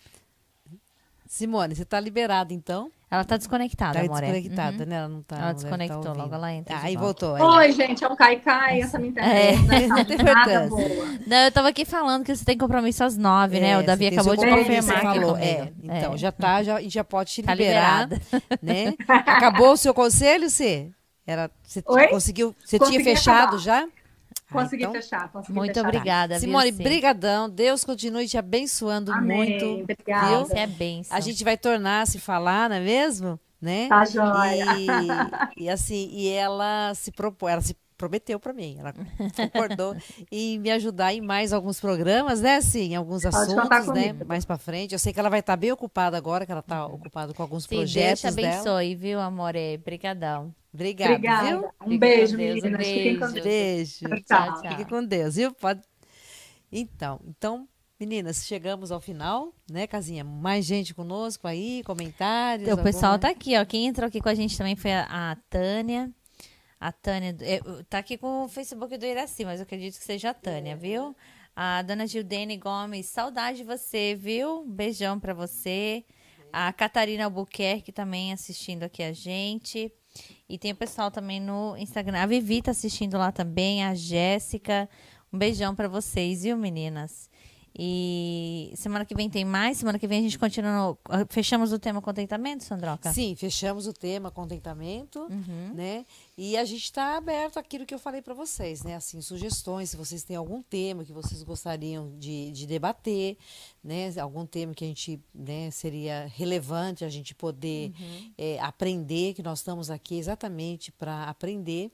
Simone, 1.37 1.75
você 1.75 1.83
está 1.83 1.99
liberada 1.99 2.53
então? 2.53 2.91
Ela 3.11 3.25
tá 3.25 3.39
desconectada, 3.39 3.95
Tá 3.99 4.01
amor. 4.05 4.23
é. 4.23 4.33
desconectada, 4.33 4.83
Uhum. 4.85 4.89
né? 4.91 4.97
Ela 4.97 5.09
não 5.09 5.23
tá. 5.23 5.37
Ela 5.37 5.45
não 5.47 5.53
tá 5.55 5.61
desconectou, 5.63 5.97
ouvindo. 5.99 6.19
logo 6.19 6.35
ela 6.35 6.53
entra 6.53 6.77
Ah, 6.77 6.81
de 6.81 6.87
aí 6.89 6.97
voltou. 6.97 7.35
aí. 7.35 7.43
Oi, 7.43 7.73
gente, 7.73 8.05
é 8.05 8.09
um 8.09 8.15
cai-cai, 8.17 8.81
essa 8.83 8.99
minha 8.99 9.11
internet. 9.13 9.35
É, 9.35 9.63
né? 9.67 9.87
não 9.89 10.05
tem 10.05 10.17
Nada 10.19 10.33
importância. 10.33 10.69
boa. 10.69 11.07
Não, 11.27 11.37
eu 11.39 11.53
tava 11.53 11.69
aqui 11.69 11.87
falando 11.87 12.23
que 12.25 12.37
você 12.37 12.45
tem 12.45 12.59
compromisso 12.59 13.03
às 13.03 13.17
9, 13.17 13.61
né? 13.61 13.79
O 13.79 13.81
É, 13.81 13.83
Davi 13.83 14.05
você 14.05 14.11
tem 14.11 14.19
acabou 14.19 14.37
de 14.37 14.47
confirmar 14.51 14.97
aqui 14.97 15.21
falou. 15.21 15.37
É, 15.39 15.73
então, 15.83 16.13
É. 16.13 16.17
já 16.19 16.33
tá, 16.33 16.63
já, 16.63 16.83
e 16.83 16.91
já 16.91 17.03
pode 17.05 17.33
te 17.33 17.43
Tá 17.43 17.55
liberar, 17.55 18.09
né? 18.61 18.95
Acabou 19.09 19.73
o 19.73 19.77
seu 19.79 19.95
conselho, 19.95 20.51
Cê? 20.51 20.89
Era, 21.27 21.51
você 21.63 21.83
Oi? 21.87 22.09
conseguiu, 22.09 22.55
você 22.63 22.79
Consegui 22.79 23.03
tinha 23.03 23.15
fechado 23.17 23.57
acabar. 23.57 23.59
já? 23.59 23.87
Consegui 24.53 24.85
Ah, 24.85 24.89
então, 24.89 25.01
fechar, 25.03 25.33
consegui 25.33 25.59
Muito 25.59 25.75
fechar. 25.75 25.87
obrigada, 25.89 26.39
Simone, 26.39 26.71
viu, 26.71 26.85
brigadão. 26.85 27.49
Deus 27.49 27.85
continue 27.85 28.29
te 28.29 28.37
abençoando 28.39 29.13
Amém, 29.13 29.37
muito. 29.59 29.65
obrigada. 29.83 30.43
Isso 30.43 30.55
é 30.57 30.67
benção. 30.67 31.17
A 31.17 31.21
gente 31.21 31.43
vai 31.43 31.57
tornar 31.57 32.03
a 32.03 32.07
se 32.07 32.19
falar, 32.19 32.69
não 32.69 32.77
é 32.77 32.81
mesmo? 32.81 33.39
Né? 33.61 33.89
Tá 33.89 34.05
joia. 34.05 34.65
E, 35.57 35.65
e 35.65 35.69
assim, 35.71 36.09
e 36.13 36.29
ela 36.29 36.93
se 36.95 37.13
propôs, 37.13 37.53
ela 37.53 37.63
se 37.63 37.77
prometeu 38.03 38.41
para 38.41 38.53
mim, 38.53 38.77
ela 38.81 38.93
concordou 39.37 39.95
em 40.31 40.59
me 40.59 40.73
ajudar 40.73 41.15
em 41.15 41.21
mais 41.21 41.53
alguns 41.53 41.79
programas, 41.79 42.41
né? 42.41 42.61
Sim, 42.61 42.93
em 42.93 42.97
alguns 42.97 43.23
Pode 43.23 43.37
assuntos, 43.37 43.87
né? 43.95 44.09
comigo. 44.09 44.27
Mais 44.27 44.45
para 44.45 44.59
frente. 44.59 44.93
Eu 44.93 44.99
sei 44.99 45.13
que 45.13 45.21
ela 45.21 45.31
vai 45.31 45.39
estar 45.39 45.55
bem 45.57 45.71
ocupada 45.71 46.17
agora, 46.17 46.45
que 46.45 46.51
ela 46.51 46.61
está 46.61 46.85
ocupada 46.87 47.33
com 47.33 47.43
alguns 47.43 47.63
Sim, 47.63 47.77
Deus 47.77 47.81
projetos 47.93 48.21
te 48.23 48.31
dela. 48.33 48.49
abençoe, 48.55 48.95
viu, 48.97 49.21
amore? 49.21 49.79
Brigadão. 49.79 50.53
Obrigada, 50.75 51.13
Obrigada. 51.15 51.49
viu? 51.49 51.69
Um 51.87 51.97
beijo, 51.99 52.37
Deus, 52.37 52.59
um 52.59 52.63
meninas. 52.63 52.87
Fiquem 52.89 53.19
com 53.21 53.27
beijo. 53.31 53.35
Deus. 53.35 53.45
Beijo. 53.45 54.25
Tchau, 54.25 54.61
tchau. 54.63 54.71
Fique 54.71 54.85
com 54.91 55.05
Deus, 55.05 55.37
viu? 55.37 55.53
Pode. 55.55 55.81
Então, 56.73 57.21
então, 57.29 57.69
meninas, 58.01 58.45
chegamos 58.47 58.91
ao 58.91 59.01
final, 59.01 59.53
né, 59.71 59.87
Casinha? 59.87 60.25
Mais 60.25 60.65
gente 60.65 60.93
conosco 60.95 61.47
aí, 61.47 61.83
comentários. 61.85 62.67
Então, 62.67 62.81
o 62.81 62.83
pessoal 62.83 63.13
alguma- 63.13 63.19
tá 63.21 63.29
aqui, 63.29 63.57
ó. 63.57 63.65
Quem 63.65 63.87
entrou 63.87 64.09
aqui 64.09 64.21
com 64.21 64.29
a 64.29 64.35
gente 64.35 64.57
também 64.59 64.75
foi 64.75 64.93
a, 64.93 65.07
a 65.33 65.37
Tânia. 65.49 66.11
A 66.83 66.91
Tânia 66.91 67.37
é, 67.43 67.61
tá 67.89 67.99
aqui 67.99 68.19
com 68.19 68.43
o 68.43 68.49
Facebook 68.49 68.99
do 68.99 69.07
Iraci, 69.07 69.45
mas 69.45 69.61
eu 69.61 69.63
acredito 69.63 69.97
que 69.97 70.05
seja 70.05 70.31
a 70.31 70.35
Tânia, 70.35 70.75
viu? 70.75 71.15
A 71.55 71.81
dona 71.83 72.09
Gildene 72.09 72.57
Gomes, 72.57 73.07
saudade 73.07 73.59
de 73.59 73.63
você, 73.63 74.17
viu? 74.17 74.65
Beijão 74.67 75.21
pra 75.21 75.33
você. 75.33 76.05
A 76.53 76.73
Catarina 76.73 77.27
Albuquerque 77.27 77.93
também 77.93 78.33
assistindo 78.33 78.83
aqui 78.83 79.01
a 79.01 79.13
gente. 79.13 79.93
E 80.49 80.59
tem 80.59 80.73
o 80.73 80.77
pessoal 80.77 81.09
também 81.09 81.39
no 81.39 81.77
Instagram. 81.77 82.19
A 82.19 82.27
Vivi 82.27 82.61
tá 82.61 82.73
assistindo 82.73 83.17
lá 83.17 83.31
também, 83.31 83.85
a 83.85 83.95
Jéssica. 83.95 84.89
Um 85.33 85.39
beijão 85.39 85.77
pra 85.77 85.87
vocês, 85.87 86.43
viu, 86.43 86.57
meninas? 86.57 87.31
E 87.79 88.73
semana 88.77 89.05
que 89.05 89.15
vem 89.15 89.31
tem 89.31 89.45
mais. 89.45 89.79
Semana 89.79 89.99
que 89.99 90.07
vem 90.07 90.19
a 90.21 90.23
gente 90.23 90.39
continua. 90.39 90.71
no- 90.73 90.99
Fechamos 91.31 91.73
o 91.73 91.79
tema 91.79 92.03
contentamento, 92.03 92.65
Sandroca? 92.65 93.13
Sim, 93.13 93.35
fechamos 93.35 93.87
o 93.87 93.93
tema 93.93 94.31
contentamento, 94.31 95.21
Uhum. 95.21 95.73
né? 95.75 96.05
E 96.37 96.57
a 96.57 96.65
gente 96.65 96.85
está 96.85 97.17
aberto 97.17 97.59
àquilo 97.59 97.87
que 97.87 97.95
eu 97.95 97.99
falei 97.99 98.21
para 98.21 98.35
vocês, 98.35 98.83
né? 98.83 98.95
Assim, 98.97 99.21
sugestões, 99.23 99.91
se 99.91 99.97
vocês 99.97 100.23
têm 100.23 100.37
algum 100.37 100.63
tema 100.63 101.05
que 101.05 101.13
vocês 101.13 101.43
gostariam 101.43 102.13
de, 102.19 102.51
de 102.53 102.67
debater, 102.67 103.37
né? 103.83 104.13
Algum 104.21 104.45
tema 104.45 104.75
que 104.75 104.85
a 104.85 104.89
gente, 104.89 105.19
né, 105.35 105.71
seria 105.71 106.31
relevante 106.35 107.05
a 107.05 107.09
gente 107.09 107.35
poder 107.35 107.93
eh, 108.37 108.59
aprender, 108.61 109.35
que 109.35 109.43
nós 109.43 109.61
estamos 109.61 109.91
aqui 109.91 110.19
exatamente 110.19 110.93
para 110.93 111.25
aprender, 111.25 111.91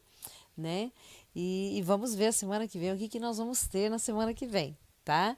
né? 0.56 0.90
E, 1.36 1.78
e 1.78 1.82
vamos 1.82 2.14
ver 2.16 2.26
a 2.26 2.32
semana 2.32 2.66
que 2.66 2.78
vem 2.78 2.92
o 2.92 2.98
que, 2.98 3.08
que 3.08 3.20
nós 3.20 3.38
vamos 3.38 3.66
ter 3.68 3.88
na 3.88 3.98
semana 3.98 4.34
que 4.34 4.46
vem, 4.46 4.76
tá? 5.04 5.36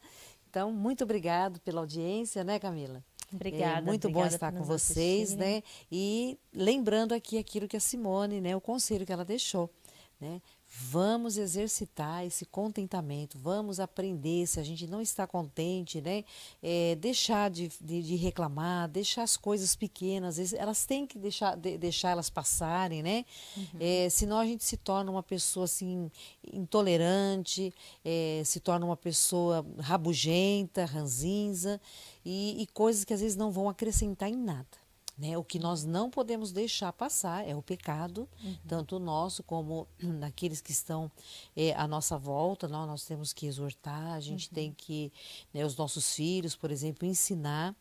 Então, 0.51 0.72
muito 0.72 1.05
obrigado 1.05 1.61
pela 1.61 1.80
audiência, 1.80 2.42
né, 2.42 2.59
Camila? 2.59 3.05
Obrigada. 3.32 3.78
É 3.78 3.80
muito 3.80 4.09
bom 4.09 4.18
obrigada 4.18 4.34
estar 4.34 4.53
por 4.53 4.59
com 4.59 4.64
vocês, 4.64 5.28
assistirem. 5.28 5.55
né? 5.55 5.62
E 5.90 6.36
lembrando 6.53 7.14
aqui 7.14 7.38
aquilo 7.38 7.68
que 7.68 7.76
a 7.76 7.80
Simone, 7.80 8.40
né? 8.40 8.57
O 8.57 8.61
conselho 8.61 9.07
que 9.07 9.12
ela 9.12 9.24
deixou, 9.24 9.70
né? 10.20 10.42
Vamos 10.73 11.37
exercitar 11.37 12.25
esse 12.25 12.47
contentamento, 12.47 13.37
vamos 13.37 13.81
aprender. 13.81 14.47
Se 14.47 14.61
a 14.61 14.62
gente 14.62 14.87
não 14.87 15.01
está 15.01 15.27
contente, 15.27 16.01
né? 16.01 16.25
É, 16.62 16.95
deixar 16.95 17.51
de, 17.51 17.68
de, 17.81 18.01
de 18.03 18.14
reclamar, 18.14 18.89
deixar 18.89 19.25
as 19.25 19.37
coisas 19.37 19.75
pequenas, 19.75 20.53
elas 20.53 20.87
têm 20.87 21.09
que 21.09 21.18
deixar, 21.18 21.57
de- 21.57 21.77
deixar 21.77 22.11
elas 22.11 22.31
passarem, 22.31 23.03
né? 23.03 23.25
É, 23.81 24.09
senão 24.11 24.39
a 24.39 24.47
gente 24.47 24.62
se 24.62 24.77
torna 24.77 25.11
uma 25.11 25.25
pessoa 25.25 25.64
assim 25.64 26.09
intolerante, 26.53 27.75
é, 28.05 28.43
se 28.45 28.61
torna 28.61 28.87
uma 28.87 28.97
pessoa 28.97 29.66
rabugenta, 29.81 30.85
ranzinza 30.85 31.81
e, 32.25 32.62
e 32.62 32.66
coisas 32.68 33.05
que 33.05 33.12
às 33.12 33.21
vezes 33.21 33.37
não 33.37 33.51
vão 33.51 33.68
acrescentar 33.68 34.29
em 34.29 34.37
nada. 34.37 34.80
Né? 35.21 35.37
O 35.37 35.45
que 35.45 35.59
nós 35.59 35.85
não 35.85 36.09
podemos 36.09 36.51
deixar 36.51 36.91
passar 36.95 37.47
é 37.47 37.55
o 37.55 37.61
pecado, 37.61 38.27
tanto 38.66 38.97
o 38.97 38.99
nosso 38.99 39.43
como 39.43 39.87
daqueles 40.18 40.62
que 40.62 40.73
estão 40.73 41.12
eh, 41.55 41.75
à 41.75 41.87
nossa 41.87 42.16
volta. 42.16 42.66
Nós, 42.66 42.89
nós 42.89 43.05
temos 43.05 43.35
que 43.35 43.47
exortar, 43.47 44.14
a 44.14 44.21
gente 44.21 44.49
tem 44.49 44.73
que, 44.73 45.12
né, 45.53 45.62
os 45.62 45.77
nossos 45.77 46.14
filhos, 46.14 46.57
por 46.57 46.71
exemplo, 46.71 47.07
ensinar. 47.07 47.77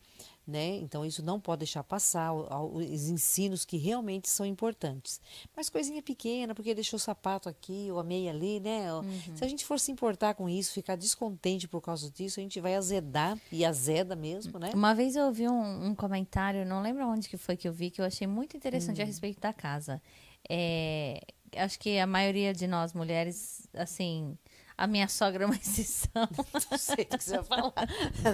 Né? 0.50 0.78
Então, 0.78 1.06
isso 1.06 1.24
não 1.24 1.39
pode 1.39 1.60
deixar 1.60 1.84
passar 1.84 2.34
os 2.34 3.08
ensinos 3.08 3.64
que 3.64 3.78
realmente 3.78 4.28
são 4.28 4.43
importantes. 4.43 5.22
Mas 5.56 5.70
coisinha 5.70 6.02
pequena, 6.02 6.56
porque 6.56 6.74
deixou 6.74 6.97
o 6.97 7.00
sapato 7.00 7.47
aqui 7.47 7.89
ou 7.91 8.00
a 8.00 8.04
meia 8.04 8.32
ali, 8.32 8.60
né? 8.60 8.91
Ó, 8.91 9.04
Se 9.36 9.45
a 9.45 9.47
gente 9.47 9.64
for 9.64 9.80
se 9.80 9.91
importar 9.91 10.34
com 10.34 10.50
isso, 10.50 10.74
ficar 10.74 10.95
descontente 10.95 11.68
por 11.68 11.82
causa 11.82 12.10
disso, 12.10 12.39
a 12.39 12.43
gente 12.43 12.60
vai 12.60 12.74
azedar 12.76 13.38
e 13.52 13.64
azeda 13.64 14.16
mesmo, 14.16 14.58
né? 14.58 14.72
Uma 14.74 14.95
vez 14.95 15.16
eu 15.16 15.26
ouvi 15.26 15.47
um, 15.47 15.89
um 15.89 15.93
comentário, 15.93 16.66
não 16.66 16.82
lembro 16.82 17.08
onde 17.08 17.30
que 17.30 17.38
foi 17.38 17.56
que 17.56 17.68
eu 17.68 17.72
vi, 17.72 17.91
que 17.91 18.02
eu 18.02 18.06
achei 18.06 18.26
muito 18.26 18.58
interessante 18.58 19.02
a 19.02 19.06
respeito 19.06 19.39
da 19.39 19.54
casa. 19.54 20.02
É, 20.50 21.22
acho 21.56 21.80
que 21.80 22.00
a 22.00 22.08
maioria 22.08 22.54
de 22.54 22.66
nós 22.66 22.93
mulheres, 22.93 23.68
assim, 23.74 24.36
a 24.84 24.88
minha 24.88 25.07
sogra 25.07 25.43
é 25.43 25.45
uma 25.45 25.55
exceção. 25.55 26.27
Não 26.71 26.77
sei 26.77 27.03
o 27.03 27.17
que 27.17 27.23
você 27.23 27.36
vai 27.38 27.43
falar. 27.43 27.73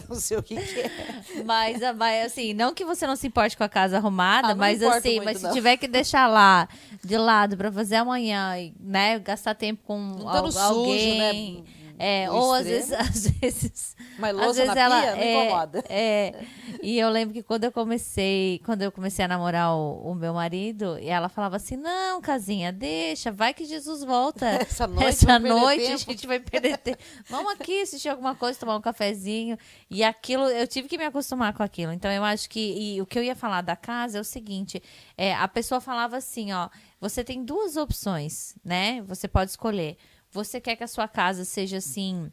Não 0.09 0.15
sei 0.19 0.37
o 0.37 0.43
que, 0.43 0.55
que 0.55 0.79
é. 0.81 0.91
Mas, 1.45 1.81
a- 1.81 1.93
mas, 1.93 2.25
assim, 2.27 2.53
não 2.53 2.73
que 2.73 2.85
você 2.85 3.07
não 3.07 3.15
se 3.15 3.27
importe 3.27 3.57
com 3.57 3.63
a 3.63 3.69
casa 3.69 3.97
arrumada, 3.97 4.49
Ah, 4.49 4.55
mas 4.55 4.81
assim, 4.83 5.15
muito, 5.15 5.25
mas 5.25 5.37
se 5.39 5.43
não. 5.43 5.53
tiver 5.53 5.77
que 5.77 5.87
deixar 5.87 6.27
lá 6.27 6.67
de 7.03 7.17
lado 7.17 7.57
pra 7.57 7.71
fazer 7.71 7.95
amanhã, 7.95 8.57
e, 8.59 8.73
né, 8.79 9.17
gastar 9.19 9.55
tempo 9.55 9.81
com 9.85 9.97
Não 9.99 10.29
al- 10.29 10.51
sujo, 10.51 10.59
alguém. 10.65 11.55
né? 11.63 11.63
É, 11.97 12.29
ou 12.29 12.53
às 12.53 12.65
vezes, 12.65 12.91
às 12.93 13.27
vezes, 13.27 13.95
Mas 14.19 14.35
às 14.35 14.41
louça 14.45 14.61
vezes 14.61 14.75
na 14.75 14.81
ela 14.81 15.01
pia 15.01 15.15
não 15.15 15.21
é, 15.21 15.45
incomoda. 15.45 15.83
é. 15.89 16.45
E 16.81 16.99
eu 16.99 17.09
lembro 17.09 17.33
que 17.33 17.41
quando 17.41 17.63
eu 17.63 17.71
comecei, 17.71 18.61
quando 18.65 18.81
eu 18.81 18.91
comecei 18.91 19.23
a 19.25 19.27
namorar 19.27 19.73
o, 19.75 20.11
o 20.11 20.15
meu 20.15 20.33
marido, 20.33 20.97
e 20.99 21.07
ela 21.07 21.29
falava 21.29 21.55
assim: 21.55 21.77
"Não, 21.77 22.21
casinha, 22.21 22.71
deixa, 22.71 23.31
vai 23.31 23.53
que 23.53 23.65
Jesus 23.65 24.03
volta. 24.03 24.45
Essa 24.61 24.85
noite 24.87 25.07
Essa 25.07 25.39
noite 25.39 25.83
a 25.83 25.87
tempo." 25.87 25.97
gente 26.11 26.27
vai 26.27 26.39
perder 26.39 26.77
tempo. 26.77 26.97
Vamos 27.29 27.53
aqui 27.53 27.81
assistir 27.81 28.09
alguma 28.09 28.35
coisa, 28.35 28.59
tomar 28.59 28.75
um 28.75 28.81
cafezinho". 28.81 29.57
E 29.89 30.03
aquilo, 30.03 30.43
eu 30.49 30.67
tive 30.67 30.87
que 30.87 30.97
me 30.97 31.05
acostumar 31.05 31.53
com 31.53 31.63
aquilo. 31.63 31.91
Então 31.93 32.11
eu 32.11 32.23
acho 32.23 32.49
que 32.49 32.59
e 32.95 33.01
o 33.01 33.05
que 33.05 33.17
eu 33.17 33.23
ia 33.23 33.35
falar 33.35 33.61
da 33.61 33.75
casa 33.75 34.17
é 34.17 34.21
o 34.21 34.23
seguinte, 34.23 34.81
é, 35.17 35.33
a 35.33 35.47
pessoa 35.47 35.79
falava 35.79 36.17
assim, 36.17 36.51
ó, 36.51 36.69
você 36.99 37.23
tem 37.23 37.43
duas 37.43 37.77
opções, 37.77 38.55
né? 38.63 39.01
Você 39.03 39.27
pode 39.27 39.51
escolher. 39.51 39.97
Você 40.35 40.59
quer 40.59 40.75
que 40.75 40.83
a 40.83 40.87
sua 40.87 41.07
casa 41.07 41.45
seja 41.45 41.77
assim, 41.77 42.29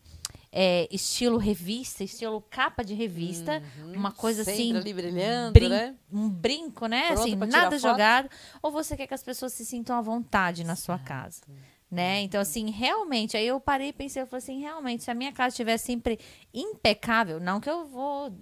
é, 0.51 0.89
estilo 0.91 1.39
revista, 1.39 2.03
estilo 2.03 2.41
capa 2.51 2.83
de 2.85 2.95
revista, 2.95 3.63
uma 3.95 4.11
coisa 4.11 4.43
Uhum. 4.43 4.53
Assim, 4.53 4.77
ali 4.77 4.93
brilhando, 4.93 5.53
brin- 5.53 5.69
né? 5.69 5.95
um 6.13 6.29
brinco, 6.29 6.87
né? 6.87 7.07
Pronta 7.13 7.21
assim, 7.23 7.37
nada 7.37 7.79
jogado. 7.79 8.29
Ou 8.61 8.73
você 8.73 8.97
quer 8.97 9.07
que 9.07 9.15
as 9.15 9.23
pessoas 9.23 9.53
se 9.53 9.65
sintam 9.65 9.97
à 9.97 10.01
vontade 10.03 10.65
na 10.65 10.75
sua 10.75 10.99
casa. 10.99 11.43
Né? 11.93 12.23
Então, 12.23 12.41
assim, 12.41 12.71
realmente, 12.71 13.37
aí 13.37 13.47
eu 13.47 13.61
parei 13.61 13.89
e 13.89 13.93
pensei, 13.93 14.23
eu 14.23 14.27
falei 14.27 14.39
assim, 14.43 14.59
realmente, 14.61 15.03
se 15.05 15.11
a 15.11 15.15
minha 15.15 15.31
casa 15.31 15.49
estivesse 15.49 15.85
sempre 15.85 16.19
impecável, 16.55 17.39
não 17.39 17.61
que 17.61 17.69
eu 17.69 17.85
vou 17.87 18.33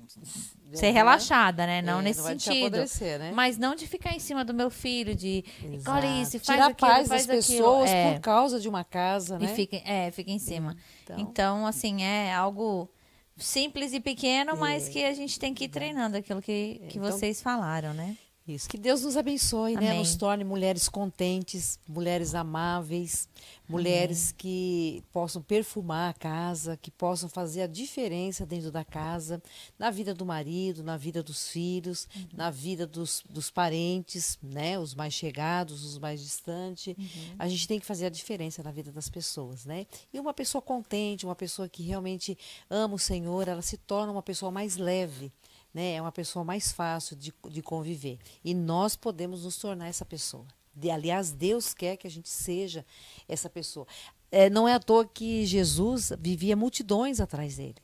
ser 0.72 0.86
Uhum. 0.86 0.92
relaxada, 0.92 1.66
né? 1.66 1.82
Não 1.82 1.98
É, 1.98 2.02
nesse 2.02 2.20
não 2.20 2.26
sentido. 2.28 2.76
né? 3.18 3.32
Mas 3.34 3.58
não 3.58 3.74
de 3.74 3.88
ficar 3.88 4.14
em 4.14 4.20
cima 4.20 4.44
do 4.44 4.54
meu 4.54 4.70
filho, 4.70 5.16
de 5.16 5.44
olha 5.88 6.22
isso, 6.22 6.38
faz 6.38 6.42
Tirar 6.42 6.66
aquilo, 6.70 6.76
paz 6.90 7.08
faz 7.08 7.26
das 7.26 7.44
aquilo. 7.44 7.58
pessoas 7.64 7.90
É. 7.90 8.12
por 8.14 8.20
causa 8.20 8.60
de 8.60 8.68
uma 8.68 8.84
casa, 8.84 9.36
E 9.36 9.46
né? 9.46 9.48
fica, 9.54 9.76
é, 9.84 10.12
fica 10.12 10.30
em 10.30 10.38
cima. 10.38 10.76
Então- 11.02 11.18
Então, 11.18 11.66
assim, 11.66 12.02
é 12.04 12.32
algo 12.32 12.88
simples 13.36 13.92
e 13.92 13.98
pequeno, 13.98 14.56
mas 14.56 14.88
que 14.88 15.02
a 15.04 15.12
gente 15.12 15.40
tem 15.40 15.52
que 15.52 15.64
ir 15.64 15.68
treinando 15.70 16.16
aquilo 16.16 16.40
que, 16.40 16.80
que 16.88 16.98
Então- 16.98 17.10
vocês 17.10 17.42
falaram, 17.42 17.92
né? 17.94 18.16
Isso, 18.46 18.68
que 18.68 18.78
Deus 18.78 19.02
nos 19.02 19.16
abençoe, 19.16 19.76
né? 19.76 19.88
Amém. 19.88 19.98
Nos 19.98 20.16
torne 20.16 20.42
mulheres 20.42 20.88
contentes, 20.88 21.78
mulheres 21.86 22.34
amáveis, 22.34 23.28
mulheres 23.68 24.32
que 24.36 25.04
possam 25.12 25.40
perfumar 25.40 26.10
a 26.10 26.14
casa, 26.14 26.76
que 26.76 26.90
possam 26.90 27.28
fazer 27.28 27.62
a 27.62 27.66
diferença 27.66 28.44
dentro 28.44 28.72
da 28.72 28.84
casa, 28.84 29.40
na 29.78 29.90
vida 29.90 30.12
do 30.12 30.26
marido, 30.26 30.82
na 30.82 30.96
vida 30.96 31.22
dos 31.22 31.48
filhos, 31.48 32.08
na 32.32 32.50
vida 32.50 32.86
dos, 32.86 33.22
dos 33.30 33.50
parentes, 33.50 34.38
né? 34.42 34.78
Os 34.78 34.94
mais 34.94 35.14
chegados, 35.14 35.84
os 35.84 35.98
mais 35.98 36.20
distantes. 36.20 36.96
A 37.38 37.46
gente 37.46 37.68
tem 37.68 37.78
que 37.78 37.86
fazer 37.86 38.06
a 38.06 38.10
diferença 38.10 38.62
na 38.62 38.72
vida 38.72 38.90
das 38.90 39.08
pessoas, 39.08 39.64
né? 39.64 39.86
E 40.12 40.18
uma 40.18 40.34
pessoa 40.34 40.60
contente, 40.60 41.24
uma 41.24 41.36
pessoa 41.36 41.68
que 41.68 41.82
realmente 41.82 42.36
ama 42.68 42.94
o 42.94 42.98
Senhor, 42.98 43.46
ela 43.46 43.62
se 43.62 43.76
torna 43.76 44.12
uma 44.12 44.22
pessoa 44.22 44.50
mais 44.50 44.76
leve 44.76 45.30
né? 45.72 45.94
É 45.94 46.02
uma 46.02 46.12
pessoa 46.12 46.44
mais 46.44 46.72
fácil 46.72 47.16
de, 47.16 47.32
de 47.48 47.62
conviver. 47.62 48.18
E 48.44 48.54
nós 48.54 48.96
podemos 48.96 49.44
nos 49.44 49.56
tornar 49.56 49.88
essa 49.88 50.04
pessoa. 50.04 50.46
De, 50.74 50.90
aliás, 50.90 51.32
Deus 51.32 51.74
quer 51.74 51.96
que 51.96 52.06
a 52.06 52.10
gente 52.10 52.28
seja 52.28 52.84
essa 53.28 53.48
pessoa. 53.48 53.86
É, 54.30 54.48
não 54.48 54.68
é 54.68 54.74
à 54.74 54.80
toa 54.80 55.04
que 55.04 55.44
Jesus 55.44 56.12
vivia 56.18 56.56
multidões 56.56 57.20
atrás 57.20 57.56
dele. 57.56 57.76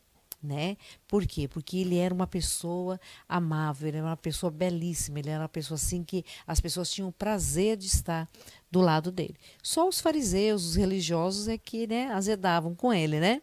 Né? 0.43 0.77
Por 1.09 1.27
quê? 1.27 1.49
Porque 1.49 1.79
ele 1.79 1.97
era 1.97 2.15
uma 2.15 2.27
pessoa 2.27 3.01
amável, 3.29 3.89
ele 3.89 3.97
era 3.97 4.07
uma 4.07 4.17
pessoa 4.17 4.49
belíssima, 4.51 5.19
ele 5.19 5.31
era 5.31 5.43
uma 5.43 5.49
pessoa 5.49 5.77
assim 5.77 6.05
que 6.05 6.25
as 6.47 6.61
pessoas 6.61 6.91
tinham 6.91 7.11
prazer 7.11 7.77
de 7.77 7.87
estar 7.87 8.29
do 8.71 8.81
lado 8.81 9.11
dele. 9.11 9.35
Só 9.61 9.89
os 9.89 10.01
fariseus, 10.01 10.65
os 10.65 10.77
religiosos 10.77 11.49
é 11.49 11.59
que 11.59 11.87
né, 11.89 12.09
azedavam 12.13 12.77
com 12.77 12.93
ele, 12.93 13.19
né? 13.19 13.43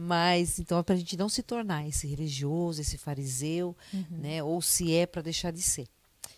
Mas 0.00 0.60
então 0.60 0.78
é 0.78 0.82
para 0.84 0.94
a 0.94 0.98
gente 0.98 1.16
não 1.16 1.28
se 1.28 1.42
tornar 1.42 1.86
esse 1.88 2.06
religioso, 2.06 2.80
esse 2.80 2.96
fariseu, 2.96 3.76
né? 4.08 4.40
Ou 4.44 4.62
se 4.62 4.94
é 4.94 5.04
para 5.06 5.20
deixar 5.22 5.50
de 5.50 5.60
ser. 5.60 5.88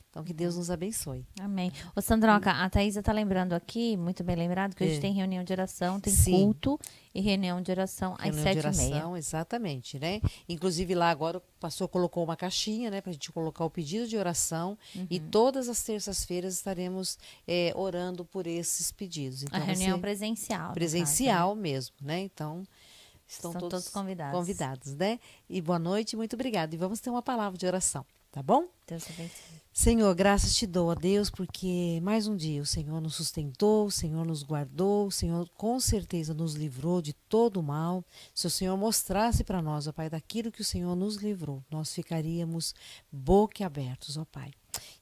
Então 0.08 0.24
que 0.24 0.32
Deus 0.32 0.56
nos 0.56 0.72
abençoe. 0.72 1.24
Amém. 1.38 1.70
Ô, 1.94 2.00
Sandroca, 2.00 2.50
a 2.50 2.68
Thaisa 2.68 3.00
tá 3.00 3.12
lembrando 3.12 3.52
aqui, 3.52 3.96
muito 3.96 4.24
bem 4.24 4.34
lembrado, 4.34 4.74
que 4.74 4.82
hoje 4.82 4.96
É. 4.96 5.00
tem 5.00 5.12
reunião 5.12 5.44
de 5.44 5.52
oração, 5.52 6.00
tem 6.00 6.12
Sim. 6.12 6.32
culto 6.32 6.80
e 7.14 7.20
reunião 7.20 7.62
de 7.62 7.70
oração 7.70 8.14
às 8.18 8.24
Reunião 8.34 8.42
sete 8.42 8.54
de 8.54 8.66
e 8.66 8.76
meia. 8.76 8.90
oração, 8.96 9.16
exatamente, 9.16 10.00
né? 10.00 10.20
Inclusive 10.48 10.96
lá 10.96 11.10
agora 11.10 11.38
o 11.38 11.42
pastor 11.60 11.86
colocou 11.88 12.24
uma 12.24 12.34
caixinha, 12.36 12.90
né, 12.90 13.00
para 13.00 13.10
a 13.10 13.12
gente 13.12 13.30
colocar 13.30 13.64
o 13.64 13.70
pedido 13.70 14.08
de 14.08 14.16
oração 14.16 14.76
e 15.08 15.18
Uhum. 15.20 15.28
todas 15.30 15.68
as 15.68 15.80
terças-feiras 15.80 16.54
estaremos 16.54 17.16
eh, 17.46 17.72
orando 17.76 18.24
por 18.24 18.48
esses 18.48 18.90
pedidos. 18.90 19.42
A 19.42 19.46
Então, 19.46 19.58
vai 19.60 19.68
reunião 19.68 19.96
ser 19.96 20.00
presencial. 20.00 20.68
no 20.70 20.74
presencial 20.74 21.54
mesmo, 21.54 21.94
né? 22.02 22.18
Então 22.18 22.64
estão, 23.30 23.52
Estão 23.52 23.68
todos 23.68 23.88
convidados. 23.88 24.38
convidados, 24.38 24.94
né? 24.94 25.20
E 25.48 25.60
boa 25.62 25.78
noite, 25.78 26.16
muito 26.16 26.34
obrigada. 26.34 26.74
E 26.74 26.78
vamos 26.78 27.00
ter 27.00 27.10
uma 27.10 27.22
palavra 27.22 27.56
de 27.56 27.64
oração, 27.64 28.04
tá 28.32 28.42
bom? 28.42 28.66
Deus 28.86 29.04
abençoe. 29.08 29.60
Senhor, 29.72 30.12
graças 30.16 30.52
te 30.56 30.66
dou 30.66 30.90
a 30.90 30.96
Deus, 30.96 31.30
porque 31.30 32.00
mais 32.02 32.26
um 32.26 32.36
dia 32.36 32.60
o 32.60 32.66
Senhor 32.66 33.00
nos 33.00 33.14
sustentou, 33.14 33.86
o 33.86 33.90
Senhor 33.90 34.26
nos 34.26 34.42
guardou, 34.42 35.06
o 35.06 35.12
Senhor 35.12 35.48
com 35.56 35.78
certeza 35.78 36.34
nos 36.34 36.54
livrou 36.54 37.00
de 37.00 37.12
todo 37.12 37.60
o 37.60 37.62
mal. 37.62 38.04
Se 38.34 38.48
o 38.48 38.50
Senhor 38.50 38.76
mostrasse 38.76 39.44
para 39.44 39.62
nós, 39.62 39.86
ó 39.86 39.92
Pai, 39.92 40.10
daquilo 40.10 40.50
que 40.50 40.60
o 40.60 40.64
Senhor 40.64 40.96
nos 40.96 41.16
livrou, 41.16 41.62
nós 41.70 41.94
ficaríamos 41.94 42.74
boquiabertos, 43.12 44.16
ó 44.16 44.24
Pai. 44.24 44.50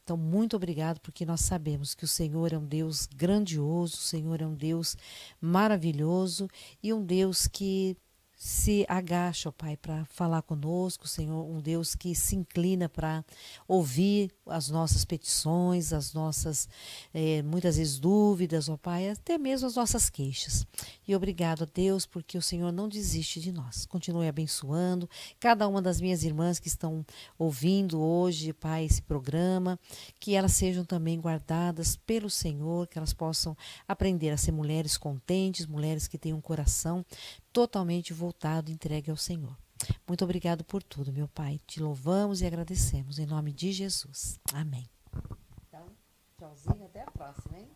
Então, 0.05 0.19
muito 0.19 0.55
obrigado, 0.55 1.01
porque 1.01 1.25
nós 1.25 1.41
sabemos 1.41 1.95
que 1.95 2.05
o 2.05 2.09
Senhor 2.09 2.53
é 2.53 2.59
um 2.59 2.65
Deus 2.65 3.07
grandioso, 3.07 3.95
o 3.97 4.01
Senhor 4.01 4.41
é 4.41 4.47
um 4.47 4.55
Deus 4.55 4.97
maravilhoso 5.41 6.49
e 6.83 6.93
um 6.93 7.03
Deus 7.03 7.47
que 7.47 7.97
se 8.41 8.87
agacha, 8.89 9.49
ó 9.49 9.53
Pai, 9.53 9.77
para 9.77 10.05
falar 10.05 10.43
conosco, 10.43 11.09
Senhor, 11.09 11.45
um 11.45 11.61
Deus 11.61 11.97
que 11.97 12.15
se 12.15 12.37
inclina 12.37 12.89
para 12.89 13.25
ouvir 13.67 14.31
as 14.47 14.69
nossas 14.69 15.05
petições, 15.05 15.93
as 15.93 16.13
nossas, 16.15 16.69
eh, 17.13 17.43
muitas 17.43 17.77
vezes, 17.77 17.99
dúvidas, 17.99 18.69
ó 18.69 18.77
Pai, 18.77 19.11
até 19.11 19.37
mesmo 19.37 19.67
as 19.67 19.75
nossas 19.75 20.09
queixas. 20.09 20.65
E 21.07 21.17
obrigado 21.17 21.65
a 21.65 21.67
Deus, 21.67 22.07
porque 22.07 22.39
o 22.39 22.43
Senhor 22.43 22.71
não 22.71 22.89
desiste 22.89 23.41
de 23.41 23.51
nós. 23.51 23.85
Continue 23.87 24.29
abençoando 24.29 25.11
cada 25.41 25.67
uma 25.67 25.83
das 25.83 26.01
minhas 26.01 26.23
irmãs 26.23 26.61
que 26.61 26.69
estão 26.69 27.05
ouvindo 27.37 28.01
hoje, 28.01 28.53
Pai, 28.53 28.85
esse 28.85 29.03
programa, 29.03 29.81
que 30.21 30.37
elas 30.37 30.53
sejam 30.53 30.85
também 30.85 31.19
guardadas 31.19 31.97
pelo 31.97 32.31
Senhor, 32.31 32.87
que 32.87 32.99
elas 32.99 33.13
possam 33.13 33.57
aprender 33.89 34.31
a 34.31 34.37
ser 34.37 34.53
mulheres 34.53 34.97
contentes, 34.97 35.67
mulheres 35.67 36.07
que 36.07 36.17
tenham 36.17 36.39
um 36.39 36.41
coração 36.41 37.05
totalmente 37.53 38.13
voltado, 38.13 38.71
entregue 38.71 39.11
ao 39.11 39.17
Senhor. 39.17 39.57
Muito 40.07 40.25
obrigado 40.25 40.65
por 40.65 40.83
tudo, 40.83 41.13
meu 41.13 41.29
Pai. 41.29 41.61
Te 41.67 41.81
louvamos 41.81 42.41
e 42.41 42.47
agradecemos 42.47 43.19
em 43.19 43.27
nome 43.27 43.53
de 43.53 43.73
Jesus. 43.73 44.41
Amém. 44.53 44.89
Então, 45.69 45.87
tchauzinho, 46.37 46.85
até 46.85 47.03
a 47.03 47.11
próxima, 47.11 47.59
hein? 47.59 47.69